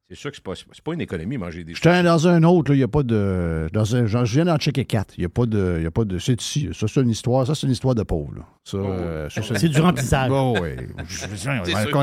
C'est 0.09 0.15
sûr 0.15 0.31
que 0.31 0.37
c'est 0.37 0.43
pas, 0.43 0.53
c'est 0.55 0.81
pas 0.81 0.93
une 0.93 1.01
économie, 1.01 1.37
manger 1.37 1.65
des 1.65 1.73
J'étais 1.73 2.01
dans 2.01 2.27
un 2.29 2.41
autre, 2.43 2.73
il 2.73 2.77
n'y 2.77 2.83
a 2.83 2.87
pas 2.87 3.03
de. 3.03 3.67
Dans 3.73 3.93
un, 3.95 4.05
je 4.05 4.23
viens 4.23 4.45
d'en 4.45 4.57
checker 4.57 4.85
quatre. 4.85 5.13
Il 5.17 5.21
n'y 5.21 5.25
a 5.25 5.29
pas 5.29 5.45
de. 5.45 5.75
il 5.79 5.83
y 5.83 5.85
a 5.85 5.91
pas 5.91 6.05
de 6.05 6.17
c'est 6.17 6.41
ici. 6.41 6.69
Ça, 6.73 6.87
c'est 6.87 7.01
une 7.01 7.09
histoire. 7.09 7.45
Ça, 7.45 7.55
c'est 7.55 7.67
une 7.67 7.73
histoire 7.73 7.93
de 7.93 8.03
pauvre. 8.03 8.31
euh, 8.73 9.27
C'est 9.29 9.67
du 9.67 9.81
remplissage. 9.81 10.29
Bon, 10.29 10.55
oui. 10.61 10.69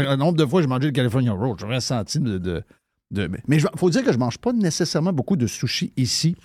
Un 0.07 0.17
nombre 0.19 0.37
de 0.37 0.45
fois, 0.45 0.61
j'ai 0.61 0.69
mangé 0.69 0.87
le 0.87 0.93
California 0.93 1.33
Roll. 1.33 1.57
J'aurais 1.59 1.81
senti 1.81 2.21
de. 2.21 2.37
de, 2.37 2.63
de- 3.11 3.31
mais 3.49 3.57
il 3.57 3.65
faut 3.77 3.89
dire 3.91 4.03
que 4.03 4.11
je 4.13 4.17
ne 4.17 4.21
mange 4.21 4.37
pas 4.39 4.53
nécessairement 4.53 5.13
beaucoup 5.13 5.37
de 5.37 5.47
sushi 5.47 5.93
ici. 5.97 6.37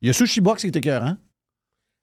Il 0.00 0.06
y 0.06 0.10
a 0.10 0.12
Sushi 0.14 0.40
Box 0.40 0.62
qui 0.62 0.68
est 0.68 0.76
écœurant. 0.76 1.16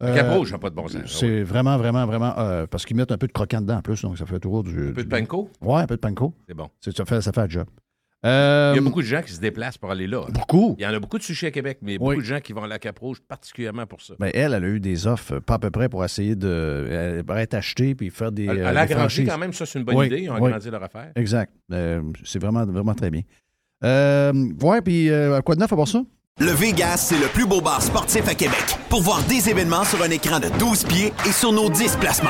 Le 0.01 0.07
Euh, 0.07 0.15
capro, 0.15 0.45
j'ai 0.45 0.57
pas 0.57 0.69
de 0.69 0.75
bon 0.75 0.87
sens. 0.87 1.01
C'est 1.07 1.41
vraiment, 1.43 1.77
vraiment, 1.77 2.05
vraiment. 2.05 2.37
euh, 2.37 2.67
parce 2.67 2.85
qu'ils 2.85 2.95
mettent 2.95 3.11
un 3.11 3.17
peu 3.17 3.27
de 3.27 3.33
croquant 3.33 3.59
dedans 3.59 3.77
en 3.77 3.81
plus, 3.81 4.01
donc 4.03 4.17
ça 4.17 4.25
fait 4.25 4.39
toujours 4.39 4.63
du. 4.63 4.89
Un 4.89 4.93
peu 4.93 5.03
de 5.03 5.09
panko, 5.09 5.49
Ouais, 5.61 5.81
un 5.81 5.87
peu 5.87 5.95
de 5.95 5.99
panko. 5.99 6.33
c'est 6.47 6.53
bon. 6.53 6.69
Ça 6.79 7.05
fait, 7.05 7.21
ça 7.21 7.31
fait 7.33 7.43
le 7.43 7.49
job. 7.49 7.67
Euh, 8.25 8.71
Il 8.73 8.77
y 8.77 8.79
a 8.79 8.81
beaucoup 8.81 9.01
de 9.01 9.07
gens 9.07 9.21
qui 9.21 9.31
se 9.31 9.39
déplacent 9.39 9.77
pour 9.77 9.91
aller 9.91 10.05
là. 10.05 10.25
Beaucoup. 10.29 10.75
Il 10.77 10.83
y 10.83 10.85
en 10.87 10.93
a 10.93 10.99
beaucoup 10.99 11.17
de 11.17 11.23
sushis 11.23 11.45
à 11.45 11.51
Québec, 11.51 11.77
mais 11.81 11.97
beaucoup 11.97 12.15
de 12.15 12.21
gens 12.21 12.39
qui 12.41 12.51
vont 12.51 12.63
à 12.63 12.67
la 12.67 12.77
Cap-Rouge 12.77 13.19
particulièrement 13.25 13.85
pour 13.85 14.01
ça. 14.01 14.15
Ben, 14.19 14.29
elle, 14.33 14.53
elle 14.53 14.63
a 14.63 14.67
eu 14.67 14.79
des 14.81 15.07
offres 15.07 15.35
euh, 15.35 15.39
pas 15.39 15.53
à 15.53 15.59
peu 15.59 15.71
près 15.71 15.87
pour 15.87 16.03
essayer 16.03 16.35
de 16.35 16.87
elle 16.91 17.23
pourrait 17.23 17.43
être 17.43 17.53
achetée 17.53 17.95
puis 17.95 18.09
faire 18.09 18.31
des. 18.33 18.45
Elle, 18.45 18.59
euh, 18.59 18.69
elle 18.69 18.77
a 18.77 18.81
agrandi 18.81 19.25
quand 19.25 19.37
même, 19.37 19.53
ça, 19.53 19.65
c'est 19.65 19.79
une 19.79 19.85
bonne 19.85 19.95
Oui, 19.95 20.07
idée. 20.07 20.19
Ils 20.23 20.29
ont 20.29 20.35
oui. 20.35 20.47
agrandi 20.47 20.69
leur 20.69 20.83
affaire. 20.83 21.11
Exact. 21.15 21.53
Euh, 21.71 22.01
c'est 22.25 22.39
vraiment, 22.39 22.65
vraiment 22.65 22.93
très 22.93 23.09
bien. 23.09 23.21
Euh, 23.85 24.33
ouais, 24.61 24.81
puis 24.81 25.09
euh, 25.09 25.39
quoi 25.41 25.55
de 25.55 25.61
neuf 25.61 25.71
à 25.71 25.75
part 25.77 25.87
ça? 25.87 26.03
Le 26.41 26.51
Vegas, 26.51 26.97
c'est 26.97 27.19
le 27.19 27.27
plus 27.27 27.45
beau 27.45 27.61
bar 27.61 27.81
sportif 27.81 28.27
à 28.27 28.35
Québec. 28.35 28.63
Pour 28.89 29.01
voir 29.01 29.21
des 29.23 29.49
événements 29.49 29.83
sur 29.85 30.01
un 30.01 30.09
écran 30.09 30.39
de 30.39 30.47
12 30.59 30.83
pieds 30.85 31.13
et 31.25 31.31
sur 31.31 31.51
nos 31.53 31.69
10 31.69 31.95
placements. 31.97 32.29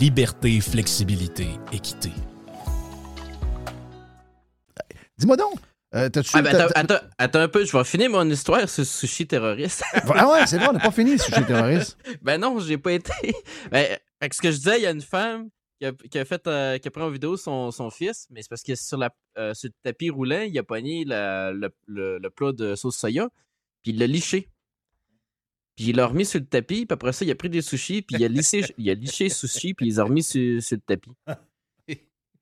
liberté, 0.00 0.60
flexibilité, 0.60 1.46
équité. 1.72 2.10
Dis-moi 5.18 5.36
donc, 5.36 5.54
euh, 5.94 6.08
t'as-tu... 6.08 6.30
Ah, 6.32 6.40
ben, 6.42 6.52
t'as- 6.52 6.64
attends, 6.74 6.94
attends, 6.94 7.06
attends 7.18 7.38
un 7.40 7.48
peu, 7.48 7.64
je 7.66 7.76
vais 7.76 7.84
finir 7.84 8.08
mon 8.10 8.28
histoire 8.30 8.60
sur 8.60 8.68
ce 8.70 8.84
sushi 8.84 9.26
terroriste. 9.26 9.82
Ah 10.14 10.30
ouais, 10.30 10.46
c'est 10.46 10.56
vrai, 10.56 10.68
on 10.68 10.72
n'a 10.72 10.80
pas 10.80 10.90
fini, 10.90 11.18
ce 11.18 11.26
sujet 11.26 11.44
terroriste. 11.44 11.98
ben 12.22 12.40
non, 12.40 12.58
j'ai 12.60 12.78
pas 12.78 12.92
été. 12.92 13.12
Ben, 13.70 13.98
ce 14.32 14.40
que 14.40 14.50
je 14.50 14.56
disais, 14.56 14.78
il 14.78 14.82
y 14.82 14.86
a 14.86 14.90
une 14.90 15.02
femme 15.02 15.50
qui 15.78 15.86
a, 15.86 15.92
qui 15.92 16.18
a 16.18 16.24
fait, 16.24 16.46
euh, 16.46 16.78
qui 16.78 16.88
a 16.88 16.90
pris 16.90 17.02
en 17.02 17.10
vidéo 17.10 17.36
son, 17.36 17.70
son 17.70 17.90
fils, 17.90 18.26
mais 18.30 18.40
c'est 18.42 18.48
parce 18.48 18.62
que 18.62 18.74
sur, 18.74 18.96
la, 18.96 19.10
euh, 19.36 19.52
sur 19.52 19.68
le 19.68 19.74
tapis 19.82 20.08
roulant, 20.08 20.40
il 20.40 20.58
a 20.58 20.62
pogné 20.62 21.04
la- 21.04 21.52
le, 21.52 21.68
le- 21.86 22.18
le 22.18 22.30
plat 22.30 22.52
de 22.52 22.74
sauce 22.74 22.96
soya, 22.96 23.28
puis 23.82 23.92
il 23.92 23.98
l'a 23.98 24.06
liché. 24.06 24.48
Puis 25.80 25.90
il 25.90 25.96
l'a 25.96 26.06
remis 26.08 26.26
sur 26.26 26.38
le 26.40 26.44
tapis, 26.46 26.84
puis 26.84 26.92
après 26.92 27.12
ça, 27.12 27.24
il 27.24 27.30
a 27.30 27.34
pris 27.34 27.48
des 27.48 27.62
sushis, 27.62 28.02
puis 28.02 28.16
il 28.18 28.24
a 28.24 28.28
lissé, 28.28 28.62
il 28.76 28.90
a 28.90 28.94
liché 28.94 29.24
les 29.24 29.30
sushis, 29.30 29.72
puis 29.72 29.86
il 29.86 29.88
les 29.92 29.98
a 29.98 30.04
remis 30.04 30.22
sur, 30.22 30.62
sur 30.62 30.76
le 30.76 30.82
tapis. 30.82 31.10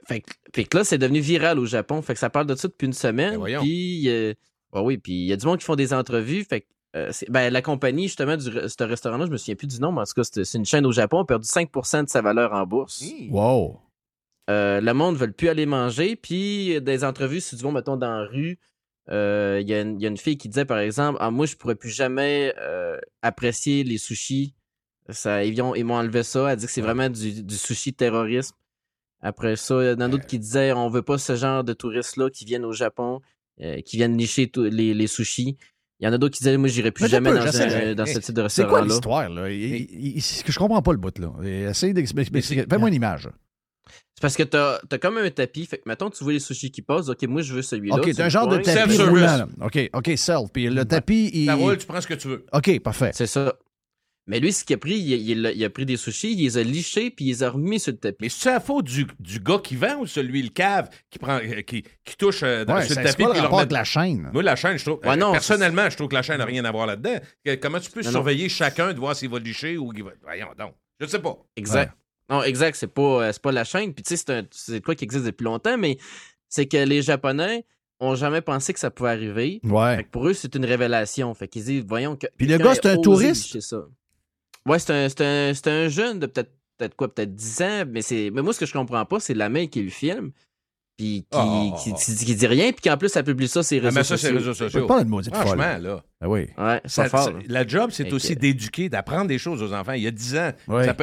Fait 0.08 0.20
que, 0.22 0.32
fait 0.54 0.64
que 0.64 0.76
là, 0.78 0.84
c'est 0.84 0.96
devenu 0.96 1.20
viral 1.20 1.58
au 1.58 1.66
Japon. 1.66 2.00
Fait 2.00 2.14
que 2.14 2.18
ça 2.18 2.30
parle 2.30 2.46
de 2.46 2.54
ça 2.54 2.66
depuis 2.66 2.86
une 2.86 2.92
Ben 2.92 2.96
semaine. 2.98 3.36
voyons. 3.36 3.60
Puis, 3.60 4.08
euh, 4.08 4.32
ouais, 4.72 4.80
oui, 4.80 4.96
puis 4.96 5.12
il 5.12 5.26
y 5.26 5.32
a 5.34 5.36
du 5.36 5.44
monde 5.44 5.58
qui 5.58 5.66
font 5.66 5.76
des 5.76 5.92
entrevues. 5.92 6.44
Fait 6.44 6.62
que, 6.62 6.66
euh, 6.96 7.10
ben, 7.28 7.52
la 7.52 7.60
compagnie, 7.60 8.04
justement, 8.04 8.36
du 8.38 8.48
re- 8.48 8.68
ce 8.68 8.84
restaurant-là, 8.84 9.26
je 9.26 9.30
me 9.30 9.36
souviens 9.36 9.54
plus 9.54 9.66
du 9.66 9.78
nom, 9.80 9.92
mais 9.92 10.00
en 10.00 10.04
tout 10.04 10.14
cas, 10.14 10.22
c'est 10.24 10.54
une 10.56 10.64
chaîne 10.64 10.86
au 10.86 10.92
Japon, 10.92 11.18
a 11.20 11.26
perdu 11.26 11.46
5 11.46 11.70
de 12.04 12.08
sa 12.08 12.22
valeur 12.22 12.54
en 12.54 12.64
bourse. 12.64 13.04
Wow. 13.28 13.80
Euh, 14.48 14.80
le 14.80 14.94
monde 14.94 15.16
ne 15.16 15.18
veut 15.20 15.30
plus 15.32 15.48
aller 15.50 15.66
manger. 15.66 16.16
Puis, 16.16 16.80
des 16.80 17.04
entrevues, 17.04 17.42
si 17.42 17.56
tu 17.58 17.62
vas, 17.62 17.70
mettons, 17.70 17.98
dans 17.98 18.20
la 18.20 18.24
rue, 18.24 18.58
euh, 19.10 19.58
il 19.62 19.68
y, 19.68 19.74
a 19.74 19.80
une- 19.80 19.96
il 19.98 20.02
y 20.02 20.06
a 20.06 20.08
une 20.08 20.16
fille 20.18 20.36
qui 20.36 20.48
disait, 20.48 20.64
par 20.64 20.78
exemple, 20.78 21.18
ah, 21.20 21.30
moi, 21.30 21.46
je 21.46 21.56
pourrais 21.56 21.74
plus 21.76 21.90
jamais 21.90 22.52
euh, 22.58 22.98
apprécier 23.22 23.84
les 23.84 23.98
sushis. 23.98 24.54
Ça, 25.08 25.44
ils 25.44 25.60
ont- 25.62 25.74
ils 25.74 25.84
m'ont 25.84 25.94
enlevé 25.96 26.22
ça. 26.22 26.52
Elle 26.52 26.58
dit 26.58 26.66
que 26.66 26.72
c'est 26.72 26.82
vraiment 26.82 27.08
du, 27.08 27.42
du 27.42 27.56
sushi 27.56 27.94
terrorisme. 27.94 28.54
Après 29.20 29.56
ça, 29.56 29.82
il 29.82 29.88
y 29.88 29.92
en 29.92 30.00
a 30.00 30.08
d'autres 30.08 30.26
qui 30.26 30.38
disaient, 30.38 30.72
on 30.72 30.88
veut 30.90 31.02
pas 31.02 31.18
ce 31.18 31.34
genre 31.34 31.64
de 31.64 31.72
touristes-là 31.72 32.30
qui 32.30 32.44
viennent 32.44 32.64
au 32.66 32.72
Japon, 32.72 33.20
euh, 33.62 33.80
qui 33.80 33.96
viennent 33.96 34.16
licher 34.16 34.50
les, 34.56 34.94
les 34.94 35.06
sushis. 35.06 35.56
Il 36.00 36.04
y 36.06 36.08
en 36.08 36.12
a 36.12 36.18
d'autres 36.18 36.36
qui 36.36 36.44
disaient, 36.44 36.56
moi, 36.56 36.68
j'irai 36.68 36.92
plus 36.92 37.04
Mais 37.04 37.08
jamais 37.08 37.30
dans, 37.32 37.40
ce 38.06 38.18
type 38.20 38.34
de 38.34 38.46
C'est 38.48 38.62
quoi 38.66 38.82
restaurant-là. 38.82 38.84
l'histoire, 38.84 39.28
là? 39.30 39.50
Il- 39.50 39.74
il- 39.74 40.16
il- 40.18 40.22
c'est 40.22 40.44
que 40.44 40.52
je 40.52 40.58
comprends 40.60 40.82
pas 40.82 40.92
le 40.92 40.98
bout, 40.98 41.18
là. 41.18 41.32
Essaye 41.42 41.92
d'expliquer. 41.94 42.40
Fais-moi 42.70 42.88
une 42.88 42.94
image. 42.94 43.28
C'est 44.14 44.20
parce 44.22 44.36
que 44.36 44.42
t'as 44.42 44.78
as 44.90 44.98
comme 44.98 45.18
un 45.18 45.30
tapis. 45.30 45.66
Fait 45.66 45.78
que, 45.78 45.82
mettons, 45.86 46.10
tu 46.10 46.24
vois 46.24 46.32
les 46.32 46.40
sushis 46.40 46.70
qui 46.70 46.82
passent. 46.82 47.08
OK, 47.08 47.22
moi, 47.28 47.42
je 47.42 47.54
veux 47.54 47.62
celui-là. 47.62 47.96
OK, 47.96 48.10
t'as 48.14 48.24
un 48.24 48.28
genre 48.28 48.48
de 48.48 48.56
tapis 48.58 48.70
Self-service. 48.70 49.00
roulant. 49.08 49.36
là. 49.36 49.48
OK, 49.60 49.90
OK, 49.92 50.10
self. 50.16 50.50
Puis 50.52 50.68
le 50.68 50.84
tapis, 50.84 51.30
il... 51.32 51.46
Ça 51.46 51.54
roule, 51.54 51.78
tu 51.78 51.86
prends 51.86 52.00
ce 52.00 52.06
que 52.06 52.14
tu 52.14 52.28
veux. 52.28 52.44
OK, 52.52 52.80
parfait. 52.80 53.10
C'est 53.14 53.26
ça. 53.26 53.54
Mais 54.30 54.40
lui, 54.40 54.52
ce 54.52 54.62
qu'il 54.62 54.74
a 54.74 54.78
pris, 54.78 54.98
il, 54.98 55.12
il 55.30 55.46
a- 55.46 55.52
il 55.52 55.64
a 55.64 55.70
pris 55.70 55.86
des 55.86 55.96
sushis, 55.96 56.32
il 56.34 56.42
les 56.44 56.58
a 56.58 56.62
lichés, 56.62 57.10
puis 57.10 57.24
il 57.24 57.28
les 57.28 57.42
a 57.44 57.48
remis 57.50 57.80
sur 57.80 57.92
le 57.92 57.96
tapis. 57.98 58.16
Mais 58.20 58.28
c'est 58.28 58.50
la 58.50 58.60
faute 58.60 58.84
du, 58.84 59.06
du 59.18 59.40
gars 59.40 59.58
qui 59.64 59.74
vend 59.74 60.00
ou 60.00 60.06
celui, 60.06 60.42
le 60.42 60.50
cave, 60.50 60.90
qui, 61.10 61.18
prend, 61.18 61.38
euh, 61.38 61.62
qui, 61.62 61.82
qui 62.04 62.16
touche 62.18 62.42
euh, 62.42 62.66
dans, 62.66 62.74
Ouais, 62.74 62.82
sur 62.82 62.90
le 62.90 63.06
c'est 63.06 63.12
tapis 63.12 63.22
pas 63.22 63.28
le 63.30 63.34
le 63.36 63.40
rapport 63.40 63.52
remet 63.60 63.62
avec 63.62 63.72
la 63.72 63.84
chaîne. 63.84 64.28
Moi, 64.34 64.42
la 64.42 64.54
chaîne, 64.56 64.76
je 64.78 64.84
trouve. 64.84 65.00
Ouais, 65.02 65.12
euh, 65.12 65.16
non, 65.16 65.32
personnellement, 65.32 65.88
je 65.88 65.96
trouve 65.96 66.08
que 66.08 66.14
la 66.14 66.20
chaîne 66.20 66.38
n'a 66.38 66.44
rien 66.44 66.62
à 66.66 66.70
voir 66.72 66.86
là-dedans. 66.86 67.18
Comment 67.62 67.80
tu 67.80 67.90
peux 67.90 68.00
Non, 68.00 68.06
non. 68.08 68.12
surveiller 68.12 68.50
chacun 68.50 68.92
de 68.92 68.98
voir 68.98 69.16
s'il 69.16 69.30
va 69.30 69.38
licher 69.38 69.78
ou 69.78 69.88
qu'il 69.92 70.04
va. 70.04 70.10
Voyons 70.22 70.48
donc. 70.58 70.74
Je 71.00 71.06
ne 71.06 71.10
sais 71.10 71.20
pas. 71.20 71.38
Exact. 71.56 71.94
Non, 72.30 72.42
exact, 72.42 72.76
c'est 72.76 72.86
pas, 72.92 73.02
euh, 73.28 73.32
c'est 73.32 73.40
pas 73.42 73.52
la 73.52 73.64
chaîne. 73.64 73.94
Puis 73.94 74.02
tu 74.02 74.16
sais, 74.16 74.44
c'est 74.50 74.80
quoi 74.84 74.94
qui 74.94 75.04
existe 75.04 75.24
depuis 75.24 75.44
longtemps, 75.44 75.78
mais 75.78 75.98
c'est 76.48 76.66
que 76.66 76.76
les 76.76 77.02
Japonais 77.02 77.64
ont 78.00 78.14
jamais 78.14 78.40
pensé 78.42 78.72
que 78.72 78.78
ça 78.78 78.90
pouvait 78.90 79.10
arriver. 79.10 79.60
Fait 79.64 79.70
Ouais. 79.70 80.04
que 80.04 80.10
pour 80.10 80.28
eux, 80.28 80.34
c'est 80.34 80.54
une 80.54 80.64
révélation. 80.64 81.32
Fait 81.34 81.48
qu'ils 81.48 81.64
disent, 81.64 81.84
voyons 81.86 82.16
que. 82.16 82.26
Puis 82.36 82.46
le 82.46 82.58
gars, 82.58 82.74
c'est 82.74 82.86
un 82.86 82.98
touriste? 82.98 83.58
ça. 83.60 83.84
Ouais, 84.66 84.78
c'est 84.78 84.92
un, 84.92 85.08
c'est 85.08 85.20
un, 85.22 85.54
c'est 85.54 85.68
un 85.68 85.88
jeune 85.88 86.18
de 86.18 86.26
peut-être 86.26 86.52
peut-être 86.76 86.94
quoi, 86.94 87.12
peut-être 87.12 87.34
10 87.34 87.62
ans, 87.62 87.84
mais 87.88 88.02
c'est. 88.02 88.30
Mais 88.32 88.42
moi, 88.42 88.52
ce 88.52 88.60
que 88.60 88.66
je 88.66 88.72
comprends 88.72 89.04
pas, 89.04 89.18
c'est 89.18 89.34
la 89.34 89.48
main 89.48 89.66
qui 89.66 89.82
le 89.82 89.90
filme. 89.90 90.30
Puis 90.98 91.24
qui, 91.30 91.38
Oh. 91.38 91.74
qui, 91.82 91.94
qui- 91.94 92.24
qui 92.26 92.34
dit 92.34 92.46
rien, 92.48 92.72
puis 92.72 92.82
qu'en 92.90 92.96
plus, 92.98 93.08
ça 93.08 93.22
publie 93.22 93.46
ça 93.46 93.62
sur 93.62 93.76
les 93.76 93.80
Ah, 93.80 93.84
réseaux 93.84 93.94
mais 94.00 94.02
ça, 94.04 94.16
c'est 94.16 94.22
sociaux. 94.26 94.30
les 94.32 94.38
réseaux 94.38 94.52
C'est 94.54 94.64
sociaux. 94.64 94.86
pas 94.88 95.00
une 95.00 95.08
maudite 95.08 95.32
folle. 95.34 95.46
Franchement, 95.46 95.78
là. 95.80 96.02
Ah 96.20 96.28
oui. 96.28 96.48
Ouais, 96.58 96.80
c'est 96.84 96.90
ça- 96.90 97.08
fort. 97.08 97.22
ça- 97.24 97.30
là. 97.30 97.38
la 97.46 97.66
job, 97.66 97.90
c'est 97.92 98.12
aussi 98.12 98.34
que- 98.34 98.40
d'éduquer, 98.40 98.88
d'apprendre 98.88 99.28
des 99.28 99.38
choses 99.38 99.62
aux 99.62 99.72
enfants. 99.72 99.92
Il 99.92 100.02
y 100.02 100.06
a 100.08 100.10
10 100.10 100.36
ans. 100.36 100.50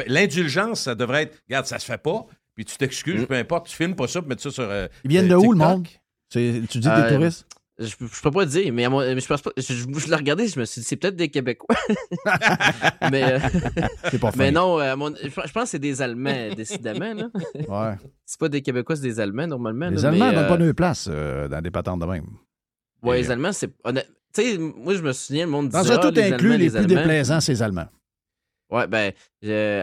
L'indulgence, 0.06 0.82
ça 0.82 0.94
devrait 0.94 1.22
être 1.22 1.38
regarde, 1.48 1.66
ça 1.66 1.78
se 1.78 1.86
fait 1.86 1.98
pas, 2.00 2.26
puis 2.54 2.64
tu 2.64 2.76
t'excuses, 2.76 3.22
Mm. 3.22 3.26
peu 3.26 3.34
importe, 3.34 3.68
tu 3.68 3.76
filmes 3.76 3.94
pas 3.94 4.06
ça, 4.08 4.20
puis 4.20 4.28
mets 4.28 4.36
ça 4.38 4.50
sur. 4.50 4.64
euh, 4.64 4.86
Ils 5.04 5.10
viennent 5.10 5.28
de 5.28 5.34
euh, 5.34 5.38
où, 5.38 5.52
le 5.52 5.58
monde? 5.58 5.88
C'est- 6.28 6.62
Tu 6.68 6.78
dis 6.78 6.88
des 6.88 6.94
Euh, 6.94 7.08
touristes? 7.16 7.46
Je, 7.78 7.88
je 7.88 8.22
peux 8.22 8.30
pas 8.30 8.46
dire, 8.46 8.72
mais, 8.72 8.84
à 8.86 8.90
mon- 8.90 9.00
mais 9.00 9.20
je 9.20 9.26
pense 9.26 9.42
pas. 9.42 9.50
Je, 9.58 10.08
l'ai 10.08 10.16
regardé, 10.16 10.48
je 10.48 10.58
me 10.58 10.64
suis 10.64 10.80
dit, 10.80 10.86
c'est 10.86 10.96
peut-être 10.96 11.16
des 11.16 11.28
Québécois. 11.28 11.76
mais, 13.10 13.34
euh, 13.34 14.18
pas 14.20 14.30
mais 14.36 14.50
non, 14.50 14.78
euh, 14.80 14.92
à 14.92 14.96
mon- 14.96 15.14
je, 15.14 15.28
pense- 15.28 15.46
je 15.46 15.52
pense 15.52 15.62
que 15.64 15.68
c'est 15.70 15.78
des 15.78 16.00
Allemands, 16.00 16.54
décidément. 16.56 17.12
Là. 17.14 17.28
Ouais. 17.68 17.96
C'est 18.24 18.40
pas 18.40 18.48
des 18.48 18.60
Québécois, 18.60 18.96
c'est 18.96 19.02
des 19.02 19.20
Allemands, 19.20 19.46
normalement. 19.46 19.88
Les 19.88 20.02
là, 20.02 20.08
Allemands 20.08 20.32
donnent 20.32 20.38
euh, 20.44 20.48
pas 20.48 20.56
de 20.56 20.72
place 20.72 21.06
euh, 21.08 21.46
dans 21.46 21.60
des 21.62 21.70
patentes 21.70 22.00
de 22.00 22.06
même. 22.06 22.26
Ouais, 23.02 23.20
Et- 23.20 23.22
les 23.22 23.30
Allemands, 23.30 23.52
c'est. 23.52 23.68
Tu 23.68 23.92
sais, 24.32 24.58
moi, 24.58 24.94
je 24.94 25.02
me 25.02 25.12
souviens, 25.12 25.44
le 25.44 25.50
monde 25.52 25.68
Dans 25.68 25.82
disait. 25.82 25.94
un 25.94 25.98
ah, 25.98 26.10
tout 26.10 26.10
les 26.14 26.32
inclus, 26.32 26.52
Allemands, 26.52 26.58
les 26.64 26.70
plus 26.70 26.76
Allemands. 26.76 26.88
déplaisants, 27.02 27.40
c'est 27.40 27.52
les 27.52 27.62
Allemands. 27.62 27.88
Ouais, 28.68 28.86
ben, 28.88 29.12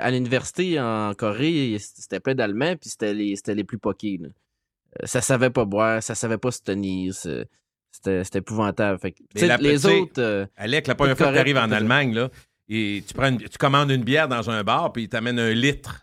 à 0.02 0.12
l'université 0.12 0.78
en 0.80 1.14
Corée, 1.14 1.78
c'était 1.80 2.20
plein 2.20 2.36
d'Allemands, 2.36 2.76
puis 2.76 2.90
c'était 2.90 3.14
les, 3.14 3.36
les 3.48 3.64
plus 3.64 3.78
poqués. 3.78 4.18
là. 4.22 4.28
Ça 5.06 5.22
savait 5.22 5.50
pas 5.50 5.64
boire, 5.64 6.04
ça 6.04 6.16
savait 6.16 6.38
pas 6.38 6.52
se 6.52 6.62
tenir. 6.62 7.14
C'était 7.96 8.24
c'était 8.24 8.40
épouvantable. 8.40 8.98
Fait 9.00 9.12
que, 9.12 9.46
la 9.46 9.58
les 9.58 9.74
petite- 9.76 9.86
autres. 9.86 10.20
euh, 10.22 10.46
Alec, 10.58 10.88
la 10.88 10.96
première 10.96 11.16
fois 11.16 11.28
que 11.28 11.34
tu 11.34 11.40
arrives 11.40 11.58
en. 11.58 11.72
Allemagne, 11.72 12.14
là, 12.14 12.30
et 12.68 13.04
tu, 13.08 13.14
prends 13.14 13.28
une- 13.30 13.38
tu 13.38 13.58
commandes 13.58 13.92
une 13.92 14.04
bière 14.04 14.28
dans 14.28 14.50
un 14.50 14.64
bar, 14.64 14.92
puis 14.92 15.04
ils 15.04 15.10
t'amènent 15.10 15.40
un 15.40 15.52
litre. 15.54 16.00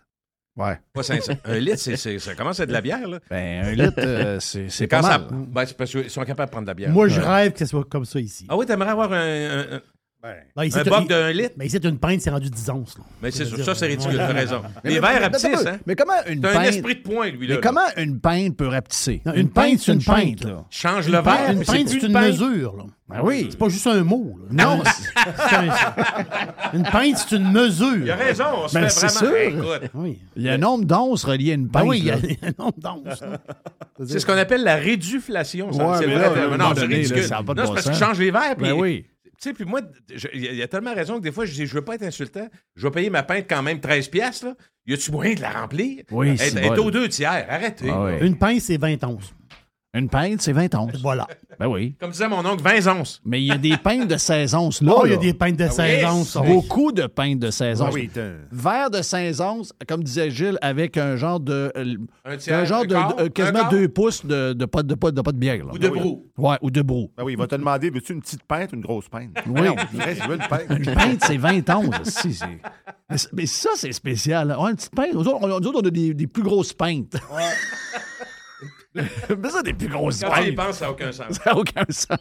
Ouais. 0.57 0.79
Pas 0.92 1.03
500. 1.03 1.33
un 1.44 1.59
litre, 1.59 1.79
c'est, 1.79 1.96
c'est- 1.96 2.18
ça 2.18 2.35
commence 2.35 2.61
à 2.61 2.64
être 2.64 2.68
de 2.68 2.74
la 2.74 2.81
bière, 2.81 3.09
là. 3.09 3.18
Ben, 3.31 3.64
un 3.66 3.72
litre, 3.72 3.94
euh, 3.98 4.38
c'est 4.40 4.87
pas 4.87 5.03
ça. 5.03 5.18
mal. 5.18 5.26
Ben, 5.48 5.64
c'est 5.66 5.76
parce 5.76 5.90
qu'ils 5.90 6.11
sont 6.11 6.24
capables 6.24 6.48
de 6.48 6.53
prendre 6.53 6.66
de 6.66 6.70
la 6.70 6.74
bière. 6.74 6.90
Moi, 6.90 7.09
je 7.09 7.20
Ouais. 7.20 7.26
rêve 7.26 7.53
que 7.53 7.59
ce 7.61 7.66
soit 7.66 7.85
comme 7.85 8.05
ça 8.05 8.20
ici. 8.20 8.46
Ah 8.48 8.57
oui, 8.57 8.66
t'aimerais 8.66 8.90
avoir 8.90 9.12
un. 9.12 9.16
un- 9.18 9.76
un- 9.76 9.81
Ben, 10.22 10.64
ici, 10.64 10.78
Un 10.78 11.02
d'un 11.06 11.33
litre. 11.33 11.54
Mais 11.56 11.66
ici, 11.66 11.78
une 11.83 11.98
pinte, 11.98 12.20
c'est 12.20 12.28
rendu 12.30 12.50
10 12.50 12.68
onces. 12.70 12.98
là. 12.98 13.04
Mais 13.22 13.30
c'est 13.30 13.46
sûr, 13.46 13.64
ça, 13.64 13.74
c'est 13.74 13.87
ridicule, 13.87 14.18
ouais. 14.18 14.26
t'as 14.26 14.33
raison. 14.35 14.61
Mais- 14.85 14.90
Les 14.90 15.00
verres 15.00 15.12
mais- 15.14 15.18
rapetissent, 15.20 15.66
hein? 15.66 15.78
Mais 15.87 15.94
comment 15.96 16.12
une 16.28 16.40
T'as 16.42 16.50
un 16.50 16.52
pinte... 16.52 16.66
esprit 16.66 16.94
de 16.96 17.00
poing, 17.00 17.28
lui, 17.30 17.46
là. 17.46 17.54
Mais 17.54 17.61
comment 17.62 17.80
une 17.96 18.20
pinte 18.20 18.54
peut 18.56 18.66
rapetisser? 18.68 19.22
Non, 19.24 19.33
une 19.33 19.48
pinte, 19.48 19.78
c'est 19.80 19.92
une 19.94 20.04
pinte, 20.04 20.44
là. 20.44 20.64
Change 20.68 21.06
Une 21.06 21.12
le 21.12 21.18
verre, 21.22 21.24
pinte, 21.46 21.52
une 21.56 21.64
pinte, 21.64 21.88
c'est 21.88 21.98
une 22.00 22.06
une 22.09 22.12
pinte. 22.12 22.26
mesure. 22.26 22.76
Là. 22.76 22.85
Ben 23.09 23.20
oui. 23.24 23.46
C'est 23.50 23.59
pas 23.59 23.68
juste 23.70 23.87
un 23.87 24.04
mot. 24.04 24.38
là. 24.50 24.64
Non, 24.64 24.83
C'est 24.85 25.56
un- 25.56 26.74
une 26.74 26.83
pinte, 26.85 27.16
c'est 27.16 27.37
une 27.37 27.50
mesure. 27.50 27.96
Il 28.04 28.11
a 28.11 28.16
raison, 28.16 28.44
on 28.64 28.68
se 28.68 28.74
Ben, 28.74 28.83
fait 28.83 28.90
c'est 28.90 29.24
vraiment... 29.24 29.62
sûr. 29.64 29.80
Oui. 29.94 30.18
Il 30.37 30.42
y 30.42 30.48
a 30.50 30.52
un 30.52 30.59
nombre 30.59 30.85
d'onces 30.85 31.24
relié 31.24 31.52
à 31.52 31.54
une 31.54 31.68
pinte. 31.70 31.83
Ben 31.85 31.88
oui, 31.88 31.98
il 32.00 32.04
y 32.04 32.11
a 32.11 32.16
un 32.16 32.52
nombre 32.62 32.78
d'onces. 32.78 33.22
c'est 34.06 34.18
ce 34.18 34.26
qu'on 34.26 34.37
appelle 34.37 34.62
la 34.64 34.76
réduflation. 34.76 35.70
Ouais, 35.70 35.96
c'est 35.98 36.06
vrai, 36.06 36.18
là, 36.18 36.56
non, 36.59 36.72
c'est 36.74 36.87
là, 36.87 36.96
ridicule. 36.96 37.24
ça 37.24 37.38
a 37.38 37.42
pas 37.42 37.54
de 37.54 37.61
Non, 37.62 37.66
bon 37.68 37.74
c'est 37.76 37.85
parce 37.85 37.98
qu'ils 37.98 38.06
changent 38.06 38.18
les 38.20 38.30
verres, 38.30 38.54
puis... 38.56 38.66
Ben 38.68 38.72
oui. 38.74 39.06
Tu 39.40 39.48
sais, 39.48 39.55
puis 39.55 39.64
moi, 39.64 39.81
il 40.11 40.18
y, 40.42 40.46
a- 40.48 40.50
il 40.53 40.57
y 40.57 40.62
a 40.62 40.68
tellement 40.68 40.94
raison 40.94 41.16
que 41.16 41.22
des 41.22 41.33
fois, 41.33 41.46
je 41.46 41.53
dis, 41.55 41.66
je 41.66 41.72
veux 41.74 41.83
pas 41.85 41.94
être 41.94 42.03
insultant, 42.03 42.46
je 42.76 42.87
vais 42.87 42.90
payer 42.90 43.09
ma 43.11 43.22
pinte 43.22 43.46
quand 43.48 43.62
même 43.62 43.81
13 43.81 44.09
piastres, 44.09 44.46
là. 44.46 44.55
Y 44.87 44.94
a-tu 44.94 45.11
moyen 45.12 45.35
de 45.35 45.40
la 45.40 45.50
remplir? 45.50 46.03
Oui, 46.11 46.29
Elle 46.31 46.38
c'est 46.38 46.59
elle 46.59 46.64
est 46.64 46.68
bon. 46.76 46.87
aux 46.87 46.90
deux 46.90 47.09
tiers, 47.09 47.46
arrêtez. 47.48 47.88
Ah 47.90 48.05
oui. 48.05 48.12
Une 48.26 48.37
pinte, 48.37 48.61
c'est 48.61 48.76
20 48.76 49.03
onces. 49.05 49.33
Une 49.92 50.09
pinte, 50.09 50.40
c'est 50.40 50.53
20 50.53 50.72
onces. 50.76 51.00
Voilà. 51.03 51.26
Ben 51.59 51.66
oui. 51.66 51.96
Comme 52.00 52.12
disait 52.12 52.29
mon 52.29 52.46
oncle, 52.46 52.62
20 52.62 52.87
onces. 53.00 53.20
Mais 53.24 53.42
il 53.42 53.46
y 53.46 53.50
a 53.50 53.59
des 53.59 53.76
pintes 53.76 54.07
de 54.07 54.16
16 54.16 54.55
onces 54.55 54.83
là. 54.83 54.92
Oh, 54.96 55.03
il 55.05 55.11
y 55.11 55.14
a 55.14 55.16
des 55.16 55.35
pintes 55.35 55.57
de 55.57 55.66
16 55.68 56.05
oui. 56.05 56.09
onces. 56.09 56.37
Beaucoup 56.37 56.92
de 56.92 57.07
pintes 57.09 57.40
de 57.40 57.50
16 57.50 57.83
Ah 57.83 57.87
onces. 57.87 57.94
oui, 57.94 58.09
t'as- 58.12 58.31
Verre 58.53 58.90
de 58.90 59.03
16 59.03 59.40
onces, 59.40 59.72
comme 59.88 60.05
disait 60.05 60.31
Gilles, 60.31 60.59
avec 60.62 60.96
un 60.96 61.16
genre 61.16 61.40
de. 61.40 61.72
euh, 61.76 61.96
Un 62.24 62.33
un 62.35 62.37
tiers, 62.37 62.64
genre 62.66 62.83
un 62.83 62.85
de. 62.85 62.92
quart, 62.94 63.16
de- 63.16 63.22
euh, 63.22 63.26
un 63.26 63.29
quasiment 63.31 63.59
quart? 63.61 63.70
2 63.70 63.88
pouces 63.88 64.24
de, 64.24 64.53
de, 64.53 64.64
pas, 64.64 64.85
de, 64.85 64.94
pas, 64.94 65.11
de 65.11 65.20
pas 65.22 65.33
de 65.33 65.38
bière. 65.38 65.66
là. 65.66 65.72
Ou 65.74 65.79
de 65.79 65.88
brou. 65.88 66.24
Ouais, 66.38 66.57
ou 66.62 66.70
de 66.70 66.83
brou. 66.83 67.11
Ben 67.16 67.24
oui, 67.24 67.33
il 67.33 67.38
va 67.38 67.48
te 67.48 67.57
demander, 67.57 67.90
veux-tu 67.90 68.12
une 68.12 68.20
petite 68.20 68.44
pinte 68.44 68.72
ou 68.72 68.76
une 68.76 68.83
grosse 68.83 69.09
pinte? 69.09 69.31
Oui. 69.48 69.61
Non, 69.61 69.74
je 69.92 70.29
veux 70.29 70.37
une 70.37 70.48
pinte. 70.48 70.62
Une 70.70 70.94
pinte, 70.94 71.24
c'est 71.26 71.37
20 71.37 71.68
onces. 71.70 71.90
Si, 72.05 72.38
mais, 73.33 73.46
ça, 73.46 73.70
c'est 73.74 73.90
spécial. 73.92 74.57
Ouais, 74.57 74.70
une 74.70 74.76
petite 74.76 74.94
pinte. 74.94 75.12
Nous 75.14 75.26
autres, 75.26 75.38
on, 75.42 75.48
nous 75.48 75.55
autres, 75.55 75.81
on 75.83 75.87
a 75.87 75.90
des, 75.90 76.14
des 76.14 76.26
plus 76.29 76.44
grosses 76.44 76.72
pintes. 76.72 77.16
Mais 78.94 79.48
ça, 79.50 79.62
des 79.62 79.72
plus 79.72 79.88
grosses 79.88 80.20
Quand 80.20 80.33
tu 80.42 80.48
y 80.48 80.53
penses, 80.53 80.79
ça 80.79 80.87
n'a 80.87 80.90
aucun 80.92 81.12
sens. 81.12 81.26
Ça 81.37 81.42
n'a 81.53 81.57
aucun 81.57 81.85
sens. 81.90 82.18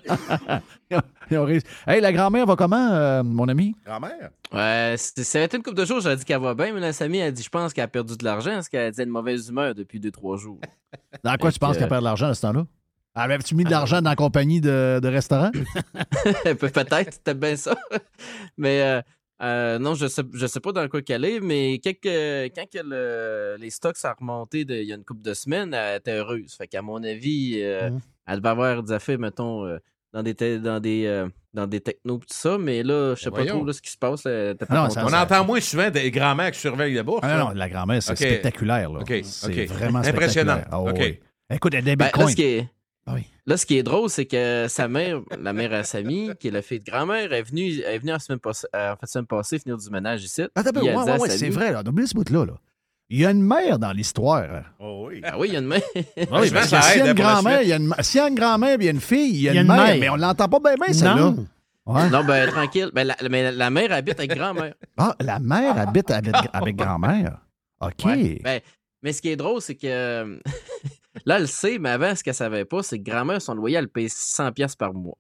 Ils 1.32 1.38
ont 1.38 1.46
réussi. 1.46 1.66
Hey, 1.88 2.02
la 2.02 2.12
grand-mère 2.14 2.46
va 2.46 2.56
comment, 2.56 2.92
euh, 2.92 3.24
mon 3.24 3.48
ami? 3.48 3.76
Grand-mère? 3.86 4.30
Ouais, 4.54 4.96
ça 4.98 5.40
a 5.40 5.44
été 5.44 5.58
une 5.58 5.64
couple 5.64 5.78
de 5.78 5.86
jours, 5.86 6.00
j'avais 6.02 6.16
dit 6.16 6.26
qu'elle 6.26 6.42
va 6.42 6.54
bien, 6.54 6.74
mais 6.74 6.80
la 6.80 6.94
Samy 6.94 7.22
a 7.22 7.32
dit, 7.32 7.44
je 7.44 7.50
pense 7.50 7.74
qu'elle 7.74 7.84
a 7.84 7.88
perdu 7.88 8.16
de 8.18 8.24
l'argent 8.26 8.52
parce 8.54 8.70
qu'elle 8.70 8.90
était 8.92 9.06
de 9.06 9.12
mauvaise 9.12 9.50
humeur 9.50 9.74
depuis 9.76 10.00
2-3 10.00 10.38
jours. 10.38 10.60
Dans 11.24 11.36
quoi 11.38 11.50
Fait 11.50 11.54
tu 11.54 11.60
penses 11.60 11.76
que- 11.76 11.80
qu'elle 11.80 11.90
perd 11.90 12.02
de 12.02 12.06
l'argent 12.06 12.28
à 12.28 12.34
ce 12.34 12.42
temps-là? 12.42 12.66
Avais-tu 13.16 13.56
mis 13.56 13.64
de 13.64 13.72
l'argent 13.72 14.02
dans 14.02 14.10
la 14.12 14.16
compagnie 14.16 14.62
de, 14.62 15.00
de 15.02 15.08
restaurant? 15.08 15.50
Pe- 15.52 16.54
Peut-être, 16.56 17.14
c'était 17.14 17.34
bien 17.34 17.56
ça. 17.56 17.76
mais 18.58 18.82
euh, 18.82 19.02
euh, 19.42 19.80
non, 19.80 19.96
je 19.96 20.08
sais, 20.08 20.24
je 20.34 20.46
sais 20.48 20.60
pas 20.60 20.72
dans 20.72 20.88
quoi 20.88 21.02
qu'elle 21.02 21.24
est, 21.26 21.40
mais 21.40 21.80
quelques, 21.80 22.54
quand 22.56 22.66
que 22.72 22.80
le- 22.84 23.56
les 23.60 23.70
stocks 23.70 23.98
sont 23.98 24.14
remontés 24.20 24.66
de- 24.66 24.76
il 24.76 24.88
y 24.88 24.92
a 24.92 24.96
une 24.96 25.06
couple 25.06 25.22
de 25.24 25.34
semaines, 25.34 25.74
elle 25.74 25.98
était 26.00 26.14
heureuse. 26.18 26.54
Fait 26.58 26.68
qu'à 26.68 26.82
mon 26.82 27.04
avis, 27.04 27.54
euh, 27.62 27.90
Mhm. 27.90 28.00
elle 28.28 28.38
devait 28.38 28.50
avoir 28.50 28.84
des 28.84 28.92
affaires, 28.92 29.20
mettons, 29.20 29.66
euh, 29.66 29.78
dans 30.12 30.24
des, 30.24 30.34
dans 30.60 30.80
des, 30.80 31.06
euh, 31.06 31.28
dans 31.54 31.68
des 31.68 31.82
technos 31.82 32.18
et 32.18 32.20
tout 32.22 32.26
ça, 32.30 32.58
mais 32.58 32.82
là, 32.84 33.14
je 33.16 33.22
sais 33.22 33.32
pas 33.32 33.46
trop 33.46 33.64
là, 33.64 33.74
ce 33.74 33.82
qui 33.82 33.92
se 33.92 33.98
passe. 33.98 34.24
là, 34.26 34.32
elle 34.32 34.52
était 34.56 34.66
pas 34.66 34.74
Non, 34.76 34.82
contente. 34.88 35.10
ça- 35.10 35.20
On 35.20 35.24
entend 35.24 35.46
moins 35.46 35.62
souvent 35.62 35.90
des 35.92 36.10
grands-mères 36.12 36.52
qui 36.52 36.60
surveillent 36.60 36.96
la 36.96 37.04
bourse. 37.04 37.20
Ah 37.24 37.38
non, 37.38 37.46
non, 37.50 37.52
la 37.54 37.70
grand-mère, 37.70 38.02
c'est 38.04 38.16
spectaculaire. 38.16 38.92
Là. 38.92 39.02
C'est 39.24 39.66
vraiment 39.68 40.00
Impressionnant. 40.00 40.54
spectaculaire. 40.58 40.68
Ah, 40.72 40.82
oui. 40.84 41.20
Écoute, 41.52 41.74
elle 41.74 41.80
a 41.80 41.82
des 41.84 41.96
Ben, 41.96 42.06
là, 42.06 42.12
bitcoins. 42.12 42.30
ce 42.30 42.36
qui 42.36 42.44
est, 42.44 42.68
Ah 43.10 43.16
oui. 43.16 43.26
là, 43.46 43.58
ce 43.58 43.66
qui 43.66 43.78
est 43.78 43.84
drôle, 43.84 44.10
c'est 44.10 44.26
que 44.26 44.68
sa 44.70 44.88
mère, 44.88 45.22
la 45.40 45.54
mère 45.54 45.74
à 45.74 45.84
Samy, 45.84 46.30
qui 46.40 46.50
est 46.50 46.52
la 46.52 46.62
fille 46.62 46.80
de 46.80 46.86
grand-mère, 46.86 47.34
est 47.34 47.42
venue, 47.42 47.80
est 47.80 47.98
venue 47.98 48.14
en, 48.14 48.20
semaine 48.20 48.40
passée, 48.40 48.68
euh, 48.76 48.94
en 48.94 48.98
fait, 48.98 49.08
semaine 49.08 49.26
passée 49.26 49.58
finir 49.58 49.78
du 49.78 49.90
ménage 49.90 50.24
ici. 50.24 50.44
Attends, 50.54 50.80
ouais, 50.80 50.96
ouais, 50.96 51.20
ouais, 51.20 51.30
c'est 51.30 51.50
vrai. 51.50 51.72
Là. 51.72 51.82
Oublie 51.86 52.08
ce 52.08 52.14
bout-là. 52.14 52.46
Là. 52.46 52.54
Il 53.10 53.20
y 53.20 53.26
a 53.26 53.32
une 53.32 53.42
mère 53.42 53.80
dans 53.80 53.92
l'histoire. 53.92 54.46
Oh 54.80 55.08
oui. 55.08 55.22
Ah 55.24 55.40
oui, 55.40 55.48
il 55.50 55.54
y 55.54 55.56
a 55.58 55.60
une 55.60 55.66
mère. 55.66 55.82
Ah 55.96 56.42
oui, 56.42 56.48
Souvent, 56.50 56.60
parce 56.60 56.70
ça 56.70 56.80
que 56.80 56.86
s'il 56.86 57.00
y 57.00 57.02
a 57.02 57.08
une 57.08 57.14
grand-mère, 57.14 57.62
il 57.64 57.70
y 57.70 57.74
a 57.74 57.78
une... 57.78 57.94
s'il 58.02 58.20
y 58.20 58.24
a 58.24 58.28
une 58.28 58.36
grand-mère 58.36 58.80
et 58.80 58.84
il 58.84 58.86
y 58.86 58.88
a 58.88 58.92
une 58.92 59.02
fille, 59.02 59.30
il 59.34 59.42
y 59.42 59.50
a 59.50 59.62
une, 59.62 59.68
mère, 59.68 59.98
mais 60.00 60.10
on 60.10 60.16
l'entend 60.16 60.48
pas 60.48 60.60
bien, 60.60 60.76
bien, 60.76 60.94
celle-là. 60.94 61.16
Non. 61.16 61.48
Ouais. 61.88 62.08
Non, 62.12 62.24
ben 62.24 62.48
tranquille. 62.52 62.92
Ben, 62.94 63.08
la, 63.08 63.16
mais 63.32 63.52
la 63.52 63.72
mère 63.72 63.92
habite 63.92 64.20
avec 64.20 64.36
grand-mère. 64.36 64.76
Ah, 64.96 65.16
la 65.20 65.40
mère 65.40 65.76
habite 65.76 66.12
avec, 66.12 66.36
avec 66.54 66.76
grand-mère. 66.76 67.40
OK. 67.82 68.06
Ouais. 68.06 68.40
Ben, 68.44 68.62
mais 69.02 69.14
ce 69.14 69.22
qui 69.22 69.30
est 69.30 69.36
drôle, 69.36 69.62
c'est 69.62 69.76
que 69.76 70.40
là, 71.26 71.36
elle 71.36 71.42
le 71.44 71.48
sait, 71.48 71.80
mais 71.80 71.90
avant, 71.90 72.16
ce 72.16 72.24
qu'elle 72.24 72.34
savait 72.34 72.66
pas, 72.66 72.84
c'est 72.84 73.00
que 73.00 73.10
grand-mère, 73.10 73.42
son 73.42 73.54
loyer, 73.56 73.78
elle 73.78 73.90
paye 73.90 74.08
600$ 74.08 74.54
piastres 74.54 74.78
par 74.78 74.94
mois. 74.94 75.18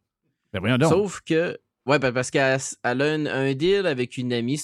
Ben, 0.54 0.78
donc. 0.78 0.92
Sauf 0.92 1.22
que, 1.22 1.58
ouais, 1.86 2.00
ben, 2.00 2.12
parce 2.12 2.32
qu'elle 2.32 2.60
elle 2.84 3.02
a 3.02 3.06
un, 3.06 3.26
un 3.26 3.54
deal 3.54 3.86
avec 3.86 4.18
une 4.18 4.34
amie. 4.34 4.62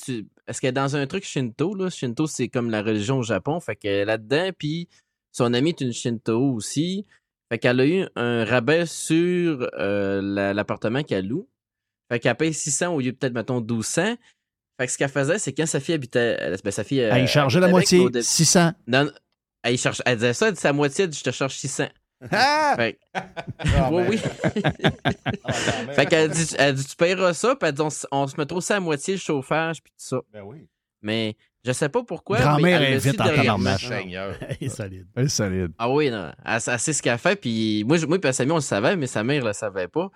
Est-ce 0.47 0.62
qu'elle 0.62 0.69
est 0.69 0.73
dans 0.73 0.95
un 0.95 1.06
truc 1.08 1.23
Shinto? 1.23 1.75
Là? 1.75 1.89
Shinto, 1.89 2.28
c'est 2.28 2.47
comme 2.49 2.69
la 2.69 2.82
religion 2.82 3.19
au 3.19 3.23
Japon. 3.23 3.60
Fait 3.60 3.75
qu'elle 3.75 3.93
est 3.95 4.06
là-dedans, 4.06 4.49
puis 4.58 4.89
son 5.32 5.54
amie 5.54 5.69
est 5.69 5.82
une 5.82 5.93
Shinto 5.93 6.39
aussi. 6.54 7.06
Fait 7.51 7.60
qu'elle 7.60 7.80
a 7.80 7.86
eu 7.86 8.06
un 8.15 8.43
rabais 8.45 8.86
sur 8.88 9.69
euh, 9.78 10.21
la- 10.23 10.54
l'appartement 10.54 11.04
qu'elle 11.04 11.28
loue. 11.28 11.47
Fait 12.12 12.19
qu'elle 12.19 12.36
paye 12.36 12.54
600 12.54 12.93
au 12.95 12.99
lieu 12.99 13.13
peut-être, 13.13 13.34
mettons, 13.34 13.62
1200. 13.62 14.15
Fait 14.77 14.88
que 14.88 14.91
ce 14.91 14.97
qu'elle 14.97 15.09
faisait, 15.09 15.39
c'est 15.39 15.53
quand 15.53 15.65
sa 15.65 15.79
fille 15.79 15.95
habitait. 15.95 16.38
elle- 16.39 16.57
Ben, 16.63 16.71
sa 16.71 16.83
fille. 16.83 16.99
Elle 16.99 17.23
euh, 17.23 17.27
chargeait 17.27 17.59
la 17.59 17.65
avec, 17.67 17.73
moitié, 17.73 18.09
dé- 18.09 18.21
600. 18.21 18.71
Non, 18.88 19.05
non, 19.05 19.11
elle, 19.63 19.77
cherche, 19.77 20.01
elle 20.05 20.15
disait 20.17 20.33
ça, 20.33 20.47
elle 20.49 20.53
dit 20.53 20.59
sa 20.59 20.73
moitié, 20.73 21.03
elle 21.05 21.09
dit 21.09 21.17
je 21.17 21.23
te 21.23 21.31
charge 21.31 21.55
600. 21.55 21.85
Ah! 22.31 22.73
Fait 22.77 22.93
que- 22.93 22.99
Ah, 23.77 23.89
oui, 23.91 24.03
ben. 24.03 24.09
oui. 24.09 24.19
fait 25.93 26.05
qu'elle 26.07 26.29
dit, 26.29 26.47
elle 26.57 26.73
dit, 26.75 26.85
tu 26.85 26.95
payeras 26.95 27.33
ça, 27.33 27.55
puis 27.55 27.67
elle 27.69 27.73
dit, 27.75 27.81
on, 28.11 28.27
se 28.27 28.35
mettra 28.38 28.57
aussi 28.57 28.73
à 28.73 28.79
moitié 28.79 29.15
le 29.15 29.19
chauffage, 29.19 29.81
puis 29.83 29.91
tout 29.91 30.05
ça. 30.05 30.17
Ben 30.31 30.41
oui. 30.43 30.67
Mais 31.01 31.35
je 31.63 31.71
sais 31.71 31.89
pas 31.89 32.03
pourquoi. 32.03 32.39
Grand-mère 32.39 32.81
elle 32.81 32.93
est 32.93 32.97
vite 32.97 33.19
en. 33.21 33.77
Seigneur. 33.77 34.35
Elle 34.49 34.57
est 34.59 34.69
solide. 34.69 35.05
Elle 35.15 35.25
est 35.25 35.29
solide. 35.29 35.71
Ah 35.77 35.89
oui, 35.89 36.09
non. 36.09 36.31
Elle, 36.45 36.59
elle 36.67 36.79
sait 36.79 36.93
ce 36.93 37.01
qu'elle 37.01 37.17
fait, 37.17 37.35
puis 37.35 37.83
moi, 37.85 37.97
moi 38.07 38.19
puis 38.19 38.33
Samy, 38.33 38.51
on 38.51 38.55
le 38.55 38.61
savait, 38.61 38.95
mais 38.95 39.05
sa 39.07 39.23
mère 39.23 39.43
le 39.43 39.53
savait 39.53 39.88
pas. 39.88 40.09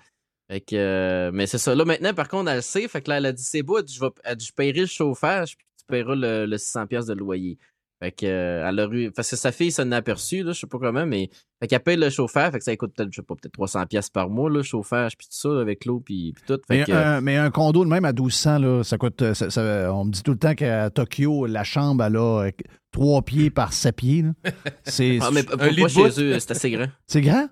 Fait 0.49 0.61
que, 0.61 0.75
euh, 0.75 1.31
mais 1.33 1.45
c'est 1.47 1.57
ça. 1.59 1.75
Là, 1.75 1.85
maintenant, 1.85 2.13
par 2.13 2.27
contre, 2.27 2.49
elle 2.49 2.57
le 2.57 2.61
sait. 2.61 2.87
Fait 2.87 3.01
que 3.01 3.09
là, 3.09 3.17
elle 3.17 3.25
a 3.27 3.31
dit, 3.31 3.43
c'est 3.43 3.61
beau, 3.63 3.79
je, 3.87 3.99
vais, 3.99 4.07
elle 4.23 4.35
dit, 4.35 4.45
je 4.47 4.53
paierai 4.53 4.81
le 4.81 4.85
chauffage, 4.87 5.55
puis 5.57 5.67
tu 5.77 5.85
paieras 5.87 6.15
le, 6.15 6.45
le 6.47 6.57
600$ 6.57 6.87
piastres 6.87 7.13
de 7.13 7.19
loyer. 7.19 7.57
Fait 8.01 8.13
que, 8.13 8.25
euh, 8.25 8.65
elle 8.67 8.79
a 8.79 8.87
eu, 8.91 9.11
parce 9.11 9.29
que 9.29 9.35
sa 9.35 9.51
fille 9.51 9.73
s'en 9.73 9.91
a 9.91 9.97
aperçu, 9.97 10.41
là, 10.41 10.53
je 10.53 10.59
sais 10.61 10.67
pas 10.67 10.79
comment, 10.79 11.05
mais, 11.05 11.29
fait 11.61 11.67
qu'elle 11.67 11.81
paye 11.81 11.97
le 11.97 12.09
chauffage, 12.09 12.53
fait 12.53 12.59
que 12.59 12.63
ça 12.63 12.75
coûte 12.77 12.93
peut-être, 12.95 13.09
je 13.11 13.17
sais 13.17 13.21
pas, 13.25 13.35
peut-être 13.35 13.53
300$ 13.53 13.85
piastres 13.87 14.13
par 14.13 14.29
mois, 14.29 14.49
le 14.49 14.63
chauffage, 14.63 15.17
puis 15.17 15.27
tout 15.27 15.35
ça, 15.37 15.49
là, 15.49 15.59
avec 15.59 15.83
l'eau, 15.83 15.99
puis, 15.99 16.31
puis 16.33 16.43
tout. 16.47 16.59
Fait 16.65 16.77
Mais, 16.79 16.83
que, 16.85 16.91
un, 16.93 17.19
mais 17.21 17.35
un 17.35 17.51
condo 17.51 17.83
de 17.83 17.89
même 17.89 18.05
à 18.05 18.13
1200, 18.13 18.59
là, 18.59 18.83
ça 18.85 18.97
coûte. 18.97 19.21
euh, 19.21 19.33
ça- 19.33 19.49
ça- 19.49 19.93
on 19.93 20.05
me 20.05 20.11
dit 20.11 20.23
tout 20.23 20.31
le 20.31 20.39
temps 20.39 20.55
qu'à 20.55 20.89
Tokyo, 20.89 21.45
la 21.45 21.65
chambre, 21.65 22.03
elle 22.05 22.15
a 22.15 22.43
euh, 22.45 22.51
trois 22.93 23.21
pieds 23.21 23.49
par 23.49 23.73
sept 23.73 23.97
pieds. 23.97 24.21
là. 24.23 24.31
C'est 24.85 25.19
ah, 25.21 25.29
mais 25.33 25.43
pour 25.43 25.61
lit 25.61 25.75
de 25.75 25.79
moi, 25.81 25.89
chez 25.89 26.21
eux, 26.23 26.39
c'est 26.39 26.51
assez 26.51 26.71
grand. 26.71 26.87
c'est 27.05 27.21
grand? 27.21 27.49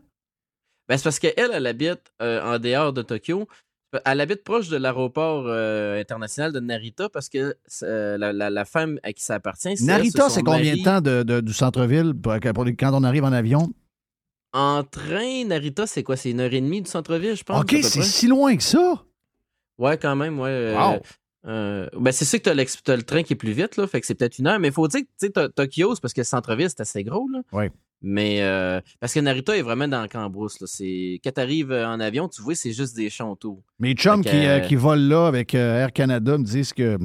Ben, 0.90 0.98
c'est 0.98 1.04
parce 1.04 1.20
qu'elle, 1.20 1.52
elle 1.54 1.68
habite 1.68 2.02
euh, 2.22 2.42
en 2.44 2.60
dehors 2.60 2.94
de 2.94 3.02
Tokyo. 3.02 3.48
Elle 4.06 4.20
habite 4.22 4.44
proche 4.44 4.68
de 4.68 4.78
l'aéroport 4.78 5.46
euh, 5.48 6.00
international 6.00 6.52
de 6.52 6.60
Narita 6.60 7.08
parce 7.10 7.30
que 7.30 7.56
euh, 7.84 8.18
la, 8.18 8.34
la- 8.34 8.50
la 8.50 8.66
femme 8.66 9.00
à 9.04 9.14
qui 9.14 9.24
ça 9.24 9.36
appartient, 9.36 9.76
c'est 9.78 9.86
Narita, 9.86 10.30
c'est 10.30 10.44
combien 10.44 10.64
mari. 10.76 10.80
de 10.80 10.84
temps 10.84 11.02
de, 11.02 11.24
de- 11.24 11.40
du 11.42 11.54
centre-ville 11.54 12.14
pour- 12.14 12.36
pour 12.54 12.66
les- 12.66 12.76
quand 12.76 12.92
on 12.94 13.04
arrive 13.04 13.24
en 13.24 13.32
avion? 13.32 13.70
En 14.54 14.84
train, 14.84 15.46
Narita, 15.46 15.88
c'est 15.88 16.04
quoi? 16.04 16.16
C'est 16.18 16.32
une 16.32 16.40
heure 16.42 16.54
et 16.54 16.62
demie 16.62 16.82
du 16.82 16.90
centre-ville, 16.90 17.36
je 17.36 17.44
pense. 17.44 17.62
OK, 17.62 17.78
c'est 17.84 18.02
si 18.02 18.28
loin 18.28 18.56
que 18.58 18.64
ça. 18.64 19.04
Ouais, 19.78 19.98
quand 19.98 20.16
même, 20.16 20.40
ouais. 20.40 20.74
Wow. 20.76 21.00
euh, 21.48 21.88
ben, 21.98 22.12
c'est 22.12 22.26
sûr 22.26 22.40
que 22.40 22.46
t'as, 22.46 22.54
l'ex- 22.54 22.82
t'as 22.84 22.96
le 22.96 23.04
train 23.04 23.24
qui 23.24 23.34
est 23.34 23.38
plus 23.38 23.52
vite, 23.52 23.78
là, 23.78 23.88
fait 23.88 24.02
que 24.02 24.08
c'est 24.08 24.16
peut-être 24.16 24.38
une 24.40 24.48
heure. 24.48 24.60
Mais 24.60 24.68
il 24.70 24.74
faut 24.74 24.88
dire 24.88 25.02
que 25.02 25.28
tu 25.28 25.32
Tokyo, 25.54 25.96
c'est 25.96 26.02
parce 26.02 26.14
que 26.14 26.22
le 26.22 26.26
centre-ville, 26.26 26.70
c'est 26.70 26.82
assez 26.82 27.04
gros. 27.04 27.28
Là. 27.30 27.42
Ouais. 27.52 27.72
Mais 28.02 28.42
euh, 28.42 28.80
parce 29.00 29.14
que 29.14 29.20
Narita 29.20 29.58
est 29.58 29.64
vraiment 29.64 29.88
dans 29.88 30.02
le 30.04 30.08
cambrousse. 30.08 30.60
Là. 30.62 30.68
C'est, 30.70 31.20
quand 31.24 31.32
t'arrives 31.32 31.72
euh, 31.72 31.88
en 31.88 32.00
avion, 32.00 32.28
tu 32.30 32.42
vois, 32.44 32.54
c'est 32.56 32.72
juste 32.72 32.96
des 32.96 33.10
champs 33.10 33.32
autour. 33.32 33.64
Mes 33.80 33.94
chums 33.94 34.22
qui, 34.24 34.30
que- 34.30 34.36
euh, 34.36 34.60
qui 34.60 34.76
volent 34.76 35.08
là 35.08 35.28
avec 35.28 35.56
euh, 35.56 35.82
Air 35.82 35.92
Canada 35.92 36.38
me 36.38 36.44
disent 36.44 36.74
que 36.74 36.98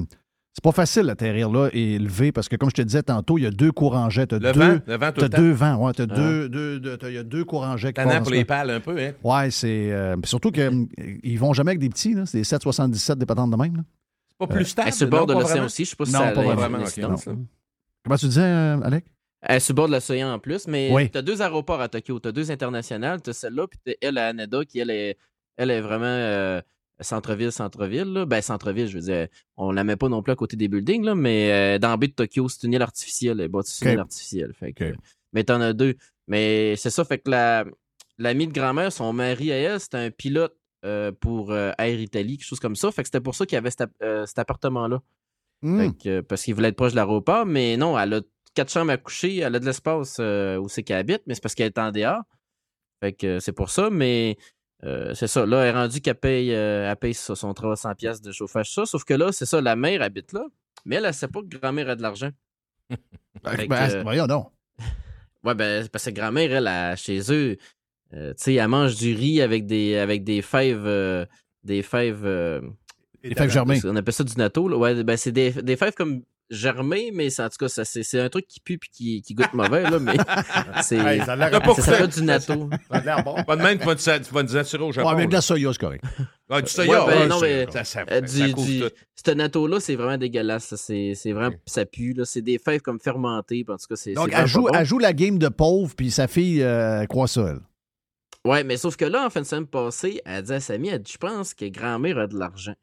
c'est 0.52 0.62
pas 0.62 0.72
facile 0.72 1.04
d'atterrir 1.06 1.48
là 1.50 1.70
et 1.72 1.94
élever 1.94 2.30
parce 2.30 2.46
que, 2.46 2.56
comme 2.56 2.68
je 2.68 2.74
te 2.74 2.82
disais 2.82 3.02
tantôt, 3.02 3.38
il 3.38 3.44
y 3.44 3.46
a 3.46 3.50
deux 3.50 3.72
courants 3.72 4.10
jets. 4.10 4.26
T'as 4.26 4.38
Le 4.38 4.52
deux, 4.52 4.60
vent, 4.60 4.78
le 4.86 4.96
vent 4.98 5.12
tout 5.12 5.20
t'as 5.20 5.22
le 5.22 5.30
temps? 5.30 5.38
deux 5.38 5.52
vents. 5.52 5.76
Ouais, 5.76 5.92
t'as 5.94 6.02
Ah. 6.02 6.14
deux, 6.14 6.48
deux, 6.50 6.78
deux- 6.78 6.96
t'as- 6.98 7.08
il 7.08 7.14
y 7.14 7.18
a 7.18 7.22
deux 7.22 7.44
courants 7.46 7.78
jets 7.78 7.94
qui 7.94 8.02
pour 8.22 8.30
les 8.30 8.44
pales 8.44 8.68
un 8.68 8.80
peu, 8.80 8.98
hein? 8.98 9.12
Ouais, 9.24 9.50
c'est. 9.50 9.90
euh, 9.92 10.14
puis 10.18 10.28
surtout 10.28 10.50
qu'ils 10.50 11.38
vont 11.38 11.54
jamais 11.54 11.70
avec 11.70 11.80
des 11.80 11.88
petits, 11.88 12.12
là. 12.12 12.26
C'est 12.26 12.36
des 12.36 12.44
777 12.44 13.18
des 13.18 13.24
patentes 13.24 13.50
de 13.50 13.56
même. 13.56 13.76
là. 13.76 13.82
C'est 14.28 14.36
pas 14.46 14.46
plus 14.46 14.64
stable. 14.66 14.92
Sur 14.92 15.06
le 15.06 15.10
bord 15.10 15.20
non, 15.20 15.26
de 15.26 15.32
l'océan 15.32 15.48
vraiment? 15.48 15.66
aussi? 15.66 15.84
Je 15.86 15.90
sais 15.90 15.96
pas 15.96 16.04
si 16.04 16.12
Non, 16.12 16.18
ça 16.18 16.30
pas 16.32 16.42
vraiment. 16.42 16.78
Comment 18.04 18.16
tu 18.18 18.26
disais, 18.26 18.40
euh, 18.42 18.80
Alec? 18.82 19.06
Euh, 19.50 19.58
sur 19.58 19.72
le 19.72 19.76
bord 19.76 19.88
de 19.88 19.92
l'océan 19.92 20.32
en 20.32 20.38
plus, 20.38 20.68
mais 20.68 20.90
oui. 20.92 21.10
tu 21.10 21.18
as 21.18 21.22
deux 21.22 21.42
aéroports 21.42 21.80
à 21.80 21.88
Tokyo, 21.88 22.20
tu 22.20 22.28
as 22.28 22.32
deux 22.32 22.52
internationales, 22.52 23.20
tu 23.22 23.30
as 23.30 23.32
celle-là, 23.32 23.66
puis 23.66 23.78
tu 23.84 23.96
elle 24.00 24.16
à 24.18 24.28
Haneda 24.28 24.64
qui, 24.64 24.78
elle, 24.78 24.90
est, 24.90 25.18
elle 25.56 25.72
est 25.72 25.80
vraiment 25.80 26.04
euh, 26.04 26.60
centre-ville, 27.00 27.50
centre-ville. 27.50 28.24
Ben, 28.28 28.40
centre-ville, 28.40 28.86
je 28.86 28.94
veux 28.94 29.04
dire, 29.04 29.26
on 29.56 29.72
la 29.72 29.82
met 29.82 29.96
pas 29.96 30.08
non 30.08 30.22
plus 30.22 30.32
à 30.32 30.36
côté 30.36 30.56
des 30.56 30.68
buildings, 30.68 31.04
là, 31.04 31.16
mais 31.16 31.50
euh, 31.50 31.78
dans 31.80 31.88
la 31.88 31.96
baie 31.96 32.06
de 32.06 32.12
Tokyo, 32.12 32.48
c'est 32.48 32.64
une 32.64 32.74
île 32.74 32.82
artificielle, 32.82 33.40
elle 33.40 33.50
une 33.50 33.92
île 33.92 33.98
artificielle. 33.98 34.52
Fait 34.54 34.72
que. 34.72 34.94
Mais 35.32 35.42
tu 35.42 35.52
en 35.52 35.60
as 35.60 35.72
deux. 35.72 35.96
Mais 36.28 36.76
c'est 36.76 36.90
ça, 36.90 37.04
fait 37.04 37.18
que 37.18 37.30
la 37.30 37.64
l'ami 38.18 38.46
de 38.46 38.52
grand-mère, 38.52 38.92
son 38.92 39.12
mari 39.12 39.50
à 39.50 39.56
elle, 39.56 39.80
c'était 39.80 39.96
un 39.96 40.10
pilote 40.10 40.54
euh, 40.84 41.10
pour 41.10 41.52
Air 41.52 41.98
Italie, 42.00 42.36
quelque 42.38 42.46
chose 42.46 42.60
comme 42.60 42.76
ça. 42.76 42.92
Fait 42.92 43.02
que 43.02 43.08
c'était 43.08 43.20
pour 43.20 43.34
ça 43.34 43.44
qu'il 43.44 43.56
y 43.56 43.58
avait 43.58 43.70
cet, 43.70 44.38
appartement-là. 44.38 45.02
Hmm. 45.62 45.80
Fait 45.80 45.96
que, 45.96 46.20
parce 46.20 46.44
qu'il 46.44 46.54
voulait 46.54 46.68
être 46.68 46.76
proche 46.76 46.92
de 46.92 46.96
l'aéroport, 46.96 47.44
mais 47.44 47.76
non, 47.76 47.98
elle 47.98 48.14
a 48.14 48.20
quatre 48.54 48.70
chambres 48.72 48.92
à 48.92 48.96
coucher, 48.98 49.38
elle 49.38 49.54
a 49.54 49.58
de 49.58 49.64
l'espace 49.64 50.16
euh, 50.20 50.56
où 50.56 50.68
c'est 50.68 50.82
qu'elle 50.82 50.98
habite, 50.98 51.22
mais 51.26 51.34
c'est 51.34 51.42
parce 51.42 51.54
qu'elle 51.54 51.66
est 51.66 51.78
en 51.78 51.90
dehors. 51.90 52.22
Fait 53.00 53.12
que 53.12 53.26
euh, 53.26 53.40
c'est 53.40 53.52
pour 53.52 53.70
ça, 53.70 53.90
mais 53.90 54.36
euh, 54.84 55.14
c'est 55.14 55.26
ça. 55.26 55.44
Là, 55.46 55.62
elle 55.62 55.68
est 55.68 55.78
rendue 55.78 56.00
qu'elle 56.00 56.14
paye, 56.14 56.54
euh, 56.54 56.88
elle 56.90 56.96
paye 56.96 57.14
ça, 57.14 57.34
son 57.34 57.52
300 57.54 57.94
pièces 57.94 58.20
de 58.20 58.32
chauffage, 58.32 58.72
ça. 58.72 58.86
Sauf 58.86 59.04
que 59.04 59.14
là, 59.14 59.32
c'est 59.32 59.46
ça, 59.46 59.60
la 59.60 59.76
mère 59.76 60.02
habite 60.02 60.32
là, 60.32 60.44
mais 60.84 60.96
elle, 60.96 61.04
elle 61.06 61.14
sait 61.14 61.28
pas 61.28 61.40
que 61.40 61.58
grand-mère 61.58 61.88
a 61.90 61.96
de 61.96 62.02
l'argent. 62.02 62.30
Fait 62.90 63.66
Ben, 63.68 63.88
que, 63.88 64.02
voyons 64.02 64.26
donc. 64.26 64.52
Ouais, 65.44 65.56
ben, 65.56 65.88
parce 65.88 66.04
que 66.04 66.10
grand-mère, 66.10 66.52
elle, 66.52 66.68
elle, 66.68 66.96
chez 66.96 67.18
eux, 67.32 67.56
tu 68.12 68.18
sais, 68.36 68.54
elle 68.54 68.68
mange 68.68 68.94
du 68.94 69.12
riz 69.14 69.42
avec 69.42 69.66
des, 69.66 69.96
avec 69.96 70.22
des 70.22 70.40
fèves, 70.40 71.26
des 71.64 71.82
fèves, 71.82 72.24
Les 73.24 73.34
fèves 73.34 73.50
germées. 73.50 73.80
on 73.84 73.96
appelle 73.96 74.14
ça 74.14 74.22
du 74.22 74.36
natto, 74.36 74.68
là. 74.68 74.76
Ouais, 74.76 75.02
ben, 75.02 75.16
c'est 75.16 75.32
des, 75.32 75.50
des 75.50 75.76
fèves 75.76 75.94
comme 75.94 76.22
germées, 76.52 77.10
mais 77.14 77.30
c'est- 77.30 77.42
en 77.42 77.48
tout 77.48 77.56
cas, 77.58 77.68
ça, 77.68 77.84
c'est, 77.84 78.02
c'est 78.02 78.20
un 78.20 78.28
truc 78.28 78.46
qui 78.46 78.60
pue 78.60 78.78
puis 78.78 78.90
qui, 78.92 79.22
qui 79.22 79.34
goûte 79.34 79.52
mauvais, 79.54 79.82
là, 79.82 79.98
mais 79.98 80.12
c'est, 80.82 80.98
Hey, 80.98 81.20
ça 81.24 81.32
a 81.32 81.36
l'air 81.36 81.50
T'as 81.50 81.60
pas 81.60 81.74
ça 81.74 82.06
du 82.06 82.22
natto. 82.22 82.68
ça 82.90 82.96
a 82.98 83.00
l'air 83.00 83.24
bon. 83.24 83.42
Pas 83.42 83.56
de 83.56 83.62
même, 83.62 83.78
tu 83.78 83.86
vas 83.86 83.94
te- 83.96 84.00
tu 84.18 84.32
vas 84.34 84.44
te 84.44 84.52
naturer 84.52 84.84
au 84.84 84.92
Japon. 84.92 85.08
Ouais, 85.08 85.14
avec 85.14 85.28
de 85.28 85.34
la 85.34 85.40
soya, 85.40 85.72
c'est 85.72 85.78
correct. 85.80 86.04
Ah, 86.50 86.60
du 86.62 86.70
soya, 86.70 87.06
Ouais, 87.06 87.12
ben, 87.14 87.20
ouais, 87.22 87.26
non, 87.28 87.40
c'est- 87.40 87.66
mais, 87.66 87.72
ça, 87.72 87.84
ça, 87.84 88.00
Euh, 88.10 88.20
ça 88.26 88.46
du, 88.46 88.52
couvre 88.54 88.66
du, 88.66 88.80
tout. 88.80 88.88
ce 89.26 89.30
natto-là, 89.32 89.80
c'est 89.80 89.96
vraiment 89.96 90.18
dégueulasse. 90.18 90.66
ça. 90.66 90.76
C'est, 90.76 91.14
c'est 91.16 91.32
vraiment, 91.32 91.56
ça 91.66 91.86
pue, 91.86 92.12
là. 92.12 92.24
C'est 92.26 92.42
des 92.42 92.58
fèves 92.58 92.80
comme 92.82 93.00
fermentées, 93.00 93.64
en 93.68 93.76
tout 93.76 93.86
cas, 93.88 93.96
c'est, 93.96 94.12
Donc, 94.12 94.28
c'est 94.30 94.38
elle 94.38 94.46
joue, 94.46 94.62
bon. 94.62 94.74
elle 94.74 94.84
joue 94.86 94.98
la 94.98 95.12
game 95.14 95.38
de 95.38 95.48
pauvre, 95.48 95.94
puis 95.96 96.10
sa 96.10 96.28
fille 96.28 96.62
euh, 96.62 97.06
croit 97.06 97.28
ça, 97.28 97.46
elle. 97.50 97.60
Ouais, 98.44 98.64
mais 98.64 98.76
sauf 98.76 98.96
que 98.96 99.04
là, 99.04 99.24
en 99.24 99.30
fin 99.30 99.40
de 99.40 99.46
semaine 99.46 99.66
passée, 99.68 100.20
elle 100.26 100.42
dit 100.42 100.52
à 100.52 100.60
Samy, 100.60 100.88
elle 100.88 101.00
dit, 101.00 101.12
je 101.12 101.18
pense 101.18 101.54
que 101.54 101.64
grand-mère 101.66 102.18
a 102.18 102.26
de 102.26 102.36
l'argent. 102.36 102.74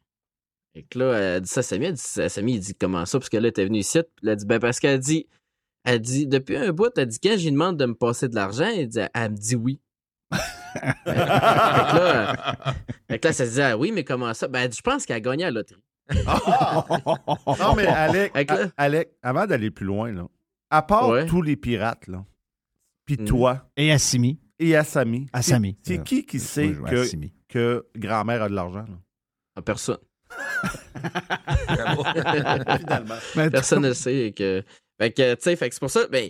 Et 0.76 0.84
que 0.84 1.00
là, 1.00 1.14
elle 1.18 1.42
dit 1.42 1.50
ça 1.50 1.60
à 1.62 1.64
Samy, 1.64 1.86
elle 1.88 1.94
dit, 1.94 2.22
à 2.22 2.30
Samy, 2.30 2.54
il 2.56 2.60
dit, 2.60 2.76
comment 2.76 3.06
ça? 3.06 3.18
Parce 3.20 3.30
que 3.30 3.38
là, 3.38 3.42
elle 3.42 3.46
était 3.48 3.66
venue 3.66 3.80
ici, 3.80 4.00
elle 4.24 4.36
dit, 4.36 4.46
ben, 4.46 4.60
parce 4.60 4.80
qu'elle 4.80 5.00
dit, 5.00 5.28
elle 5.84 6.00
dit, 6.00 6.28
depuis 6.28 6.58
un 6.58 6.72
bout, 6.72 6.92
elle 6.98 7.08
dit, 7.08 7.20
quand 7.20 7.36
j'y 7.38 7.52
demande 7.52 7.78
de 7.78 7.86
me 7.86 7.96
passer 7.96 8.28
de 8.30 8.36
l'argent, 8.36 8.68
elle, 8.68 8.88
dit, 8.88 9.00
elle 9.14 9.32
me 9.32 9.36
dit 9.38 9.56
oui. 9.56 9.80
fait 10.32 10.40
que 11.06 11.10
là, 11.98 12.36
fait 13.10 13.20
que 13.20 13.28
là, 13.28 13.34
ça 13.34 13.46
se 13.46 13.52
dit, 13.54 13.62
ah 13.62 13.78
oui, 13.78 13.92
mais 13.92 14.04
comment 14.04 14.34
ça? 14.34 14.48
Ben, 14.48 14.62
elle 14.62 14.70
dit, 14.70 14.78
je 14.78 14.82
pense 14.84 15.06
qu'elle 15.06 15.18
a 15.18 15.22
gagné 15.22 15.44
à 15.46 15.52
la 15.52 15.60
loterie. 15.62 15.82
Non, 17.60 17.76
mais 17.76 17.86
Alec, 17.86 18.34
là- 18.50 18.72
Alec, 18.78 19.10
avant 19.22 19.46
d'aller 19.48 19.72
plus 19.72 19.86
loin, 19.86 20.12
là, 20.12 20.28
à 20.70 20.82
part 20.82 21.10
Ouais. 21.10 21.26
tous 21.26 21.42
les 21.42 21.56
pirates, 21.56 22.08
là, 22.08 22.26
puis 23.06 23.18
Mhm. 23.20 23.26
toi 23.26 23.70
Et 23.76 23.92
Assimi. 23.92 24.40
et 24.60 24.76
Assami, 24.76 25.28
Assami. 25.34 25.78
c'est 25.84 26.00
Euh, 26.00 26.04
qui 26.04 26.26
qui 26.26 26.40
sait 26.40 26.74
que, 26.88 27.08
que 27.48 27.86
grand-mère 27.96 28.44
a 28.44 28.50
de 28.50 28.56
l'argent? 28.56 28.86
là? 28.88 28.98
Ah, 29.56 29.62
Personne. 29.62 29.98
Finalement. 32.80 33.16
Mais 33.36 33.50
Personne 33.50 33.84
ne 33.84 33.94
sait 33.94 34.34
que. 34.36 34.64
Fait 35.00 35.12
que, 35.12 35.34
tu 35.36 35.42
sais, 35.42 35.56
c'est 35.56 35.80
pour 35.80 35.90
ça. 35.90 36.08
Ben, 36.08 36.30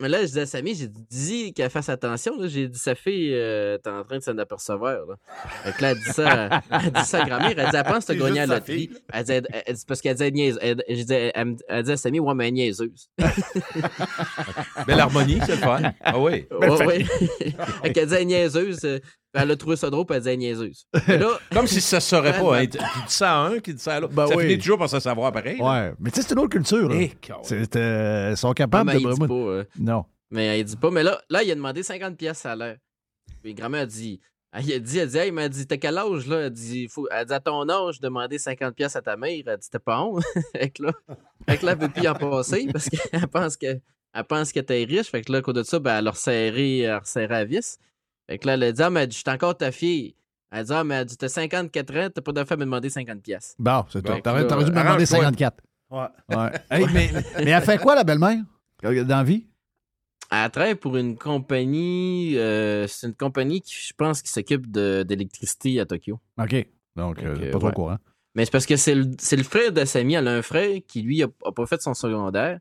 mais 0.00 0.08
là, 0.08 0.24
je 0.26 0.32
dis 0.32 0.40
à 0.40 0.46
Samy, 0.46 0.74
j'ai 0.74 0.88
dit 0.88 1.52
qu'elle 1.54 1.70
fasse 1.70 1.88
attention. 1.88 2.34
J'ai 2.46 2.68
dit, 2.68 2.78
sa 2.78 2.94
fille, 2.94 3.32
euh, 3.32 3.78
t'es 3.78 3.90
en 3.90 4.04
train 4.04 4.18
de 4.18 4.22
s'en 4.22 4.36
apercevoir. 4.38 5.06
Là. 5.06 5.14
Fait 5.64 5.72
que 5.72 5.82
là, 5.82 5.90
elle 5.92 5.98
dit 5.98 6.12
ça, 6.12 6.62
elle 6.70 6.92
dit 6.92 7.04
ça 7.04 7.22
à 7.22 7.26
grand-mère. 7.26 7.54
Elle 7.56 7.70
dit, 7.70 7.76
elle 7.76 7.84
pense 7.84 8.04
que 8.04 8.12
t'as 8.12 8.18
gagné 8.18 8.40
à 8.40 8.46
la 8.46 8.56
loterie. 8.56 8.90
Elle 9.12 9.24
dit, 9.24 9.32
elle- 9.32 9.62
elle 9.66 9.74
dit, 9.74 9.84
parce 9.86 10.00
qu'elle 10.00 10.16
dit, 10.16 10.32
niaise. 10.32 10.58
Elle, 10.60 10.82
j'ai 10.88 11.04
dit, 11.04 11.12
elle, 11.14 11.56
elle 11.68 11.82
dit 11.84 11.92
à 11.92 11.96
Samy, 11.96 12.20
ouais, 12.20 12.34
mais 12.34 12.44
elle 12.48 12.48
est 12.48 12.52
niaiseuse. 12.52 13.08
Belle 14.86 15.00
harmonie, 15.00 15.38
c'est 15.46 15.52
le 15.56 15.58
fun. 15.58 15.80
Ah 16.02 16.18
oui. 16.18 16.46
Ouais, 16.50 16.86
ouais. 16.86 17.04
fait 17.82 17.92
qu'elle 17.92 18.08
dit, 18.08 18.14
elle 18.14 18.22
est 18.22 18.26
niaiseuse. 18.26 19.00
Elle 19.34 19.50
a 19.50 19.56
trouvé 19.56 19.76
ça 19.76 19.90
drôle, 19.90 20.06
puis 20.06 20.16
elle 20.16 20.22
dit, 20.22 20.28
elle 20.28 20.34
est 20.34 20.36
niaiseuse. 20.38 20.86
Mais 21.08 21.18
là, 21.18 21.38
Comme 21.52 21.66
si 21.66 21.80
ça 21.80 22.00
se 22.00 22.08
saurait 22.08 22.32
pas. 22.32 22.58
hein. 22.58 22.66
Qui 22.66 22.78
dit 22.78 22.84
ça 23.08 23.34
à 23.34 23.46
un, 23.48 23.58
qui 23.60 23.74
dit 23.74 23.80
ça 23.82 23.96
à 23.96 24.00
l'autre. 24.00 24.14
Ben 24.14 24.26
ça 24.26 24.34
oui. 24.36 24.44
finit 24.44 24.58
toujours 24.58 24.78
par 24.78 24.88
se 24.88 24.98
savoir 25.00 25.32
pareil. 25.32 25.58
là. 25.58 25.64
Ouais, 25.88 25.92
mais 26.00 26.10
tu 26.10 26.16
sais, 26.22 26.26
c'est 26.26 26.34
une 26.34 26.40
autre 26.40 26.50
culture. 26.50 26.88
là. 26.88 26.96
Eh, 26.98 27.12
C'est, 27.42 27.76
euh, 27.76 28.30
ils 28.30 28.36
sont 28.36 28.52
capables 28.54 28.90
de 28.90 28.96
il 28.96 28.98
dit 29.00 29.04
vraiment. 29.04 29.26
pas. 29.28 29.34
euh, 29.34 29.64
Non. 29.78 30.04
Mais 30.30 30.58
elle 30.58 30.64
dit 30.64 30.76
pas. 30.76 30.90
Mais 30.90 31.02
là, 31.02 31.20
là 31.30 31.42
il 31.42 31.50
a 31.50 31.54
demandé 31.54 31.82
50 31.82 32.16
pièces 32.16 32.44
à 32.46 32.56
l'heure. 32.56 32.76
Puis 33.42 33.54
grand-mère 33.54 33.82
a 33.82 33.86
dit. 33.86 34.20
Elle 34.50 34.72
a 34.72 34.78
dit, 34.78 34.98
elle 34.98 35.08
dit, 35.10 35.18
hey, 35.18 35.30
mais 35.30 35.42
elle 35.42 35.50
dit, 35.50 35.66
t'as 35.66 35.76
quel 35.76 35.98
âge, 35.98 36.26
là? 36.26 36.38
Elle 36.46 36.50
dit, 36.50 36.88
faut, 36.88 37.06
elle 37.10 37.26
dit, 37.26 37.34
à 37.34 37.38
ton 37.40 37.68
âge, 37.68 38.00
demander 38.00 38.38
50 38.38 38.74
pièces 38.74 38.96
à 38.96 39.02
ta 39.02 39.14
mère. 39.18 39.42
Elle 39.46 39.58
dit, 39.58 39.68
t'es 39.70 39.78
pas 39.78 40.00
honte. 40.00 40.24
fait 40.56 40.70
que 40.70 40.84
là, 40.84 40.92
fait 41.46 41.58
que 41.58 41.66
là, 41.66 41.72
elle 41.72 41.78
veut 41.78 41.88
plus 41.90 42.02
y 42.04 42.08
en 42.08 42.14
passer 42.14 42.66
parce 42.72 42.88
qu'elle 42.88 43.28
pense 43.28 43.58
que, 43.58 43.66
elle 43.66 44.24
pense 44.26 44.50
que 44.50 44.60
t'es 44.60 44.84
riche. 44.88 45.10
Fait 45.10 45.20
que 45.20 45.30
là, 45.32 45.38
à 45.38 45.42
cause 45.42 45.52
de 45.54 45.62
ça, 45.64 45.78
ben, 45.78 45.98
elle 45.98 46.08
a 46.08 46.12
resserré, 46.12 46.78
elle 46.78 46.90
a 46.92 46.98
resserré 47.00 47.44
vis. 47.44 47.78
Fait 48.28 48.38
que 48.38 48.46
là, 48.46 48.54
elle 48.54 48.62
a 48.62 48.72
dit, 48.72 48.82
ah, 48.82 48.90
mais 48.90 49.00
elle 49.02 49.08
dit, 49.08 49.16
je 49.16 49.22
suis 49.22 49.30
encore 49.34 49.56
ta 49.56 49.72
fille. 49.72 50.14
Elle 50.50 50.64
dit, 50.64 50.72
ah, 50.72 50.84
mais 50.84 50.94
elle 50.96 51.04
dit, 51.06 51.16
t'as 51.16 51.28
54 51.28 51.96
ans, 51.96 52.08
t'as 52.14 52.20
pas 52.20 52.32
de 52.32 52.40
à 52.40 52.56
me 52.56 52.64
demander 52.64 52.90
50 52.90 53.22
pièces. 53.22 53.54
Bon, 53.58 53.84
c'est 53.90 54.04
Bon. 54.04 54.20
T'aurais, 54.20 54.44
dû 54.44 54.46
me 54.46 54.60
demander 54.66 54.78
arrange-toi. 54.78 55.18
54. 55.18 55.62
Ouais. 55.90 56.06
Ouais. 56.28 56.50
Hey, 56.70 56.86
mais, 56.92 57.10
mais 57.44 57.50
elle 57.50 57.62
fait 57.62 57.78
quoi, 57.78 57.94
la 57.94 58.04
belle-mère? 58.04 58.38
Dans 58.82 58.90
la 59.08 59.24
vie? 59.24 59.46
Elle 60.30 60.50
travaille 60.50 60.74
pour 60.74 60.96
une 60.98 61.16
compagnie, 61.16 62.36
euh, 62.36 62.86
c'est 62.86 63.06
une 63.06 63.14
compagnie 63.14 63.62
qui, 63.62 63.74
je 63.74 63.94
pense, 63.96 64.20
qui 64.20 64.30
s'occupe 64.30 64.70
de- 64.70 65.02
d'électricité 65.02 65.80
à 65.80 65.86
Tokyo. 65.86 66.20
OK. 66.38 66.52
Donc, 66.96 67.16
Donc, 67.16 67.24
euh, 67.24 67.50
pas 67.50 67.58
trop 67.58 67.68
ouais. 67.68 67.72
courant. 67.72 67.96
Mais 68.34 68.44
c'est 68.44 68.50
parce 68.50 68.66
que 68.66 68.76
c'est 68.76 68.94
le, 68.94 69.06
c'est 69.18 69.36
le 69.36 69.42
frère 69.42 69.72
de 69.72 69.84
Samy. 69.86 70.14
Elle 70.14 70.28
a 70.28 70.32
un 70.34 70.42
frère 70.42 70.80
qui, 70.86 71.00
lui, 71.00 71.22
a, 71.22 71.28
a 71.46 71.52
pas 71.52 71.66
fait 71.66 71.80
son 71.80 71.94
secondaire. 71.94 72.58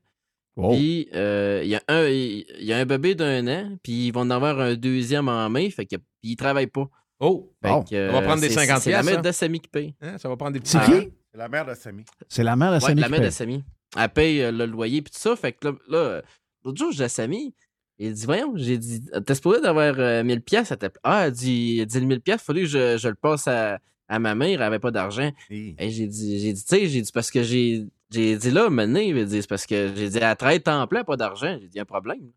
Puis, 0.72 1.08
euh, 1.14 1.62
il 1.64 1.70
y, 1.70 1.76
a 1.76 1.82
un- 1.88 2.08
il 2.08 2.45
il 2.60 2.66
y 2.66 2.74
a 2.74 2.78
un 2.78 2.86
bébé 2.86 3.14
d'un 3.16 3.47
an, 3.47 3.78
puis 3.84 4.08
ils 4.08 4.12
vont 4.12 4.22
en 4.22 4.30
avoir 4.32 4.60
un 4.60 4.76
deuxième 4.76 5.28
en 5.30 5.49
mai, 5.49 5.70
fait 5.70 5.86
que, 5.86 5.95
puis 5.97 6.32
il 6.32 6.36
travaille 6.36 6.68
pas. 6.68 6.89
Oh, 7.20 7.51
Fait 7.64 7.70
Bon. 7.70 7.84
que, 7.84 8.10
On 8.10 8.14
va 8.14 8.22
prendre 8.22 8.41
des 8.41 8.49
c'est- 8.49 8.55
50 8.55 8.82
C'est 8.82 8.91
la 8.91 9.03
mère 9.03 9.20
hein? 9.20 9.22
de 9.22 9.32
Samy 9.32 9.60
qui 9.60 9.68
paye. 9.70 9.93
hein, 10.01 10.18
ça 10.18 10.30
va 10.30 10.38
prendre 10.38 10.53
des 10.53 10.60
petits. 10.60 10.72
C'est 10.72 10.86
qui? 10.86 11.10
C'est 11.32 11.38
la 11.38 11.49
mère 11.49 11.66
de 11.66 11.74
Samy. 11.74 12.03
C'est 12.28 12.43
la 12.43 12.55
mère 12.55 12.72
de 12.80 12.84
Ouais, 12.86 12.95
la 12.95 13.10
mère 13.10 13.22
de. 13.22 13.30
Samy. 13.30 13.64
Elle 13.97 14.10
paye 14.10 14.41
euh, 14.41 14.51
le 14.51 14.66
loyer, 14.66 15.01
puis 15.01 15.12
tout 15.12 15.20
ça. 15.20 15.36
Fait 15.36 15.51
que 15.53 15.68
là, 15.68 15.74
là, 15.89 15.97
euh, 15.97 16.22
l'autre 16.64 16.78
jour, 16.78 16.91
à 17.01 17.10
Samy, 17.10 17.53
il 17.99 18.14
dit, 18.14 18.26
voyons, 18.26 18.53
j'ai 18.55 18.78
dit, 18.78 19.01
t'es 19.26 19.34
supposé 19.36 19.62
d'avoir 19.62 19.95
euh, 19.97 20.24
1000 20.24 20.41
pièces 20.41 20.72
à 20.72 20.78
ta 20.78 20.89
Ah, 21.03 21.26
elle 21.28 21.32
dit, 21.34 21.80
elle 21.80 21.86
dit, 21.88 21.99
le 21.99 22.05
1000 22.05 22.22
pièces, 22.22 22.41
fallait 22.43 22.62
que 22.62 22.68
je, 22.68 22.97
je 22.97 23.08
le 23.08 23.16
passe 23.16 23.47
à, 23.47 23.80
à 24.08 24.20
ma 24.20 24.36
mère, 24.36 24.49
elle 24.60 24.62
avait 24.62 24.78
pas 24.80 24.91
d'argent. 24.91 25.32
Et 25.49 25.76
j'ai 25.89 26.05
dit, 26.08 26.39
j'ai 26.39 26.53
dit, 26.53 26.64
tu 26.64 26.76
sais, 26.76 26.88
j'ai 26.88 27.01
dit, 27.01 27.12
parce 27.12 27.32
que 27.32 27.41
j'ai, 27.41 27.86
j'ai 28.12 28.38
dit 28.38 28.51
là, 28.51 28.70
maintenant, 28.70 28.99
il 28.99 29.26
dit, 29.26 29.41
c'est 29.41 29.47
parce 29.49 29.66
que 29.66 29.93
j'ai 29.95 30.10
dit, 30.10 30.18
elle 30.22 30.36
travaille 30.36 30.62
temps 30.62 30.86
plein, 30.88 31.03
pas 31.03 31.18
d'argent. 31.18 31.58
J'ai 31.62 31.68
dit, 31.68 31.80
un 31.80 31.86
problème. 31.86 32.32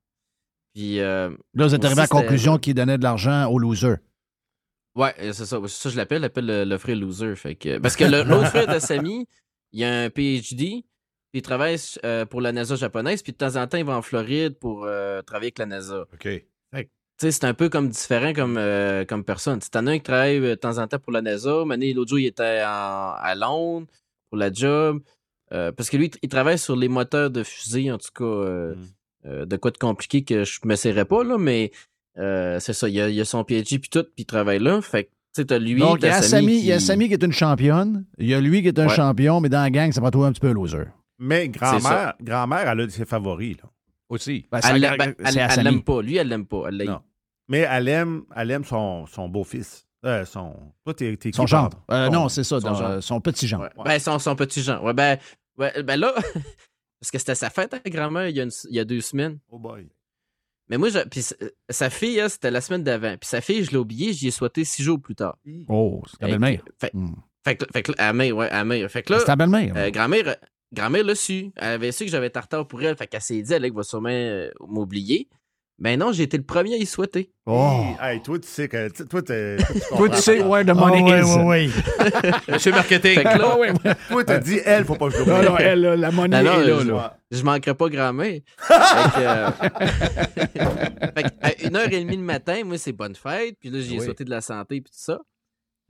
Puis, 0.74 1.00
euh, 1.00 1.30
Là, 1.54 1.66
vous 1.66 1.74
êtes 1.74 1.84
arrivé 1.84 2.00
à 2.00 2.04
la 2.04 2.08
conclusion 2.08 2.58
qu'il 2.58 2.74
donnait 2.74 2.98
de 2.98 3.02
l'argent 3.02 3.46
aux 3.50 3.58
losers. 3.58 3.98
ouais, 4.94 5.14
c'est 5.18 5.46
ça. 5.46 5.58
C'est 5.62 5.68
ça, 5.68 5.88
je 5.90 5.96
l'appelle, 5.96 6.22
l'appelle 6.22 6.46
le, 6.46 6.64
le 6.64 6.78
frère 6.78 6.96
loser. 6.96 7.34
Fait 7.36 7.54
que, 7.54 7.78
parce 7.78 7.96
que 7.96 8.04
l'autre 8.04 8.46
frère 8.48 8.66
de 8.72 8.78
Samy, 8.78 9.26
il 9.72 9.84
a 9.84 10.02
un 10.02 10.10
PhD, 10.10 10.84
puis 11.32 11.38
il 11.38 11.42
travaille 11.42 11.76
euh, 12.04 12.24
pour 12.26 12.40
la 12.40 12.52
NASA 12.52 12.74
japonaise, 12.76 13.22
puis 13.22 13.32
de 13.32 13.36
temps 13.38 13.56
en 13.56 13.66
temps, 13.66 13.78
il 13.78 13.84
va 13.84 13.96
en 13.96 14.02
Floride 14.02 14.54
pour 14.58 14.84
euh, 14.84 15.22
travailler 15.22 15.46
avec 15.48 15.58
la 15.58 15.66
NASA. 15.66 16.02
OK. 16.12 16.28
Tu 17.22 17.26
sais, 17.26 17.32
c'est 17.32 17.44
un 17.44 17.52
peu 17.52 17.68
comme 17.68 17.90
différent 17.90 18.32
comme, 18.32 18.56
euh, 18.56 19.04
comme 19.04 19.24
personne. 19.24 19.58
Tu 19.60 19.76
en 19.76 19.86
as 19.86 19.90
un 19.90 19.98
qui 19.98 20.04
travaille 20.04 20.38
euh, 20.38 20.50
de 20.50 20.54
temps 20.54 20.78
en 20.78 20.86
temps 20.88 20.98
pour 20.98 21.12
la 21.12 21.20
NASA. 21.20 21.66
Mané, 21.66 21.92
l'autre 21.92 22.08
jour, 22.08 22.18
il 22.18 22.24
était 22.24 22.62
en- 22.64 23.12
à 23.14 23.34
Londres 23.36 23.86
pour 24.30 24.38
la 24.38 24.50
job. 24.50 25.02
Euh, 25.52 25.72
parce 25.72 25.90
que 25.90 25.96
lui, 25.96 26.10
il 26.22 26.28
travaille 26.28 26.58
sur 26.58 26.76
les 26.76 26.88
moteurs 26.88 27.30
de 27.30 27.42
fusée, 27.42 27.90
en 27.90 27.98
tout 27.98 28.10
cas, 28.14 28.24
euh, 28.24 28.74
Mm. 28.74 28.78
euh, 29.26 29.46
de 29.46 29.56
quoi 29.56 29.70
de 29.70 29.78
compliqué 29.78 30.22
que 30.24 30.44
je 30.44 30.60
me 30.64 30.76
serrais 30.76 31.04
pas, 31.04 31.24
là, 31.24 31.36
mais 31.38 31.72
euh, 32.18 32.58
c'est 32.60 32.72
ça. 32.72 32.88
Il 32.88 33.00
a, 33.00 33.08
il 33.08 33.20
a 33.20 33.24
son 33.24 33.42
PhD 33.44 33.78
puis 33.80 33.90
tout, 33.90 34.04
puis 34.04 34.12
il 34.18 34.26
travaille 34.26 34.58
là. 34.60 34.80
Fait 34.80 35.04
que, 35.04 35.08
tu 35.34 35.44
sais, 35.48 35.58
lui, 35.58 35.80
Donc, 35.80 35.98
il 36.02 36.06
y, 36.06 36.08
a 36.08 36.22
Samy 36.22 36.46
qui- 36.54 36.58
il 36.60 36.64
y 36.66 36.72
a 36.72 36.80
Sammy 36.80 37.08
qui 37.08 37.14
est 37.14 37.22
une 37.24 37.32
championne. 37.32 38.04
Il 38.18 38.26
y 38.28 38.34
a 38.34 38.40
lui 38.40 38.62
qui 38.62 38.68
est 38.68 38.78
un 38.78 38.88
Ouais. 38.88 38.94
champion, 38.94 39.40
mais 39.40 39.48
dans 39.48 39.62
la 39.62 39.70
gang, 39.70 39.90
ça 39.92 40.00
va 40.00 40.10
trouver 40.10 40.28
un 40.28 40.32
petit 40.32 40.40
peu 40.40 40.48
un 40.48 40.54
loser. 40.54 40.84
Mais 41.18 41.48
grand-mère, 41.48 42.14
grand-mère, 42.22 42.68
elle 42.68 42.80
a 42.80 42.88
ses 42.88 43.04
favoris. 43.04 43.56
Là. 43.58 43.68
Aussi. 44.08 44.46
Ben, 44.50 44.60
Elle, 44.64 44.80
ben, 44.98 45.14
elle- 45.24 45.64
l'aime 45.64 45.82
pas. 45.82 46.02
Lui, 46.02 46.16
elle 46.16 46.28
l'aime 46.28 46.46
pas. 46.46 46.64
Elle 46.68 46.82
Non. 46.84 47.00
Mais 47.48 47.66
elle 47.70 47.88
aime, 47.88 48.22
elle 48.34 48.50
aime 48.52 48.64
son, 48.64 49.06
son 49.06 49.28
beau-fils. 49.28 49.86
Euh, 50.06 50.24
son... 50.24 50.54
Toi, 50.84 50.94
t'es, 50.94 51.16
Son 51.34 51.46
gendre. 51.46 51.76
Euh, 51.90 52.08
non, 52.08 52.28
c'est 52.30 52.42
ça, 52.42 52.58
son 52.60 52.68
dans- 52.68 52.74
gendre. 52.74 53.00
son 53.02 53.20
petit 53.20 53.46
genre. 53.46 53.60
Ouais. 53.60 53.68
Ben, 53.84 53.98
son, 53.98 54.18
son 54.18 54.34
petit 54.34 54.62
Jean. 54.62 54.82
Ouais, 54.82 54.94
ben, 54.94 55.18
ouais, 55.58 55.82
ben 55.82 55.96
là, 55.98 56.14
parce 57.00 57.10
que 57.12 57.18
c'était 57.18 57.34
sa 57.34 57.50
fête 57.50 57.74
à 57.74 57.78
grand-mère 57.90 58.28
il, 58.28 58.36
y 58.36 58.40
a 58.40 58.44
une- 58.44 58.50
il 58.68 58.74
y 58.76 58.80
a 58.80 58.84
deux 58.84 59.00
semaines. 59.00 59.38
Oh 59.50 59.58
boy. 59.58 59.88
Mais 60.68 60.78
moi, 60.78 60.88
je- 60.88 61.00
puis 61.08 61.20
s- 61.20 61.36
sa 61.68 61.90
fille, 61.90 62.20
hein, 62.20 62.28
c'était 62.28 62.50
la 62.50 62.60
semaine 62.60 62.84
d'avant. 62.84 63.16
Puis 63.18 63.28
sa 63.28 63.40
fille, 63.40 63.64
je 63.64 63.70
l'ai 63.72 63.76
oublié, 63.76 64.12
j'y 64.12 64.28
ai 64.28 64.30
souhaité 64.30 64.64
six 64.64 64.82
jours 64.82 65.00
plus 65.00 65.14
tard. 65.16 65.36
Oh, 65.68 66.02
c'est 66.08 66.18
ta 66.18 66.26
belle-mère. 66.28 66.62
Fait, 66.80 66.94
Hmm. 66.94 67.14
fait 67.44 67.56
que, 67.56 67.64
fait 67.72 67.82
que 67.82 67.92
là, 67.92 68.08
à 68.08 68.12
mère, 68.12 68.36
ouais, 68.36 68.48
à 68.50 68.64
mère. 68.64 68.88
Fait 68.90 69.02
que 69.02 69.12
là, 69.12 69.18
C'est 69.18 69.24
ta 69.26 69.34
belle-mère. 69.36 69.72
euh, 69.76 69.90
grand-mère, 69.90 70.36
grand-mère 70.72 71.02
l'a 71.04 71.14
su. 71.16 71.50
Elle 71.56 71.64
avait 71.72 71.90
su 71.90 72.04
que 72.04 72.10
j'avais 72.10 72.30
tartare 72.30 72.68
pour 72.68 72.80
elle. 72.82 72.96
Fait 72.96 73.08
qu'elle 73.08 73.20
s'est 73.20 73.42
dit, 73.42 73.52
elle 73.52 73.72
va 73.72 73.82
sûrement 73.82 74.10
euh, 74.10 74.48
m'oublier. 74.60 75.28
Ben 75.80 75.98
non, 75.98 76.12
j'ai 76.12 76.24
été 76.24 76.36
le 76.36 76.42
premier 76.42 76.74
à 76.74 76.76
y 76.76 76.84
souhaiter. 76.84 77.32
oh. 77.46 77.86
Hey, 78.02 78.20
toi, 78.20 78.38
tu 78.38 78.46
sais 78.46 78.68
que. 78.68 78.88
Toi, 79.04 79.22
t'es- 79.22 79.56
Toi, 79.96 80.10
tu 80.10 80.16
sais, 80.18 80.42
where 80.42 80.62
the 80.62 80.74
money 80.76 81.02
ouais, 81.02 81.20
is. 81.20 81.24
ouais, 81.36 81.42
ouais. 81.44 81.70
Monsieur 82.52 82.70
Marketing. 82.72 83.14
Fait 83.14 83.22
que 83.24 83.38
là, 83.38 83.56
Ah. 83.86 83.94
Toi, 84.10 84.24
t'as 84.24 84.38
dit, 84.38 84.58
elle, 84.64 84.84
faut 84.84 84.96
pas 84.96 85.08
que 85.08 85.16
je 85.16 85.22
Non, 85.22 85.42
non, 85.42 85.56
elle, 85.56 85.80
là, 85.80 85.96
la 85.96 86.10
monnaie 86.10 86.42
Non, 86.42 86.52
non, 86.56 86.60
est 86.60 86.66
là, 86.66 86.78
je- 86.82 86.88
là. 86.90 87.18
je 87.30 87.42
manquerai 87.42 87.74
pas 87.74 87.88
grand-mère. 87.88 88.40
fait 88.58 88.74
que, 88.74 89.20
euh, 89.20 89.50
fait 91.16 91.22
que 91.22 91.28
à 91.40 91.62
une 91.66 91.76
heure 91.76 91.90
et 91.92 92.04
demie 92.04 92.16
le 92.16 92.22
matin, 92.22 92.62
moi, 92.64 92.76
c'est 92.78 92.92
bonne 92.92 93.14
fête. 93.14 93.56
Puis 93.58 93.70
là, 93.70 93.80
j'ai 93.80 93.98
Oui. 93.98 94.04
sauté 94.04 94.24
de 94.24 94.30
la 94.30 94.42
santé 94.42 94.82
puis 94.82 94.90
tout 94.92 94.98
ça. 95.00 95.18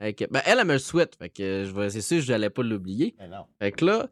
Fait 0.01 0.13
que, 0.13 0.23
ben, 0.31 0.41
elle, 0.45 0.57
elle 0.59 0.67
me 0.67 0.73
le 0.73 0.79
souhaite. 0.79 1.15
Fait 1.19 1.29
que 1.29 1.65
je 1.65 1.71
vais, 1.73 1.89
c'est 1.89 2.01
sûr, 2.01 2.21
je 2.21 2.31
n'allais 2.31 2.49
pas 2.49 2.63
l'oublier. 2.63 3.13
Ben 3.19 3.29
non. 3.29 3.45
Fait 3.59 3.71
que 3.71 3.85
là, 3.85 4.07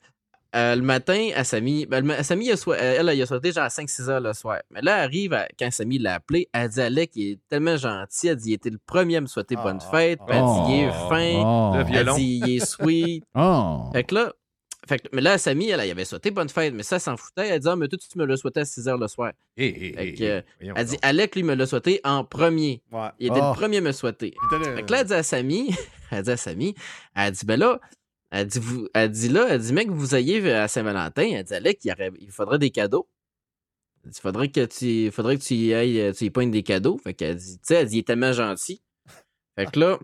euh, 0.55 0.75
le 0.75 0.81
matin, 0.81 1.29
à 1.35 1.43
Samy, 1.43 1.85
ben, 1.85 2.05
le- 2.05 2.23
Samy, 2.23 2.45
il 2.47 2.51
a 2.51 2.57
soi- 2.57 2.75
euh, 2.75 2.95
elle, 2.99 3.09
elle, 3.09 3.17
il 3.17 3.21
a 3.21 3.25
sauté 3.25 3.51
genre 3.51 3.65
à 3.65 3.69
5-6 3.69 4.09
heures 4.09 4.19
le 4.19 4.33
soir. 4.33 4.59
Mais 4.71 4.81
là, 4.81 4.97
elle 4.97 5.03
arrive, 5.05 5.33
à- 5.33 5.47
quand 5.59 5.69
Samy 5.71 5.99
l'a 5.99 6.15
appelé, 6.15 6.49
elle 6.53 6.69
dit 6.69 6.81
Alec, 6.81 7.11
il 7.15 7.31
est 7.33 7.39
tellement 7.49 7.77
gentil. 7.77 8.27
Elle 8.29 8.35
dit, 8.37 8.49
il 8.49 8.53
était 8.53 8.69
le 8.71 8.79
premier 8.83 9.17
à 9.17 9.21
me 9.21 9.27
souhaiter 9.27 9.55
Ah, 9.59 9.63
bonne 9.63 9.79
ah, 9.81 9.91
fête. 9.91 10.19
ah. 10.21 10.25
Puis 10.27 10.35
elle 10.37 10.43
dit, 10.45 10.71
il 10.73 10.83
est 10.83 10.89
Oh, 10.89 11.09
fin. 11.09 11.41
oh, 11.45 11.73
Le 11.75 11.95
Elle 11.97 12.15
dit, 12.15 12.41
il 12.45 12.55
est 12.57 12.65
sweet. 12.65 13.23
oh. 13.35 13.89
Fait 13.93 14.03
que 14.03 14.15
là, 14.15 14.33
fait 14.87 14.97
que- 14.97 15.07
mais 15.13 15.21
là, 15.21 15.37
Samy, 15.37 15.69
elle, 15.69 15.81
elle 15.81 15.91
avait 15.91 16.05
souhaité 16.05 16.31
bonne 16.31 16.49
fête, 16.49 16.73
mais 16.73 16.81
ça, 16.81 16.95
elle 16.95 17.01
s'en 17.01 17.15
foutait. 17.15 17.47
Elle 17.49 17.59
dit, 17.59 17.67
ah, 17.69 17.75
mais 17.75 17.87
toi, 17.87 17.99
tu 18.11 18.17
me 18.17 18.25
l'as 18.25 18.37
souhaité 18.37 18.61
à 18.61 18.65
6 18.65 18.87
heures 18.87 18.97
le 18.97 19.07
soir. 19.07 19.33
Hé, 19.55 19.73
que, 20.17 20.23
hé, 20.23 20.43
voyons 20.59 20.73
Elle 20.77 20.85
dit. 20.85 20.97
Alec, 21.03 21.35
lui, 21.35 21.43
me 21.43 21.53
l'a 21.53 21.67
souhaité 21.67 22.01
en 22.03 22.23
premier. 22.23 22.81
Ouais. 22.91 23.09
Il 23.19 23.27
était 23.27 23.39
Oh. 23.39 23.49
le 23.51 23.55
premier 23.55 23.77
à 23.77 23.81
me 23.81 23.91
souhaiter. 23.91 24.33
Fait 24.49 24.83
que 24.83 24.91
là, 24.91 25.01
elle 25.01 25.05
dit 25.07 25.13
à 25.13 25.21
Samy, 25.21 25.75
elle 26.11 26.23
dit 26.23 26.31
à 26.31 26.37
Samy, 26.37 26.73
elle 27.15 27.31
dit, 27.33 27.45
ben 27.45 27.59
là, 27.59 27.79
elle 28.31 28.47
dit, 28.47 28.59
vous, 28.59 28.87
elle 28.93 29.09
dit 29.11 29.29
là, 29.29 29.47
elle 29.49 29.61
dit, 29.61 29.73
mec, 29.73 29.89
vous 29.89 30.15
ayez 30.15 30.51
à 30.53 30.67
Saint-Valentin, 30.67 31.29
elle 31.33 31.43
dit, 31.43 31.53
Alec, 31.53 31.79
il, 31.83 31.91
aurait- 31.91 32.11
il 32.19 32.31
faudrait 32.31 32.59
des 32.59 32.69
cadeaux. 32.69 33.07
Elle 34.05 34.11
dit, 34.11 34.17
Il 34.17 34.21
faudrait 34.21 34.49
que 34.49 34.65
tu, 34.65 35.11
faudrait 35.11 35.37
que 35.37 35.43
tu 35.43 35.55
y 35.55 35.73
ailles, 35.73 35.99
euh, 35.99 36.13
tu 36.13 36.25
y 36.25 36.29
pognes 36.29 36.51
des 36.51 36.63
cadeaux. 36.63 36.97
Fait 37.03 37.13
qu'elle 37.13 37.35
dit, 37.37 37.53
tu 37.57 37.59
sais, 37.63 37.75
elle 37.75 37.87
dit, 37.87 37.95
il 37.97 37.99
est 37.99 38.07
tellement 38.07 38.31
gentil. 38.33 38.81
Fait 39.57 39.65
que 39.65 39.79
là, 39.79 39.99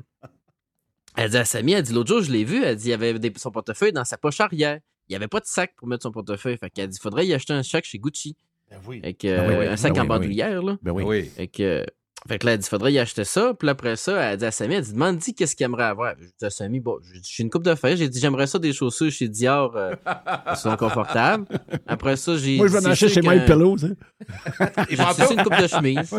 elle 1.17 1.29
dit 1.29 1.37
à 1.37 1.45
Samy, 1.45 1.73
elle 1.73 1.83
dit, 1.83 1.93
l'autre 1.93 2.09
jour, 2.09 2.21
je 2.21 2.31
l'ai 2.31 2.43
vu, 2.43 2.63
elle 2.63 2.75
dit, 2.75 2.89
il 2.89 2.93
avait 2.93 3.17
des- 3.19 3.31
son 3.37 3.51
portefeuille 3.51 3.93
dans 3.93 4.03
sa 4.05 4.17
poche 4.17 4.41
arrière. 4.41 4.79
Il 5.07 5.11
n'y 5.11 5.15
avait 5.15 5.27
pas 5.27 5.39
de 5.39 5.45
sac 5.45 5.73
pour 5.77 5.87
mettre 5.87 6.03
son 6.03 6.11
portefeuille. 6.11 6.57
Fait 6.57 6.69
qu'elle 6.69 6.89
dit, 6.89 6.97
il 6.99 7.01
faudrait 7.01 7.25
y 7.27 7.33
acheter 7.33 7.53
un 7.53 7.63
sac 7.63 7.85
chez 7.85 7.99
Gucci. 7.99 8.35
Ben 8.71 8.79
oui. 8.87 8.99
Ben 9.37 9.47
oui, 9.47 9.55
oui, 9.59 9.65
un 9.67 9.77
sac 9.77 9.93
ben 9.93 10.01
en 10.01 10.05
bandoulière, 10.07 10.61
là. 10.63 10.77
Ben 10.81 10.91
oui. 10.91 11.03
Oui. 11.03 11.23
Fait 11.25 11.47
que, 11.47 11.85
fait 12.27 12.39
que 12.39 12.45
là, 12.45 12.53
elle 12.53 12.59
dit, 12.59 12.67
faudrait 12.67 12.93
y 12.93 12.99
acheter 12.99 13.23
ça. 13.23 13.53
Puis 13.53 13.69
après 13.69 13.95
ça, 13.95 14.31
elle 14.31 14.37
dit 14.37 14.45
à 14.45 14.51
Samy, 14.51 14.75
elle 14.75 14.83
dit, 14.83 14.93
demande-y 14.93 15.33
qu'est-ce 15.33 15.55
qu'il 15.55 15.65
aimerait 15.65 15.83
avoir. 15.83 16.15
Je 16.19 16.25
dis 16.25 16.45
à 16.45 16.49
Samy, 16.49 16.79
bon, 16.79 16.97
j'ai 17.23 17.43
une 17.43 17.49
coupe 17.49 17.63
de 17.63 17.75
feuilles. 17.75 17.97
J'ai 17.97 18.09
dit, 18.09 18.19
j'aimerais 18.19 18.47
ça 18.47 18.59
des 18.59 18.73
chaussures 18.73 19.11
chez 19.11 19.29
Dior, 19.29 19.75
euh, 19.75 19.93
qui 20.53 20.61
sont 20.61 20.75
confortables. 20.75 21.45
Après 21.85 22.15
ça, 22.15 22.37
j'ai 22.37 22.57
Moi, 22.57 22.67
je 22.67 22.73
vais 22.73 22.79
dit, 22.79 22.87
en 22.87 22.91
acheter 22.91 23.07
c'est 23.09 23.15
chez 23.15 23.21
que- 23.21 23.45
Pillow, 23.45 23.77
tu 23.77 23.87
sais. 23.87 23.95
J'ai 24.89 25.33
une 25.35 25.43
coupe 25.43 25.59
de 25.61 25.67
chemise. 25.67 26.09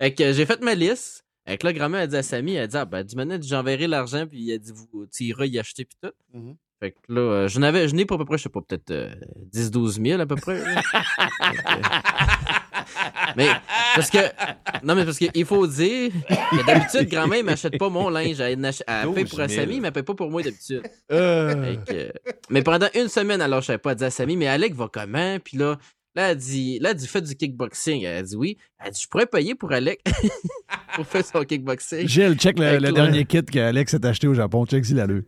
fait 0.00 0.14
que 0.14 0.32
j'ai 0.32 0.46
fait 0.46 0.60
ma 0.62 0.74
liste. 0.74 1.24
Fait 1.46 1.56
que 1.56 1.66
là, 1.66 1.72
grand-mère, 1.72 2.00
elle 2.02 2.08
dit 2.08 2.16
à 2.16 2.22
Samy, 2.22 2.54
elle 2.54 2.68
dit, 2.68 2.76
ah, 2.76 2.84
ben, 2.84 3.04
manette, 3.16 3.46
j'enverrai 3.46 3.86
l'argent, 3.86 4.26
puis 4.26 4.50
elle 4.50 4.58
dit, 4.60 4.72
vous, 4.74 5.06
tu 5.06 5.24
iras 5.24 5.46
y 5.46 5.58
acheter, 5.58 5.84
puis 5.84 5.96
tout. 6.02 6.12
Mhm. 6.32 6.56
Fait 6.80 6.92
que 6.92 6.96
là, 7.08 7.20
euh, 7.20 7.48
je 7.48 7.60
n'avais, 7.60 7.88
je 7.88 7.94
n'ai 7.94 8.06
pas 8.06 8.14
à 8.14 8.18
peu 8.18 8.24
près, 8.24 8.38
je 8.38 8.44
sais 8.44 8.48
pas, 8.48 8.60
peut-être 8.62 8.90
euh, 8.90 9.10
10-12 9.54 10.02
000 10.02 10.20
à 10.20 10.26
peu 10.26 10.36
près. 10.36 10.62
Fait 12.90 13.32
mais, 13.36 13.48
parce 13.94 14.10
que, 14.10 14.18
non, 14.82 14.94
mais 14.94 15.04
parce 15.04 15.18
qu'il 15.18 15.44
faut 15.44 15.66
dire 15.66 16.10
que 16.28 16.66
d'habitude, 16.66 17.08
grand-mère, 17.08 17.44
m'achète 17.44 17.78
pas 17.78 17.88
mon 17.88 18.08
linge. 18.10 18.40
Elle, 18.40 18.64
elle 18.64 19.12
paye 19.14 19.24
12 19.24 19.30
pour 19.30 19.38
000. 19.38 19.48
Samy, 19.48 19.80
mais 19.80 19.88
elle 19.88 19.92
paye 19.92 20.02
pas 20.02 20.14
pour 20.14 20.30
moi 20.30 20.42
d'habitude. 20.42 20.82
Euh, 21.12 21.78
Fait 21.86 21.94
que- 21.94 22.12
mais 22.50 22.62
pendant 22.62 22.88
une 22.94 23.08
semaine, 23.08 23.40
alors, 23.40 23.60
je 23.60 23.66
savais 23.66 23.78
pas, 23.78 23.92
elle 23.92 23.98
dit 23.98 24.04
à 24.04 24.10
Samy, 24.10 24.36
mais 24.36 24.46
Alec 24.48 24.74
va 24.74 24.88
comment? 24.92 25.38
Puis 25.42 25.56
là, 25.56 25.78
là, 26.14 26.30
elle 26.32 26.36
dit, 26.36 26.78
là, 26.80 26.94
dit, 26.94 27.06
fais 27.06 27.20
du 27.22 27.34
kickboxing. 27.36 28.02
Elle 28.02 28.24
dit 28.24 28.36
oui. 28.36 28.56
Elle 28.84 28.92
dit, 28.92 29.00
je 29.02 29.08
pourrais 29.08 29.26
payer 29.26 29.54
pour 29.54 29.72
Alec 29.72 30.00
pour 30.94 31.06
faire 31.06 31.24
son 31.24 31.44
kickboxing. 31.44 32.06
Gilles, 32.08 32.34
check 32.36 32.58
le, 32.58 32.80
Fait 32.80 32.92
dernier 32.92 33.24
kit 33.24 33.42
qu'Alex 33.44 33.90
s'est 33.92 34.04
acheté 34.06 34.26
au 34.26 34.34
Japon. 34.34 34.66
Check 34.66 34.84
s'il 34.84 35.00
a 35.00 35.06
le. 35.06 35.24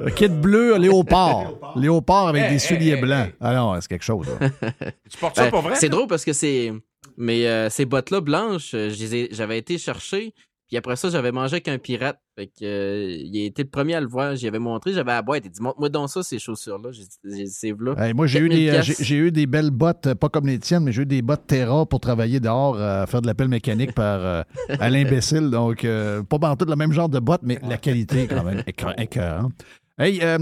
Un 0.06 0.10
kit 0.10 0.28
bleu, 0.28 0.76
léopard. 0.78 1.52
Léopard 1.76 2.28
avec 2.28 2.44
Hey, 2.44 2.48
des 2.50 2.54
hey, 2.54 2.60
souliers 2.60 2.90
hey, 2.94 3.00
blancs. 3.00 3.26
hey. 3.28 3.34
Ah 3.40 3.54
non, 3.54 3.80
c'est 3.80 3.88
quelque 3.88 4.04
chose. 4.04 4.26
Tu 5.10 5.18
portes 5.18 5.36
ça 5.36 5.44
Ben, 5.44 5.50
pour 5.50 5.62
vrai? 5.62 5.74
C'est 5.76 5.88
drôle 5.88 6.06
parce 6.06 6.24
que 6.24 6.32
c'est. 6.32 6.72
Mais 7.16 7.46
euh, 7.46 7.70
ces 7.70 7.84
bottes-là 7.84 8.20
blanches, 8.20 8.72
euh, 8.74 8.90
j'avais 9.30 9.58
été 9.58 9.78
chercher. 9.78 10.34
Puis 10.66 10.78
après 10.78 10.96
ça, 10.96 11.10
j'avais 11.10 11.30
mangé 11.30 11.54
avec 11.56 11.68
un 11.68 11.76
pirate. 11.78 12.18
Fait 12.36 12.46
que, 12.46 12.64
euh, 12.64 13.06
il 13.22 13.42
a 13.42 13.44
été 13.44 13.62
le 13.62 13.68
premier 13.68 13.94
à 13.94 14.00
le 14.00 14.08
voir. 14.08 14.34
J'y 14.34 14.48
avais 14.48 14.58
montré, 14.58 14.92
j'avais 14.94 15.12
la 15.12 15.20
boîte. 15.22 15.42
Il 15.44 15.50
dit 15.50 15.60
Montre-moi 15.60 15.90
donc 15.90 16.08
ça, 16.08 16.22
ces 16.22 16.38
chaussures-là. 16.38 16.90
J'ai 16.90 17.02
dit 17.02 17.08
J'ai 17.22 17.44
dit, 17.44 17.50
C'est 17.50 17.74
là. 17.78 17.94
Hey, 17.98 18.14
moi, 18.14 18.26
j'ai 18.26 18.40
eu, 18.40 18.48
4000 18.48 18.70
des, 18.70 18.76
euh, 18.90 18.94
j'ai, 18.98 19.16
eu 19.16 19.30
des 19.30 19.46
belles 19.46 19.70
bottes, 19.70 20.14
pas 20.14 20.28
comme 20.30 20.46
les 20.46 20.58
tiennes, 20.58 20.82
mais 20.84 20.90
j'ai 20.92 21.02
eu 21.02 21.06
des 21.06 21.20
bottes 21.22 21.46
Terra 21.46 21.84
pour 21.86 22.00
travailler 22.00 22.40
dehors, 22.40 22.76
euh, 22.80 23.04
faire 23.06 23.20
de 23.22 23.26
l'appel 23.26 23.48
mécanique 23.48 23.92
par 23.94 24.24
euh, 24.24 24.42
à 24.80 24.88
l'imbécile. 24.90 25.50
Donc, 25.50 25.84
euh, 25.84 26.22
pas 26.24 26.38
partout 26.38 26.64
le 26.64 26.74
même 26.76 26.92
genre 26.92 27.10
de 27.10 27.20
bottes, 27.20 27.42
mais 27.44 27.58
la 27.68 27.76
qualité 27.76 28.26
quand 28.26 28.42
même 28.42 28.62
écœur- 28.66 28.98
écœurante. 28.98 29.52
Hey, 29.98 30.20
euh, 30.22 30.38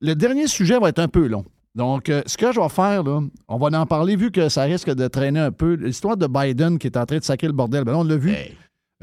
le 0.00 0.14
dernier 0.14 0.46
sujet 0.46 0.78
va 0.78 0.88
être 0.88 0.98
un 0.98 1.08
peu 1.08 1.26
long. 1.26 1.44
Donc, 1.74 2.08
euh, 2.08 2.22
ce 2.26 2.38
que 2.38 2.52
je 2.52 2.58
vais 2.60 2.68
faire, 2.70 3.02
là, 3.02 3.20
on 3.48 3.58
va 3.58 3.78
en 3.78 3.86
parler 3.86 4.16
vu 4.16 4.30
que 4.30 4.48
ça 4.48 4.62
risque 4.62 4.88
de 4.94 5.08
traîner 5.08 5.40
un 5.40 5.52
peu. 5.52 5.74
L'histoire 5.74 6.16
de 6.16 6.26
Biden 6.26 6.78
qui 6.78 6.86
est 6.86 6.96
en 6.96 7.04
train 7.04 7.18
de 7.18 7.24
sacrer 7.24 7.46
le 7.48 7.52
bordel, 7.52 7.84
ben, 7.84 7.94
on 7.94 8.04
l'a 8.04 8.16
vu. 8.16 8.30
Hey. 8.30 8.52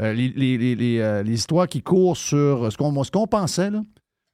Euh, 0.01 0.11
les, 0.13 0.29
les- 0.29 0.57
les- 0.57 0.75
les, 0.75 1.21
les 1.23 1.33
histoires 1.33 1.67
qui 1.67 1.83
courent 1.83 2.17
sur 2.17 2.71
ce 2.71 2.77
qu'on 2.77 3.03
ce 3.03 3.11
qu'on 3.11 3.27
pensait, 3.27 3.69
là. 3.69 3.81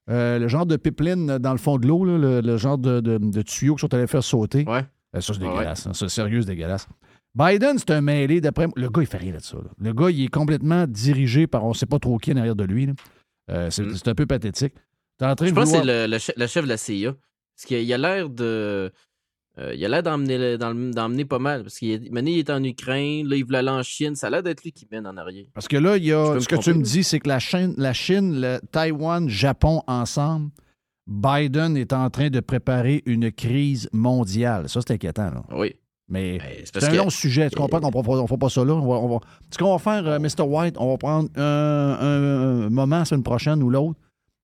Le 0.08 0.48
genre 0.48 0.66
de 0.66 0.76
pipeline 0.78 1.38
dans 1.38 1.52
le 1.52 1.58
fond 1.60 1.78
de 1.78 1.86
l'eau, 1.88 2.04
là, 2.06 2.18
le, 2.18 2.42
le 2.42 2.58
genre 2.58 2.78
de, 2.78 3.00
de, 3.02 3.18
de 3.18 3.42
tuyau 3.42 3.76
qu'ils 3.76 3.82
sont 3.82 3.94
allés 3.94 4.08
faire 4.08 4.24
sauter. 4.24 4.64
Ouais. 4.68 4.86
Ça, 5.20 5.34
c'est 5.34 5.42
Ouais, 5.44 5.50
dégueulasse. 5.50 5.86
hein. 5.88 5.92
C'est 5.94 6.08
sérieux, 6.10 6.42
c'est 6.42 6.48
dégueulasse. 6.48 6.88
Biden, 7.36 7.78
c'est 7.78 7.92
un 7.92 8.02
mêlé 8.02 8.42
d'après. 8.42 8.68
Le 8.76 8.90
gars, 8.90 9.02
il 9.02 9.08
fait 9.08 9.18
rien 9.18 9.34
de 9.34 9.40
ça. 9.40 9.58
là. 9.58 9.70
Le 9.80 9.94
gars, 9.94 10.10
il 10.10 10.24
est 10.24 10.28
complètement 10.30 10.88
dirigé 10.88 11.46
par 11.46 11.64
on 11.66 11.70
ne 11.70 11.74
sait 11.74 11.86
pas 11.86 12.00
trop 12.00 12.18
qui 12.18 12.32
en 12.32 12.38
arrière 12.38 12.56
de 12.56 12.64
lui. 12.64 12.90
Euh, 13.52 13.70
c'est 13.70 13.84
Mm. 13.84 13.96
c'est 13.96 14.08
un 14.08 14.16
peu 14.16 14.26
pathétique. 14.26 14.74
T'es 15.20 15.26
en 15.26 15.36
train 15.36 15.46
Je 15.46 15.52
de 15.52 15.56
pense 15.56 15.72
que 15.72 15.78
c'est 15.78 15.86
le, 15.86 16.08
le 16.08 16.18
chef, 16.18 16.36
le 16.38 16.48
chef 16.48 16.64
de 16.64 16.70
la 16.70 16.78
CIA. 16.78 17.14
Parce 17.56 17.66
qu'il 17.68 17.94
a 17.94 17.98
l'air 17.98 18.30
de. 18.30 18.92
euh, 19.60 19.74
il 19.76 19.84
a 19.86 19.90
l'air 19.90 20.02
d'emmener, 20.04 21.26
pas 21.26 21.40
mal. 21.40 21.64
Parce 21.64 21.78
qu'il 21.78 21.92
est, 21.92 22.10
maintenant, 22.10 22.32
il 22.32 22.40
est 22.40 22.50
en 22.50 22.64
Ukraine, 22.64 23.28
là, 23.28 23.36
il 23.36 23.44
voulait 23.44 23.58
aller 23.58 23.70
en 23.70 23.84
Chine. 23.84 24.16
Ça 24.16 24.28
a 24.28 24.30
l'air 24.30 24.44
d'être 24.44 24.64
lui 24.64 24.72
qui 24.72 24.88
mène 24.92 25.06
en 25.06 25.18
arrière. 25.18 25.46
Parce 25.54 25.68
que 25.68 25.76
là, 25.78 25.98
il 25.98 26.06
y 26.06 26.14
a, 26.14 26.40
ce 26.40 26.48
que 26.48 26.56
tu 26.56 26.74
me 26.74 26.82
dis, 26.82 27.04
c'est 27.04 27.20
que 27.20 27.28
la 27.28 27.40
Chine, 27.40 27.74
la 27.78 27.92
Chine, 27.94 28.40
le 28.40 28.60
Taïwan, 28.72 29.28
Japon 29.28 29.84
ensemble, 29.88 30.52
Biden 31.08 31.76
est 31.76 31.92
en 31.92 32.10
train 32.10 32.30
de 32.30 32.40
préparer 32.40 33.02
une 33.06 33.32
crise 33.32 33.90
mondiale. 33.92 34.70
Ça, 34.70 34.80
c'est 34.82 34.94
inquiétant. 34.94 35.32
Là. 35.32 35.44
Oui. 35.52 35.76
Mais 36.08 36.38
Ben, 36.40 36.48
c'est 36.64 36.84
un 36.84 36.90
que- 36.92 36.96
long 36.96 37.10
sujet. 37.10 37.50
Tu 37.50 37.56
comprends 37.58 37.80
qu'on 37.82 37.88
ne 38.22 38.28
fera 38.28 38.38
pas 38.38 38.50
ça 38.50 38.64
là? 38.66 38.74
On 38.74 38.88
va, 38.88 38.96
on 38.96 39.08
va- 39.10 39.20
Ce 39.52 39.58
qu'on 39.58 39.72
va 39.76 39.80
faire, 39.80 40.08
euh, 40.08 40.18
Mr. 40.20 40.42
White, 40.44 40.76
on 40.80 40.90
va 40.92 40.98
prendre 40.98 41.30
un, 41.36 41.42
un- 42.00 42.66
un 42.66 42.70
moment 42.70 43.00
la 43.00 43.06
semaine 43.06 43.24
prochaine 43.24 43.62
ou 43.62 43.70
l'autre, 43.70 44.00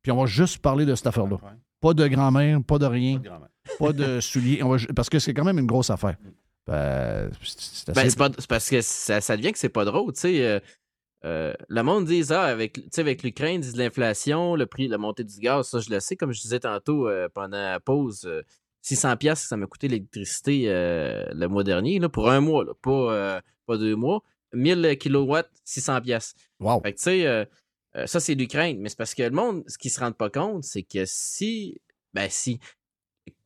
puis 0.05 0.11
on 0.11 0.17
va 0.19 0.27
juste 0.27 0.59
parler 0.59 0.85
de 0.85 0.93
cette 0.93 1.07
affaire-là. 1.07 1.37
Pas 1.81 1.95
de 1.95 2.07
grand-mère, 2.07 2.59
pas 2.63 2.77
de 2.77 2.85
rien, 2.85 3.17
Pas 3.17 3.23
de 3.23 3.27
grand-mère. 3.27 3.49
pas 3.79 3.91
de 3.91 4.19
souliers. 4.19 4.61
On 4.61 4.69
va 4.69 4.77
ju- 4.77 4.85
parce 4.95 5.09
que 5.09 5.17
c'est 5.17 5.33
quand 5.33 5.43
même 5.43 5.57
une 5.57 5.65
grosse 5.65 5.89
affaire. 5.89 6.15
Ben, 6.67 7.31
c'est- 7.41 7.59
c'est 7.59 7.87
Ben, 7.95 8.01
assez- 8.01 8.11
c'est, 8.11 8.17
pas- 8.19 8.29
parce 8.47 8.69
que 8.69 8.81
ça, 8.81 9.19
ça 9.19 9.35
devient 9.35 9.51
que 9.51 9.57
c'est 9.57 9.69
pas 9.69 9.83
drôle, 9.83 10.13
tu 10.13 10.19
sais. 10.21 10.45
euh, 10.45 10.59
euh, 11.25 11.53
le 11.69 11.81
monde 11.81 12.05
dit, 12.05 12.23
ah, 12.29 12.43
avec, 12.43 12.73
tu 12.73 12.83
sais, 12.91 13.01
avec 13.01 13.23
l'Ukraine, 13.23 13.55
ils 13.55 13.61
disent 13.61 13.75
l'inflation, 13.77 14.55
le 14.55 14.67
prix, 14.67 14.87
la 14.87 14.99
montée 14.99 15.23
du 15.23 15.39
gaz, 15.39 15.67
ça, 15.69 15.79
je 15.79 15.89
le 15.89 15.99
sais. 15.99 16.15
Comme 16.15 16.31
je 16.33 16.41
disais 16.41 16.59
tantôt 16.59 17.07
euh, 17.07 17.27
pendant 17.33 17.57
la 17.57 17.79
pause, 17.79 18.25
euh, 18.27 18.43
600 18.83 19.17
pièces 19.17 19.39
ça 19.47 19.57
m'a 19.57 19.65
coûté 19.65 19.87
l'électricité 19.87 20.65
euh, 20.67 21.25
le 21.33 21.47
mois 21.47 21.63
dernier, 21.63 21.97
là, 21.97 22.09
pour 22.09 22.29
un 22.29 22.41
mois, 22.41 22.63
là, 22.63 22.73
pas, 22.79 22.91
euh, 23.13 23.41
pas 23.65 23.77
deux 23.77 23.95
mois. 23.95 24.21
1000 24.53 24.95
kilowatts, 24.99 25.49
600 25.63 26.01
pièces 26.01 26.35
Wow. 26.59 26.79
Fait 26.81 26.93
que, 26.93 26.97
tu 26.97 27.03
sais, 27.03 27.47
euh, 27.95 28.07
ça, 28.07 28.19
c'est 28.19 28.35
l'Ukraine. 28.35 28.79
Mais 28.79 28.89
c'est 28.89 28.97
parce 28.97 29.13
que 29.15 29.23
le 29.23 29.29
monde, 29.31 29.63
ce 29.67 29.77
qu'ils 29.77 29.91
se 29.91 29.99
rendent 29.99 30.17
pas 30.17 30.29
compte, 30.29 30.63
c'est 30.63 30.83
que 30.83 31.03
si, 31.05 31.79
ben, 32.13 32.27
si, 32.29 32.59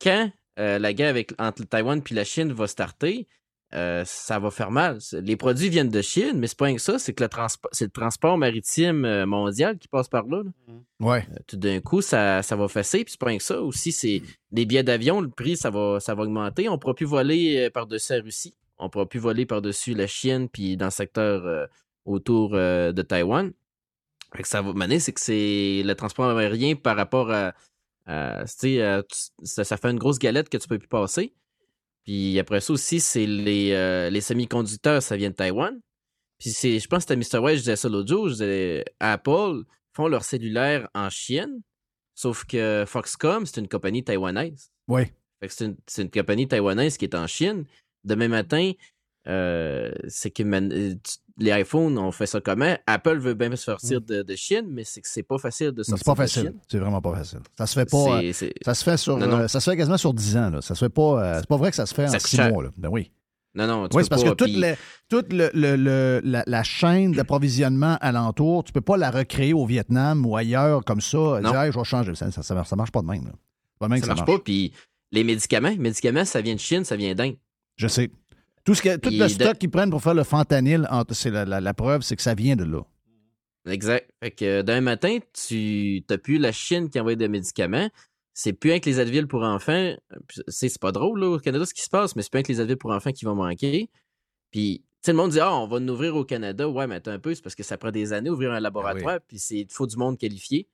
quand 0.00 0.30
euh, 0.58 0.78
la 0.78 0.92
guerre 0.92 1.10
avec, 1.10 1.32
entre 1.38 1.62
le 1.62 1.66
Taïwan 1.66 2.02
puis 2.02 2.14
la 2.14 2.24
Chine 2.24 2.52
va 2.52 2.66
starter, 2.66 3.26
euh, 3.72 4.02
ça 4.04 4.40
va 4.40 4.50
faire 4.50 4.72
mal. 4.72 4.98
Les 5.12 5.36
produits 5.36 5.68
viennent 5.68 5.90
de 5.90 6.02
Chine, 6.02 6.38
mais 6.38 6.48
c'est 6.48 6.58
pas 6.58 6.64
rien 6.64 6.74
que 6.74 6.80
ça, 6.82 6.98
c'est 6.98 7.12
que 7.14 7.22
le, 7.22 7.28
transpo- 7.28 7.68
le 7.80 7.88
transport 7.88 8.36
maritime 8.36 9.24
mondial 9.26 9.78
qui 9.78 9.86
passe 9.86 10.08
par 10.08 10.26
là. 10.26 10.42
là. 10.42 10.74
Ouais. 10.98 11.24
Euh, 11.30 11.36
Tout 11.46 11.56
d'un 11.56 11.80
coup, 11.80 12.02
ça, 12.02 12.42
ça 12.42 12.56
va 12.56 12.66
fesser, 12.66 13.04
puis 13.04 13.12
c'est 13.12 13.20
pas 13.20 13.26
rien 13.26 13.38
que 13.38 13.44
ça. 13.44 13.62
Aussi, 13.62 13.92
c'est 13.92 14.22
les 14.50 14.66
billets 14.66 14.82
d'avion, 14.82 15.20
le 15.20 15.30
prix, 15.30 15.56
ça 15.56 15.70
va, 15.70 16.00
ça 16.00 16.16
va 16.16 16.24
augmenter. 16.24 16.68
On 16.68 16.78
pourra 16.78 16.94
plus 16.94 17.06
voler 17.06 17.70
par-dessus 17.70 18.12
la 18.14 18.22
Russie. 18.22 18.54
On 18.76 18.90
pourra 18.90 19.06
plus 19.06 19.20
voler 19.20 19.46
par-dessus 19.46 19.94
la 19.94 20.08
Chine, 20.08 20.48
puis 20.48 20.76
dans 20.76 20.86
le 20.86 20.90
secteur 20.90 21.46
euh, 21.46 21.66
autour 22.06 22.54
euh, 22.54 22.90
de 22.92 23.02
Taïwan. 23.02 23.52
Fait 24.34 24.42
que 24.42 24.48
ça 24.48 24.62
va 24.62 24.72
mener, 24.72 25.00
c'est 25.00 25.12
que 25.12 25.20
c'est 25.20 25.82
le 25.84 25.94
transport 25.94 26.36
aérien 26.36 26.76
par 26.76 26.96
rapport 26.96 27.30
à. 27.30 27.52
à, 28.06 28.44
tu 28.46 28.52
sais, 28.56 28.82
à- 28.82 29.02
tu- 29.02 29.18
ça, 29.46 29.64
ça 29.64 29.76
fait 29.76 29.88
une 29.90 29.98
grosse 29.98 30.18
galette 30.18 30.48
que 30.48 30.56
tu 30.58 30.66
peux 30.68 30.78
plus 30.78 30.88
passer. 30.88 31.34
Puis 32.04 32.38
après 32.38 32.60
ça 32.60 32.72
aussi, 32.72 32.98
c'est 33.00 33.26
les, 33.26 33.72
euh, 33.72 34.08
les 34.10 34.20
semi-conducteurs, 34.20 35.02
ça 35.02 35.16
vient 35.16 35.30
de 35.30 35.34
Taïwan. 35.34 35.78
Puis 36.38 36.50
c'est, 36.50 36.78
je 36.78 36.88
pense 36.88 37.04
que 37.04 37.14
c'était 37.14 37.36
Mr. 37.38 37.42
White, 37.44 37.56
je 37.56 37.60
disais 37.62 37.76
ça 37.76 37.88
l'autre 37.88 38.08
jour, 38.08 38.28
je 38.28 38.32
disais, 38.34 38.84
Apple 39.00 39.62
font 39.92 40.08
leur 40.08 40.24
cellulaire 40.24 40.88
en 40.94 41.10
Chine, 41.10 41.60
sauf 42.14 42.44
que 42.46 42.84
Foxconn, 42.86 43.44
c'est 43.44 43.60
une 43.60 43.68
compagnie 43.68 44.02
taïwanaise. 44.02 44.70
Fait 45.40 45.48
que 45.48 45.52
c'est 45.54 45.64
une, 45.66 45.76
c'est 45.86 46.02
une 46.02 46.10
compagnie 46.10 46.48
taïwanaise 46.48 46.96
qui 46.96 47.04
est 47.04 47.14
en 47.14 47.26
Chine. 47.26 47.64
Demain 48.04 48.28
matin, 48.28 48.72
euh, 49.26 49.92
c'est 50.08 50.30
que 50.30 50.42
man- 50.42 50.72
euh, 50.72 50.94
tu- 50.94 51.18
les 51.38 51.50
iPhones, 51.52 51.96
on 51.98 52.10
fait 52.12 52.26
ça 52.26 52.40
comment? 52.40 52.76
Apple 52.86 53.18
veut 53.18 53.34
bien 53.34 53.50
se 53.50 53.56
sortir 53.64 54.00
de, 54.00 54.22
de 54.22 54.36
Chine, 54.36 54.66
mais 54.68 54.84
c'est 54.84 55.00
que 55.00 55.08
c'est 55.08 55.22
pas 55.22 55.38
facile 55.38 55.72
de 55.72 55.82
sortir 55.82 55.98
C'est 55.98 56.04
pas 56.04 56.12
de 56.12 56.16
facile. 56.28 56.42
Chine. 56.42 56.60
C'est 56.68 56.78
vraiment 56.78 57.00
pas 57.00 57.14
facile. 57.14 57.40
Ça 57.58 57.66
se 57.66 57.74
fait 57.74 57.90
pas. 57.90 58.22
euh, 58.22 58.32
Ça 58.62 58.74
se 58.74 58.84
fait 58.84 58.96
sur. 58.96 59.16
Non, 59.16 59.26
non. 59.26 59.36
euh, 59.40 59.48
ça 59.48 59.60
se 59.60 59.70
fait 59.70 59.76
quasiment 59.76 59.96
sur 59.98 60.12
10 60.14 60.36
ans. 60.36 60.50
Là. 60.50 60.62
Ça 60.62 60.74
se 60.74 60.84
fait 60.84 60.88
pas. 60.92 61.02
euh, 61.24 61.36
c'est 61.40 61.48
pas 61.48 61.56
vrai 61.56 61.70
que 61.70 61.76
ça 61.76 61.86
se 61.86 61.94
fait 61.94 62.06
Ça 62.08 62.14
en 62.16 62.18
coûte 62.18 62.26
6 62.26 62.36
cher. 62.36 62.50
mois. 62.52 62.62
Là. 62.64 62.70
Ben 62.76 62.88
oui. 62.90 63.10
Non, 63.54 63.66
non, 63.66 63.88
tu 63.88 63.96
Oui, 63.96 64.04
c'est 64.04 64.10
parce 64.10 64.22
pas, 64.22 64.30
que 64.30 64.34
toute, 64.36 64.46
puis- 64.52 64.60
le- 64.60 64.74
toute 65.08 65.32
le- 65.32 65.50
le- 65.54 65.74
le- 65.74 66.20
la, 66.22 66.44
la 66.46 66.62
chaîne 66.62 67.10
d'approvisionnement 67.12 67.96
alentour, 68.00 68.62
tu 68.62 68.72
peux 68.72 68.80
pas 68.80 68.96
la 68.96 69.10
recréer 69.10 69.52
au 69.54 69.66
Vietnam 69.66 70.24
ou 70.24 70.36
ailleurs 70.36 70.84
comme 70.84 71.00
ça. 71.00 71.18
Non. 71.42 71.50
Dire, 71.50 71.60
Hey, 71.62 71.72
je 71.72 71.78
vais 71.78 71.84
changer. 71.84 72.14
Ça, 72.14 72.30
ça, 72.30 72.42
ça, 72.44 72.64
ça 72.64 72.76
marche 72.76 72.92
pas 72.92 73.02
de 73.02 73.06
même. 73.08 73.24
là. 73.24 73.32
Pas 73.80 73.86
de 73.86 73.90
même 73.92 74.00
ça 74.02 74.08
que 74.08 74.14
marche 74.14 74.24
pas. 74.26 74.38
Puis 74.38 74.72
les 75.10 75.24
médicaments, 75.24 75.70
les 75.70 75.78
médicaments, 75.78 76.24
ça 76.24 76.40
vient 76.40 76.54
de 76.54 76.60
Chine, 76.60 76.84
ça 76.84 76.94
vient 76.94 77.12
d'Inde. 77.14 77.34
Je 77.76 77.88
sais. 77.88 78.10
Tout, 78.64 78.74
ce 78.74 78.82
que, 78.82 78.96
tout 78.96 79.10
le 79.10 79.18
de- 79.18 79.28
stock 79.28 79.58
qu'ils 79.58 79.70
prennent 79.70 79.90
pour 79.90 80.02
faire 80.02 80.14
le 80.14 80.24
fentanyl, 80.24 80.86
en- 80.90 81.02
c'est 81.10 81.30
la, 81.30 81.44
la- 81.44 81.60
la 81.60 81.74
preuve, 81.74 82.02
c'est 82.02 82.16
que 82.16 82.22
ça 82.22 82.34
vient 82.34 82.56
de 82.56 82.64
là. 82.64 82.82
Exact. 83.66 84.10
Fait 84.22 84.30
que 84.30 84.44
euh, 84.44 84.62
d'un 84.62 84.80
matin, 84.80 85.18
tu 85.32 86.02
n'as 86.08 86.18
plus 86.18 86.38
la 86.38 86.52
Chine 86.52 86.88
qui 86.88 86.98
envoie 86.98 87.14
des 87.14 87.28
médicaments. 87.28 87.88
C'est 88.32 88.52
plus 88.52 88.70
avec 88.70 88.86
les 88.86 88.98
Advil 89.00 89.26
pour 89.26 89.42
enfants. 89.42 89.94
C'est 90.48 90.78
pas 90.78 90.92
drôle 90.92 91.20
là, 91.20 91.26
au 91.30 91.38
Canada 91.38 91.66
ce 91.66 91.74
qui 91.74 91.82
se 91.82 91.90
passe, 91.90 92.16
mais 92.16 92.22
c'est 92.22 92.30
plus 92.30 92.38
avec 92.38 92.48
les 92.48 92.60
Advil 92.60 92.76
pour 92.76 92.90
enfants 92.92 93.12
qui 93.12 93.24
vont 93.24 93.34
manquer. 93.34 93.90
Puis, 94.50 94.82
sais, 95.02 95.12
le 95.12 95.18
monde 95.18 95.32
dit 95.32 95.40
Ah, 95.40 95.54
on 95.54 95.66
va 95.66 95.78
nous 95.80 95.92
ouvrir 95.92 96.16
au 96.16 96.24
Canada. 96.24 96.68
Ouais, 96.68 96.86
mais 96.86 96.96
attends 96.96 97.10
un 97.10 97.18
peu, 97.18 97.34
c'est 97.34 97.42
parce 97.42 97.54
que 97.54 97.62
ça 97.62 97.76
prend 97.76 97.90
des 97.90 98.12
années 98.12 98.30
ouvrir 98.30 98.52
un 98.52 98.60
laboratoire, 98.60 99.18
puis 99.26 99.38
c'est 99.38 99.58
il 99.60 99.66
faut 99.70 99.86
du 99.86 99.96
monde 99.96 100.16
qualifié. 100.16 100.68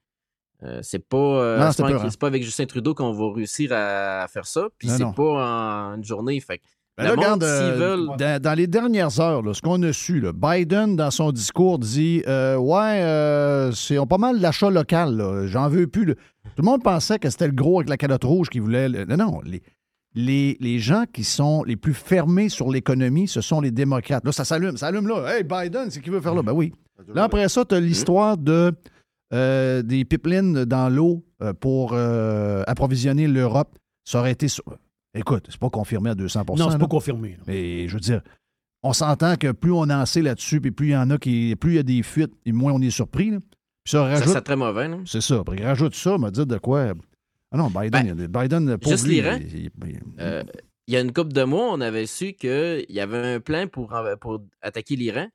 Euh, 0.62 0.80
c'est 0.82 1.00
pas, 1.06 1.16
euh, 1.18 1.58
Non, 1.58 1.72
c'est 1.72 1.82
pas, 1.82 2.08
pas 2.20 2.26
avec 2.28 2.42
Justin 2.42 2.64
Trudeau 2.66 2.94
qu'on 2.94 3.12
va 3.12 3.34
réussir 3.34 3.72
à 3.72 4.26
faire 4.28 4.46
ça. 4.46 4.68
Puis 4.78 4.88
c'est 4.88 5.04
pas 5.14 5.90
en 5.90 5.96
une 5.96 6.04
journée. 6.04 6.38
Fait 6.40 6.58
que 6.58 6.62
Ben 6.98 7.04
là, 7.04 7.10
regarde, 7.10 7.42
euh, 7.44 8.06
dans, 8.18 8.40
dans 8.42 8.54
les 8.54 8.66
dernières 8.66 9.20
heures, 9.20 9.42
là, 9.42 9.52
ce 9.52 9.60
qu'on 9.60 9.82
a 9.82 9.92
su, 9.92 10.18
là, 10.20 10.32
Biden, 10.32 10.96
dans 10.96 11.10
son 11.10 11.30
discours, 11.30 11.78
dit 11.78 12.22
euh, 12.26 12.56
Ouais, 12.56 13.02
euh, 13.02 13.70
c'est 13.72 13.98
pas 14.06 14.16
mal 14.16 14.40
l'achat 14.40 14.70
local. 14.70 15.44
J'en 15.46 15.68
veux 15.68 15.86
plus. 15.86 16.06
là. 16.06 16.14
Tout 16.14 16.62
le 16.62 16.64
monde 16.64 16.82
pensait 16.82 17.18
que 17.18 17.28
c'était 17.28 17.48
le 17.48 17.52
gros 17.52 17.80
avec 17.80 17.90
la 17.90 17.98
calotte 17.98 18.24
rouge 18.24 18.48
qui 18.48 18.60
voulait. 18.60 18.88
le- 18.88 19.04
Non, 19.04 19.16
non. 19.16 19.40
Les, 19.44 19.62
les, 20.14 20.56
les 20.60 20.78
gens 20.78 21.04
qui 21.12 21.22
sont 21.24 21.64
les 21.64 21.76
plus 21.76 21.92
fermés 21.92 22.48
sur 22.48 22.70
l'économie, 22.70 23.28
ce 23.28 23.42
sont 23.42 23.60
les 23.60 23.70
démocrates. 23.70 24.24
Là, 24.24 24.32
ça 24.32 24.46
s'allume. 24.46 24.78
Ça 24.78 24.86
allume 24.86 25.06
là. 25.06 25.36
Hey, 25.36 25.44
Biden, 25.44 25.90
c'est 25.90 26.00
qui 26.00 26.08
veut 26.08 26.22
faire 26.22 26.34
là? 26.34 26.40
Ben 26.42 26.52
oui. 26.52 26.72
Là, 27.14 27.24
après 27.24 27.46
ça, 27.50 27.62
tu 27.66 27.74
as 27.74 27.80
l'histoire 27.80 28.38
de, 28.38 28.72
euh, 29.34 29.82
des 29.82 30.06
pipelines 30.06 30.64
dans 30.64 30.88
l'eau 30.88 31.22
pour 31.60 31.94
approvisionner 32.66 33.28
l'Europe. 33.28 33.76
Ça 34.04 34.20
aurait 34.20 34.32
été. 34.32 34.46
Écoute, 35.16 35.46
c'est 35.48 35.58
pas 35.58 35.70
confirmé 35.70 36.10
à 36.10 36.14
200% 36.14 36.56
Non, 36.58 36.70
c'est 36.70 36.78
pas 36.78 36.86
confirmé. 36.86 37.36
Mais 37.46 37.88
je 37.88 37.94
veux 37.94 38.00
dire, 38.00 38.20
on 38.82 38.92
s'entend 38.92 39.36
que 39.36 39.52
plus 39.52 39.72
on 39.72 39.88
en 39.90 40.06
sait 40.06 40.22
là-dessus, 40.22 40.60
puis 40.60 40.70
plus 40.70 40.88
il 40.88 40.92
y 40.92 40.96
en 40.96 41.10
a 41.10 41.18
qui. 41.18 41.56
plus 41.56 41.72
il 41.72 41.76
y 41.76 41.78
a 41.78 41.82
des 41.82 42.02
fuites, 42.02 42.32
et 42.44 42.52
moins 42.52 42.72
on 42.72 42.80
est 42.82 42.90
surpris. 42.90 43.30
là. 43.30 43.38
Puis 43.40 43.90
ça 43.92 43.98
Ça 43.98 44.04
rajoute. 44.04 44.28
serait 44.28 44.42
très 44.42 44.56
mauvais. 44.56 44.88
là. 44.88 44.98
C'est 45.06 45.20
ça. 45.20 45.42
Puis 45.44 45.62
rajoute 45.64 45.94
ça, 45.94 46.18
m'a 46.18 46.30
dit 46.30 46.44
de 46.44 46.58
quoi? 46.58 46.92
Ah 47.52 47.56
non, 47.56 47.70
Biden, 47.70 48.16
il- 48.18 48.28
Biden, 48.28 48.76
pour 48.78 48.90
Ben, 48.90 48.96
juste 48.96 49.06
lui, 49.06 49.14
l'Iran. 49.14 49.38
il- 49.40 49.56
il- 49.56 49.70
il- 49.86 50.00
Euh, 50.20 50.42
il 50.88 50.94
y 50.94 50.96
a 50.96 51.00
une 51.00 51.12
couple 51.12 51.32
de 51.32 51.44
mois, 51.44 51.72
on 51.72 51.80
avait 51.80 52.06
su 52.06 52.32
qu'il 52.34 52.84
y 52.88 53.00
avait 53.00 53.34
un 53.34 53.40
plan 53.40 53.66
pour, 53.68 53.94
pour 54.20 54.42
attaquer 54.60 54.96
l'Iran. 54.96 55.28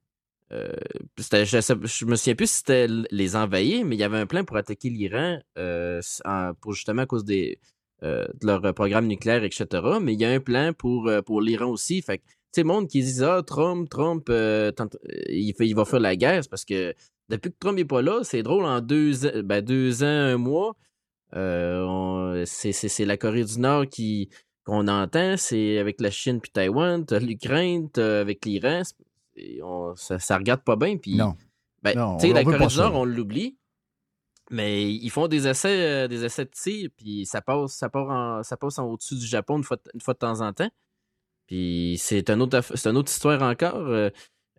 Euh, 0.52 0.74
c'était- 1.18 1.46
je, 1.46 1.58
je 1.62 2.06
me 2.06 2.16
souviens 2.18 2.36
plus 2.36 2.52
si 2.52 2.58
c'était 2.58 2.88
les 3.10 3.36
envahir, 3.38 3.86
mais 3.86 3.96
il 3.96 4.00
y 4.00 4.04
avait 4.04 4.18
un 4.20 4.26
plan 4.26 4.44
pour 4.44 4.58
attaquer 4.58 4.90
l'Iran 4.90 5.40
euh, 5.58 6.02
en- 6.26 6.52
pour 6.60 6.74
justement 6.74 7.04
à 7.04 7.06
cause 7.06 7.24
des, 7.24 7.58
euh, 8.04 8.26
de 8.42 8.48
leur 8.48 8.74
programme 8.74 9.08
nucléaire, 9.08 9.44
etc. 9.44 9.66
Mais 10.02 10.14
il 10.14 10.20
y 10.22 10.26
a 10.26 10.32
un 10.32 10.40
plan 10.40 10.72
pour, 10.74 11.08
euh, 11.08 11.22
pour 11.22 11.42
l'Iran 11.42 11.68
aussi. 11.70 12.02
Fait 12.02 12.18
que, 12.18 12.24
tu 12.24 12.32
sais, 12.54 12.62
le 12.62 12.68
monde 12.68 12.88
qui 12.88 13.02
dit 13.04 13.24
Ah, 13.24 13.42
Trump, 13.46 13.90
Trump, 13.90 14.28
euh, 14.30 14.72
euh, 14.80 14.86
il, 15.30 15.54
fait, 15.56 15.68
il 15.68 15.76
va 15.76 15.86
faire 15.86 16.00
la 16.00 16.16
guerre, 16.16 16.44
c'est 16.44 16.50
parce 16.50 16.66
que 16.66 16.94
depuis 17.30 17.52
que 17.52 17.56
Trump 17.60 17.78
n'est 17.78 17.86
pas 17.86 18.02
là, 18.02 18.22
c'est 18.24 18.44
drôle, 18.44 18.66
en 18.66 18.82
deux, 18.82 19.26
ans- 19.26 19.42
ben, 19.44 19.62
deux 19.62 20.04
ans, 20.04 20.08
un 20.08 20.38
mois, 20.38 20.76
euh, 21.36 22.44
c'est- 22.46 23.06
la 23.06 23.18
Corée 23.18 23.44
du 23.46 23.60
Nord 23.60 23.88
qui 23.88 24.30
qu'on 24.64 24.88
entend, 24.88 25.38
c'est 25.38 25.80
avec 25.80 26.00
la 26.02 26.12
Chine 26.12 26.40
puis 26.40 26.52
Taïwan, 26.52 27.04
l'Ukraine, 27.20 27.90
avec 27.98 28.46
l'Iran, 28.46 28.84
ça, 29.96 30.20
ça 30.20 30.38
regarde 30.38 30.62
pas 30.64 30.76
bien. 30.76 30.98
Puis, 30.98 31.16
Non. 31.16 31.34
ben, 31.82 31.94
tu 32.20 32.28
sais, 32.28 32.34
la 32.34 32.44
Corée 32.44 32.68
du 32.68 32.78
Nord, 32.78 32.96
on 32.96 33.06
l'oublie, 33.06 33.58
mais 34.52 34.94
ils 34.94 35.10
font 35.10 35.28
des 35.28 35.48
essais, 35.48 36.04
euh, 36.04 36.08
des 36.08 36.24
essais 36.26 36.46
de 36.46 36.52
tir, 36.52 36.90
puis 36.96 37.26
ça 37.26 37.42
passe, 37.42 37.74
ça 37.74 37.90
part 37.90 38.10
en, 38.10 38.44
ça 38.44 38.58
passe 38.58 38.78
en 38.78 38.86
au-dessus 38.86 39.16
du 39.16 39.26
Japon 39.26 39.58
une 39.58 39.64
fois, 39.64 39.78
de- 39.78 39.92
une 39.94 40.02
fois 40.02 40.14
de 40.14 40.20
temps 40.20 40.42
en 40.42 40.54
temps. 40.54 40.70
Puis 41.48 41.98
c'est 42.00 42.30
un 42.30 42.40
autre, 42.40 42.62
c'est 42.76 42.90
une 42.90 42.98
autre 42.98 43.12
histoire 43.12 43.42
encore. 43.42 43.76
euh, 43.88 44.10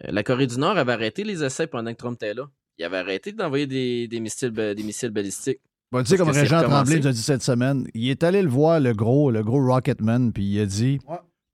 la 0.01 0.22
Corée 0.22 0.47
du 0.49 0.59
Nord 0.59 0.76
avait 0.78 0.93
arrêté 0.93 1.22
les 1.24 1.45
essais 1.45 1.66
pendant 1.66 1.93
que 1.93 1.97
Trump 1.99 2.16
était 2.16 2.34
là. 2.34 2.49
Il 2.78 2.84
avait 2.84 2.97
arrêté 2.99 3.32
d'envoyer 3.32 3.66
des, 3.66 4.09
des 4.09 4.18
missiles, 4.20 4.51
des 4.51 4.82
missiles 4.82 5.11
balistiques. 5.11 5.61
Bon, 5.93 6.01
tu 6.03 6.07
sais, 6.07 6.16
comme 6.16 6.28
Régent. 6.40 6.57
Tremblay 6.62 6.95
nous 7.01 7.07
a 7.09 7.12
dit 7.12 7.22
cette 7.22 7.43
semaine, 7.43 7.86
il 7.95 8.09
est 8.09 8.24
allé 8.24 8.43
le 8.43 8.49
voir, 8.49 8.80
le 8.80 8.95
gros, 8.95 9.30
le 9.30 9.43
gros 9.45 9.62
Rocketman, 9.64 10.32
puis 10.32 10.45
il 10.45 10.61
a 10.61 10.66
dit 10.66 10.99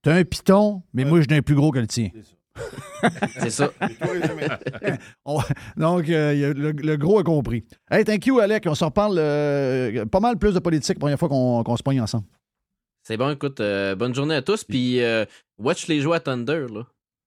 T'as 0.03 0.15
un 0.15 0.25
piton, 0.25 0.83
mais 0.95 1.05
moi, 1.05 1.21
je 1.21 1.27
n'ai 1.29 1.37
un 1.39 1.43
plus 1.43 1.57
gros 1.57 1.73
que 1.73 1.81
le 1.81 1.89
tien. 1.89 2.11
C'est 2.15 2.23
ça. 2.23 2.35
On- 5.25 5.41
Donc, 5.77 6.09
euh, 6.09 6.53
le, 6.55 6.73
le 6.73 6.97
gros 6.97 7.19
a 7.19 7.23
compris. 7.23 7.65
Hey, 7.91 8.05
thank 8.05 8.27
you, 8.27 8.39
Alec. 8.41 8.65
On 8.67 8.75
s'en 8.75 8.87
reparle 8.87 9.17
euh, 9.19 10.05
pas 10.07 10.21
mal 10.21 10.37
plus 10.39 10.55
de 10.55 10.59
politique 10.59 10.97
la 10.97 11.01
première 11.01 11.19
fois 11.19 11.29
qu'on 11.29 11.77
se 11.77 11.83
pogne 11.83 12.01
ensemble. 12.01 12.25
C'est 13.05 13.17
bon, 13.17 13.31
écoute, 13.31 13.61
euh, 13.61 13.95
bonne 13.95 14.15
journée 14.15 14.35
à 14.35 14.43
tous. 14.43 14.65
Puis, 14.65 15.03
euh, 15.03 15.25
watch 15.59 15.87
les 15.89 16.01
jouets 16.01 16.17
à 16.17 16.21
Thunder, 16.21 16.67
là. 16.73 16.83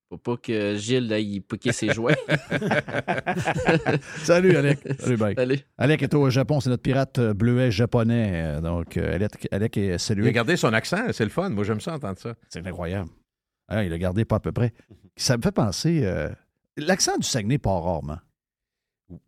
Faut 0.09 0.17
pas 0.17 0.35
que 0.35 0.75
Gilles, 0.75 1.07
là, 1.07 1.19
il 1.19 1.41
pique 1.41 1.71
ses 1.73 1.93
jouets. 1.93 2.17
Salut, 4.23 4.55
Alec. 4.57 4.79
Salut, 4.99 5.15
bye. 5.17 5.35
Salut. 5.35 5.59
Alec 5.77 6.03
est 6.03 6.13
au 6.13 6.29
Japon, 6.29 6.59
c'est 6.59 6.69
notre 6.69 6.83
pirate 6.83 7.17
bleuet 7.33 7.71
japonais. 7.71 8.59
Donc, 8.61 8.97
Alec, 8.97 9.47
Alec 9.51 9.77
est 9.77 9.97
salué. 9.97 10.31
gardé 10.33 10.57
son 10.57 10.73
accent, 10.73 10.97
c'est 11.13 11.23
le 11.23 11.29
fun. 11.29 11.49
Moi, 11.49 11.63
j'aime 11.63 11.79
ça 11.79 11.93
entendre 11.93 12.19
ça. 12.19 12.33
C'est 12.49 12.65
incroyable. 12.67 13.09
Ah, 13.73 13.83
il 13.83 13.93
a 13.93 13.97
gardé 13.97 14.25
pas 14.25 14.35
à 14.35 14.39
peu 14.39 14.51
près. 14.51 14.73
Ça 15.15 15.37
me 15.37 15.41
fait 15.41 15.51
penser. 15.51 16.01
euh, 16.03 16.29
L'accent 16.77 17.17
du 17.17 17.25
Saguenay 17.27 17.57
part 17.57 17.83
rarement. 17.83 18.17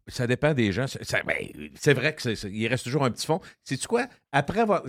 Ça 0.08 0.28
dépend 0.28 0.54
des 0.54 0.72
gens. 0.72 0.86
Ben, 1.26 1.70
c'est 1.76 1.94
vrai 1.94 2.16
qu'il 2.16 2.68
reste 2.68 2.86
toujours 2.86 3.04
un 3.04 3.12
petit 3.12 3.26
fond. 3.26 3.42
Sais-tu 3.64 3.88
quoi? 3.88 4.08
Après 4.32 4.62
avoir. 4.62 4.84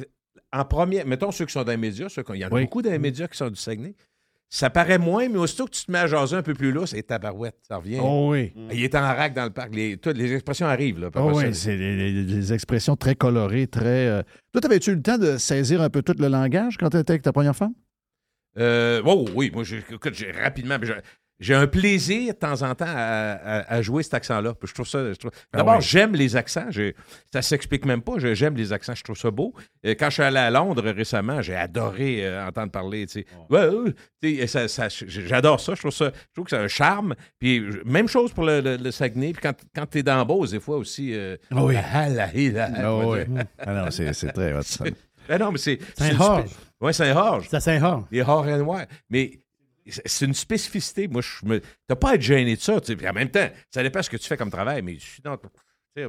En 0.52 0.64
premier, 0.64 1.02
mettons 1.04 1.32
ceux 1.32 1.46
qui 1.46 1.52
sont 1.52 1.64
dans 1.64 1.72
les 1.72 1.76
médias, 1.76 2.08
ceux 2.08 2.22
qui- 2.22 2.32
il 2.34 2.38
y 2.38 2.44
en 2.44 2.48
a 2.48 2.54
Oui. 2.54 2.62
beaucoup 2.62 2.80
dans 2.82 2.90
les 2.90 2.98
médias 3.00 3.26
qui 3.26 3.36
sont 3.36 3.48
du 3.50 3.56
Saguenay. 3.56 3.94
Ça 4.50 4.70
paraît 4.70 4.98
moins, 4.98 5.28
mais 5.28 5.38
aussitôt 5.38 5.64
que 5.64 5.72
tu 5.72 5.84
te 5.84 5.90
mets 5.90 5.98
à 5.98 6.06
jaser 6.06 6.36
un 6.36 6.42
peu 6.42 6.54
plus 6.54 6.70
là, 6.70 6.86
c'est 6.86 7.02
tabarouette. 7.02 7.56
Ça 7.66 7.78
revient. 7.78 7.98
Oh 8.00 8.28
oui. 8.30 8.52
Il 8.72 8.84
est 8.84 8.94
en 8.94 9.00
rack 9.00 9.34
dans 9.34 9.44
le 9.44 9.50
parc. 9.50 9.74
Les, 9.74 9.96
toutes 9.96 10.16
les 10.16 10.32
expressions 10.32 10.66
arrivent. 10.66 11.00
Là, 11.00 11.10
Oh 11.16 11.32
oui, 11.34 11.52
c'est 11.54 11.76
des, 11.76 12.52
expressions 12.52 12.94
très 12.94 13.16
colorées, 13.16 13.66
très. 13.66 14.06
euh, 14.06 14.22
Toi, 14.52 14.64
avais-tu 14.66 14.90
eu 14.92 14.94
le 14.94 15.02
temps 15.02 15.18
de 15.18 15.38
saisir 15.38 15.82
un 15.82 15.90
peu 15.90 16.02
tout 16.02 16.14
le 16.16 16.28
langage 16.28 16.76
quand 16.78 16.90
tu 16.90 16.98
étais 16.98 17.12
avec 17.14 17.22
ta 17.22 17.32
première 17.32 17.56
femme? 17.56 17.74
Euh, 18.58 19.02
oh 19.04 19.26
oui, 19.34 19.50
moi, 19.52 19.64
j'ai- 19.64 19.82
écoute, 19.90 20.14
j'ai 20.14 20.30
rapidement. 20.32 20.76
j'ai- 21.40 21.54
un 21.54 21.66
plaisir 21.66 22.32
de 22.32 22.38
temps 22.38 22.62
en 22.62 22.74
temps 22.74 22.84
à, 22.86 23.32
à- 23.32 23.74
à 23.74 23.82
jouer 23.82 24.02
cet 24.04 24.14
accent-là. 24.14 24.54
Je 24.62 24.72
trouve 24.72 24.86
ça. 24.86 25.00
Ah 25.02 25.58
D'abord, 25.58 25.80
j'aime 25.80 26.14
les 26.14 26.36
accents. 26.36 26.68
Ça 27.32 27.42
s'explique 27.42 27.84
même 27.84 28.00
pas. 28.00 28.12
J'aime 28.18 28.54
les 28.56 28.72
accents. 28.72 28.94
Je 28.94 29.02
trouve 29.02 29.16
ça 29.18 29.30
beau. 29.32 29.52
Euh, 29.84 29.94
Quand 29.98 30.06
je 30.08 30.14
suis 30.14 30.22
allé 30.22 30.38
à 30.38 30.50
Londres 30.50 30.88
récemment, 30.90 31.42
j'ai 31.42 31.56
adoré 31.56 32.24
euh, 32.24 32.46
entendre 32.46 32.70
parler. 32.70 33.04
Ouais, 33.50 33.66
ouais, 34.22 34.46
ça- 34.46 34.68
ça- 34.68 34.88
J'adore 34.88 35.58
ça. 35.60 35.74
Je 35.74 35.80
trouve 35.80 35.90
ça. 35.92 36.12
Je 36.28 36.32
trouve 36.34 36.44
que 36.44 36.50
c'est 36.50 36.56
un 36.62 36.68
charme. 36.68 37.14
Puis 37.40 37.62
même 37.84 38.08
chose 38.08 38.32
pour 38.32 38.44
le, 38.44 38.60
le- 38.60 38.76
le 38.76 38.90
Saguenay. 38.92 39.32
Puis 39.32 39.42
quand, 39.42 39.54
quand 39.74 39.86
tu 39.86 39.98
es 39.98 40.02
dans 40.04 40.24
Beauce, 40.24 40.52
des 40.52 40.60
fois 40.60 40.76
aussi. 40.76 41.12
euh, 41.14 41.36
Ah 41.50 41.64
oui. 41.64 41.74
ah, 41.76 42.08
là, 42.08 42.28
là, 42.32 42.68
là, 42.70 42.92
on 42.94 43.10
va 43.10 43.18
oui. 43.18 43.24
Ah 43.58 43.72
non, 43.74 43.90
c'est 43.90 44.12
c'est 44.14 44.28
très 44.32 44.54
hot, 44.54 44.62
ça. 44.62 44.84
Ben 45.28 45.38
non, 45.38 45.52
mais 45.52 45.58
c'est. 45.58 45.78
Saint-Horge. 45.96 46.50
Ouais, 46.80 46.92
Saint-Horge. 46.92 47.46
C'est 47.50 47.60
Saint-Horge. 47.60 48.04
Les 48.10 48.22
horts 48.22 48.48
et 48.48 48.58
noirs. 48.58 48.86
Mais 49.10 49.40
c'est- 49.86 50.24
une 50.26 50.34
spécificité. 50.34 51.08
Moi, 51.08 51.22
je 51.22 51.46
me. 51.46 51.60
T'as 51.86 51.96
pas 51.96 52.10
à 52.10 52.14
être 52.14 52.22
gêné 52.22 52.56
de 52.56 52.60
ça. 52.60 52.80
Puis 52.80 53.08
en 53.08 53.12
même 53.12 53.30
temps, 53.30 53.48
ça 53.70 53.82
dépend 53.82 54.02
ce 54.02 54.10
que 54.10 54.16
tu 54.16 54.26
fais 54.26 54.36
comme 54.36 54.50
travail, 54.50 54.82
mais 54.82 54.94
je 54.94 55.04
suis 55.04 55.22
dans- 55.22 55.36
tu 55.36 55.48
sais, 55.96 56.02
euh, 56.04 56.08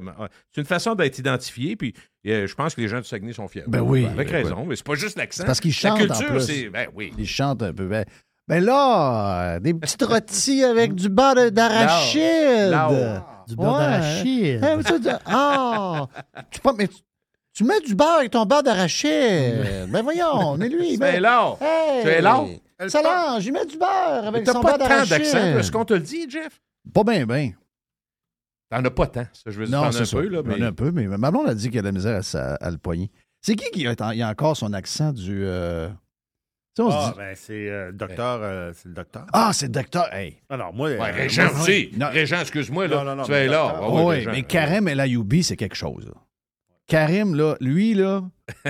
C'est 0.53 0.61
une 0.61 0.68
façon 0.68 0.95
d'être 0.95 1.18
identifié, 1.20 1.76
puis 1.76 1.93
euh, 2.28 2.47
je 2.47 2.55
pense 2.55 2.74
que 2.76 2.82
les 2.82 2.88
gens 2.88 2.97
du 2.99 3.03
Saguenay 3.05 3.34
sont 3.34 3.47
fiers. 3.47 3.63
Ben 3.68 3.82
oui. 3.82 4.05
Avec 4.05 4.30
Ben 4.32 4.43
raison, 4.43 4.66
mais 4.66 4.76
c'est 4.76 4.86
pas 4.86 4.95
juste 4.95 5.18
l'accent. 5.18 5.45
Parce 5.45 5.59
qu'ils 5.59 5.74
chantent 5.74 5.99
La 5.99 6.07
culture, 6.16 6.41
c'est. 6.41 6.70
Ben 6.70 6.88
oui. 6.95 7.11
Ils 7.18 7.28
chantent 7.28 7.61
un 7.63 7.74
peu. 7.74 7.88
Ben, 7.88 8.03
ben 8.47 8.63
là, 8.63 9.59
des 9.59 9.74
petites 9.74 10.01
rôtis 10.03 10.63
avec 10.63 10.93
du 10.95 11.09
beurre 11.09 11.36
de- 11.36 11.49
d'arachide. 11.49 12.74
Du 13.47 13.55
beurre 13.55 13.74
Ouais. 13.74 13.80
d'arachide. 13.80 14.61
Eh, 14.63 15.09
Ah! 15.26 16.07
Tu, 16.51 16.59
pas- 16.61 16.74
mais 16.78 16.89
tu, 17.56 17.64
mets 17.64 17.80
du 17.82 17.95
beurre 17.95 18.18
avec 18.20 18.32
ton 18.32 18.45
beurre 18.45 18.64
d'arachide. 18.64 19.88
Ben 19.89 20.01
voyons, 20.03 20.58
mais 20.58 20.70
lui. 20.70 20.91
C'est 20.91 20.97
ben, 20.97 21.22
là. 21.22 21.56
hey, 21.62 22.03
Tu 22.03 22.10
es 22.10 22.22
là? 22.22 22.43
Solange, 22.88 23.41
j'y 23.43 23.51
mets 23.51 23.66
du 23.66 23.78
beurre 23.78 24.28
avec 24.28 24.43
T'as 24.43 24.51
son 24.53 24.62
pas 24.62 24.78
beurre 24.78 24.88
tant 24.89 25.06
d'accent. 25.06 25.34
d'arachide. 25.38 25.58
Est-ce 25.60 25.72
qu'on 25.72 25.86
te 25.86 25.93
le 25.93 25.99
dit, 26.01 26.30
Jeff? 26.30 26.62
Pas 26.93 27.03
bien, 27.03 27.26
bien. 27.26 27.51
T'en 28.70 28.84
as 28.84 28.89
pas 28.91 29.08
tant. 29.08 29.26
Ça, 29.32 29.51
je 29.51 29.60
veux 29.60 29.66
dire, 29.68 29.76
Non, 29.78 29.84
t'en 29.84 29.89
as 29.97 30.06
c'est 30.06 30.18
un 30.18 30.22
peu, 30.22 30.28
là. 30.28 30.41
J'en 30.45 30.51
ai 30.56 30.60
Mais... 30.60 30.66
un 30.66 30.74
peu, 30.74 30.91
mais 30.91 31.06
ma 31.08 31.32
blonde 31.32 31.47
a 31.47 31.53
dit 31.53 31.70
qu'il 31.70 31.80
a 31.80 31.82
de 31.82 31.88
la 31.88 31.91
misère 31.91 32.16
à, 32.18 32.24
sa- 32.24 32.56
à 32.56 32.72
le 32.72 32.78
poigner. 32.78 33.10
C'est 33.41 33.56
qui 33.56 33.70
qui 33.72 33.88
a, 33.88 33.93
il 34.14 34.22
a 34.24 34.30
encore 34.30 34.58
son 34.58 34.74
accent 34.74 35.14
du... 35.14 35.43
euh, 35.45 35.88
Tu 36.76 36.82
sais, 36.82 36.82
on 36.82 36.89
se 36.91 36.95
Ah, 36.97 37.10
dit... 37.12 37.18
ben, 37.18 37.36
c'est 37.36 37.70
euh, 37.70 37.86
le 37.88 37.93
docteur. 37.93 38.39
euh, 38.41 38.72
c'est 38.76 38.88
le 38.89 38.95
docteur. 38.95 39.26
Ah, 39.34 39.51
c'est 39.53 39.68
le 39.68 39.72
docteur. 39.72 40.12
Hey. 40.14 40.38
Alors, 40.49 40.74
moi. 40.74 40.89
Ouais, 40.89 40.99
euh, 40.99 41.12
Régent 41.14 41.51
aussi. 41.53 41.91
Non. 41.95 42.10
Régent, 42.10 42.41
excuse-moi, 42.41 42.88
là. 42.88 42.97
Non, 42.97 43.03
non, 43.06 43.16
non, 43.18 43.24
tu 43.24 43.32
es 43.32 43.45
mais 43.45 43.47
là. 43.47 43.76
Ah 43.80 43.88
oui, 43.89 44.16
Régent. 44.16 44.32
mais 44.32 44.43
Karem 44.43 44.88
El 44.88 44.99
Ayoubi, 44.99 45.43
c'est 45.43 45.56
quelque 45.56 45.76
chose. 45.76 46.06
là. 46.08 46.14
Karim, 46.88 47.33
là, 47.36 47.55
lui, 47.61 47.93
là, 47.95 48.21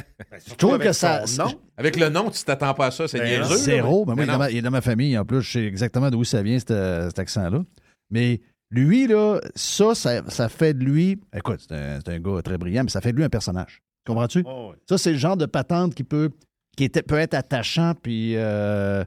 je 0.48 0.54
trouve 0.56 0.80
que 0.80 0.94
ça. 0.94 1.24
Non. 1.38 1.52
Avec 1.78 1.98
le 2.00 2.10
nom, 2.10 2.30
tu 2.30 2.44
t'attends 2.44 2.74
pas 2.74 2.88
à 2.88 2.92
ça, 2.92 3.08
c'est 3.08 3.20
Ben, 3.20 3.42
là, 3.42 3.48
Zéro. 3.58 4.06
mais- 4.06 4.16
Ben, 4.16 4.16
moi, 4.16 4.16
il, 4.16 4.18
mais 4.18 4.24
est 4.24 4.28
dans 4.28 4.34
non. 4.34 4.40
ma, 4.40 4.52
il 4.52 4.58
est 4.58 4.62
dans 4.62 4.72
ma 4.72 4.82
famille, 4.82 5.18
en 5.18 5.26
plus. 5.26 5.42
Je 5.42 5.52
sais 5.52 5.66
exactement 5.66 6.10
d'où 6.10 6.24
ça 6.24 6.42
vient, 6.42 6.58
cet, 6.58 6.72
euh, 6.72 7.08
cet 7.10 7.20
accent-là. 7.20 7.62
Mais 8.12 8.40
lui, 8.72 9.08
là, 9.08 9.40
ça, 9.56 9.94
ça, 9.96 10.22
ça 10.30 10.48
fait 10.50 10.74
de 10.74 10.84
lui. 10.86 11.20
Écoute, 11.36 11.66
c'est 11.68 12.10
un, 12.10 12.20
gars 12.20 12.42
très 12.42 12.58
brillant, 12.58 12.84
mais 12.84 12.90
ça 12.90 13.02
fait 13.02 13.12
de 13.12 13.18
lui 13.18 13.26
un 13.26 13.30
personnage. 13.30 13.82
Comprends-tu? 14.08 14.44
Oh. 14.48 14.74
Ça, 14.88 14.98
c'est 14.98 15.12
le 15.12 15.18
genre 15.18 15.36
de 15.36 15.46
patente 15.48 15.94
qui 15.96 16.04
peut, 16.04 16.30
qui 16.78 16.86
était, 16.86 17.04
peut 17.04 17.18
être 17.20 17.34
attachant, 17.34 17.94
puis. 18.02 18.34
euh, 18.38 19.04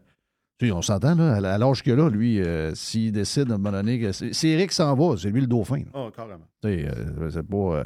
tu 0.59 0.67
sais, 0.67 0.73
on 0.73 0.83
s'entend, 0.83 1.15
là, 1.15 1.37
à 1.55 1.57
l'âge 1.59 1.85
qu'il 1.85 1.93
a, 1.93 1.97
là, 1.97 2.11
lui, 2.11 2.41
euh, 2.43 2.75
s'il 2.75 3.13
décide 3.13 3.51
à 3.53 3.55
un 3.55 3.59
moment 3.59 3.71
donné 3.71 4.01
que. 4.01 4.11
C'est 4.13 4.35
c'est 4.35 4.49
Eric 4.49 4.73
s'en 4.73 4.93
va, 4.97 5.17
c'est 5.17 5.31
lui 5.31 5.41
le 5.41 5.47
dauphin. 5.47 5.79
là. 5.79 5.91
Oh, 5.95 6.11
carrément. 6.15 6.45
Tu 6.63 6.69
sais, 6.69 6.89
euh, 6.89 7.31
c'est 7.31 7.47
pas. 7.47 7.85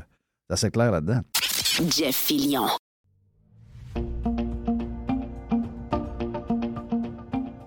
C'est 0.49 0.55
assez 0.55 0.71
clair 0.71 0.91
là-dedans. 0.91 1.21
Jeff 1.91 2.15
Fillion. 2.15 2.67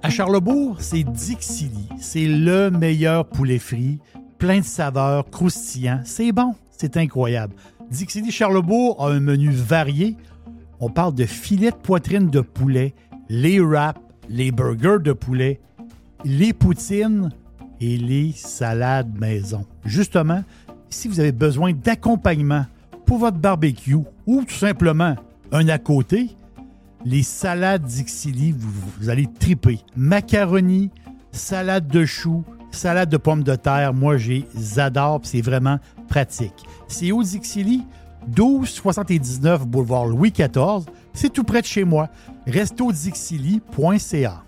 À 0.04 0.10
Charlebourg, 0.10 0.78
c'est 0.82 1.04
Dixili. 1.04 1.90
C'est 2.00 2.28
le 2.28 2.70
meilleur 2.70 3.28
poulet 3.28 3.58
frit, 3.58 4.00
plein 4.38 4.60
de 4.60 4.66
saveurs, 4.66 5.30
croustillant. 5.32 6.02
C'est 6.06 6.32
bon, 6.32 6.54
c'est 6.78 6.98
incroyable. 6.98 7.56
Dixili 7.90 8.32
Charlebourg 8.32 9.04
a 9.04 9.12
un 9.12 9.20
menu 9.20 9.50
varié. 9.50 10.16
On 10.80 10.90
parle 10.90 11.16
de 11.16 11.26
filets 11.26 11.72
de 11.72 11.76
poitrine 11.76 12.30
de 12.30 12.42
poulet, 12.42 12.94
les 13.30 13.60
wraps, 13.60 14.00
les 14.30 14.52
burgers 14.52 15.00
de 15.02 15.14
poulet, 15.14 15.60
les 16.24 16.54
poutines 16.54 17.32
et 17.82 17.98
les 17.98 18.32
salades 18.32 19.18
maison. 19.20 19.66
Justement, 19.86 20.44
si 20.90 21.08
vous 21.08 21.20
avez 21.20 21.32
besoin 21.32 21.74
d'accompagnement 21.74 22.66
pour 23.06 23.18
votre 23.20 23.38
barbecue 23.38 23.98
ou 24.26 24.44
tout 24.44 24.56
simplement 24.56 25.16
un 25.52 25.68
à 25.70 25.78
côté, 25.78 26.36
les 27.06 27.24
salades 27.24 27.84
Dixili, 27.84 28.52
vous, 28.52 29.10
allez 29.10 29.28
triper. 29.40 29.80
Macaroni, 29.96 30.90
salade 31.32 31.88
de 31.88 32.06
choux, 32.06 32.44
salade 32.72 33.10
de 33.10 33.18
pommes 33.18 33.44
de 33.44 33.56
terre, 33.56 33.94
moi 33.94 34.18
j'adore, 34.18 35.22
c'est 35.24 35.42
vraiment 35.42 35.78
pratique. 36.08 36.66
C'est 36.88 37.12
au 37.12 37.22
Dixili, 37.22 37.84
1279 38.28 39.68
boulevard 39.68 40.06
Louis 40.06 40.32
XIV, 40.32 40.86
c'est 41.14 41.32
tout 41.32 41.44
près 41.44 41.62
de 41.62 41.68
chez 41.68 41.84
moi. 41.84 42.10
Restodixili.ca. 42.48 44.45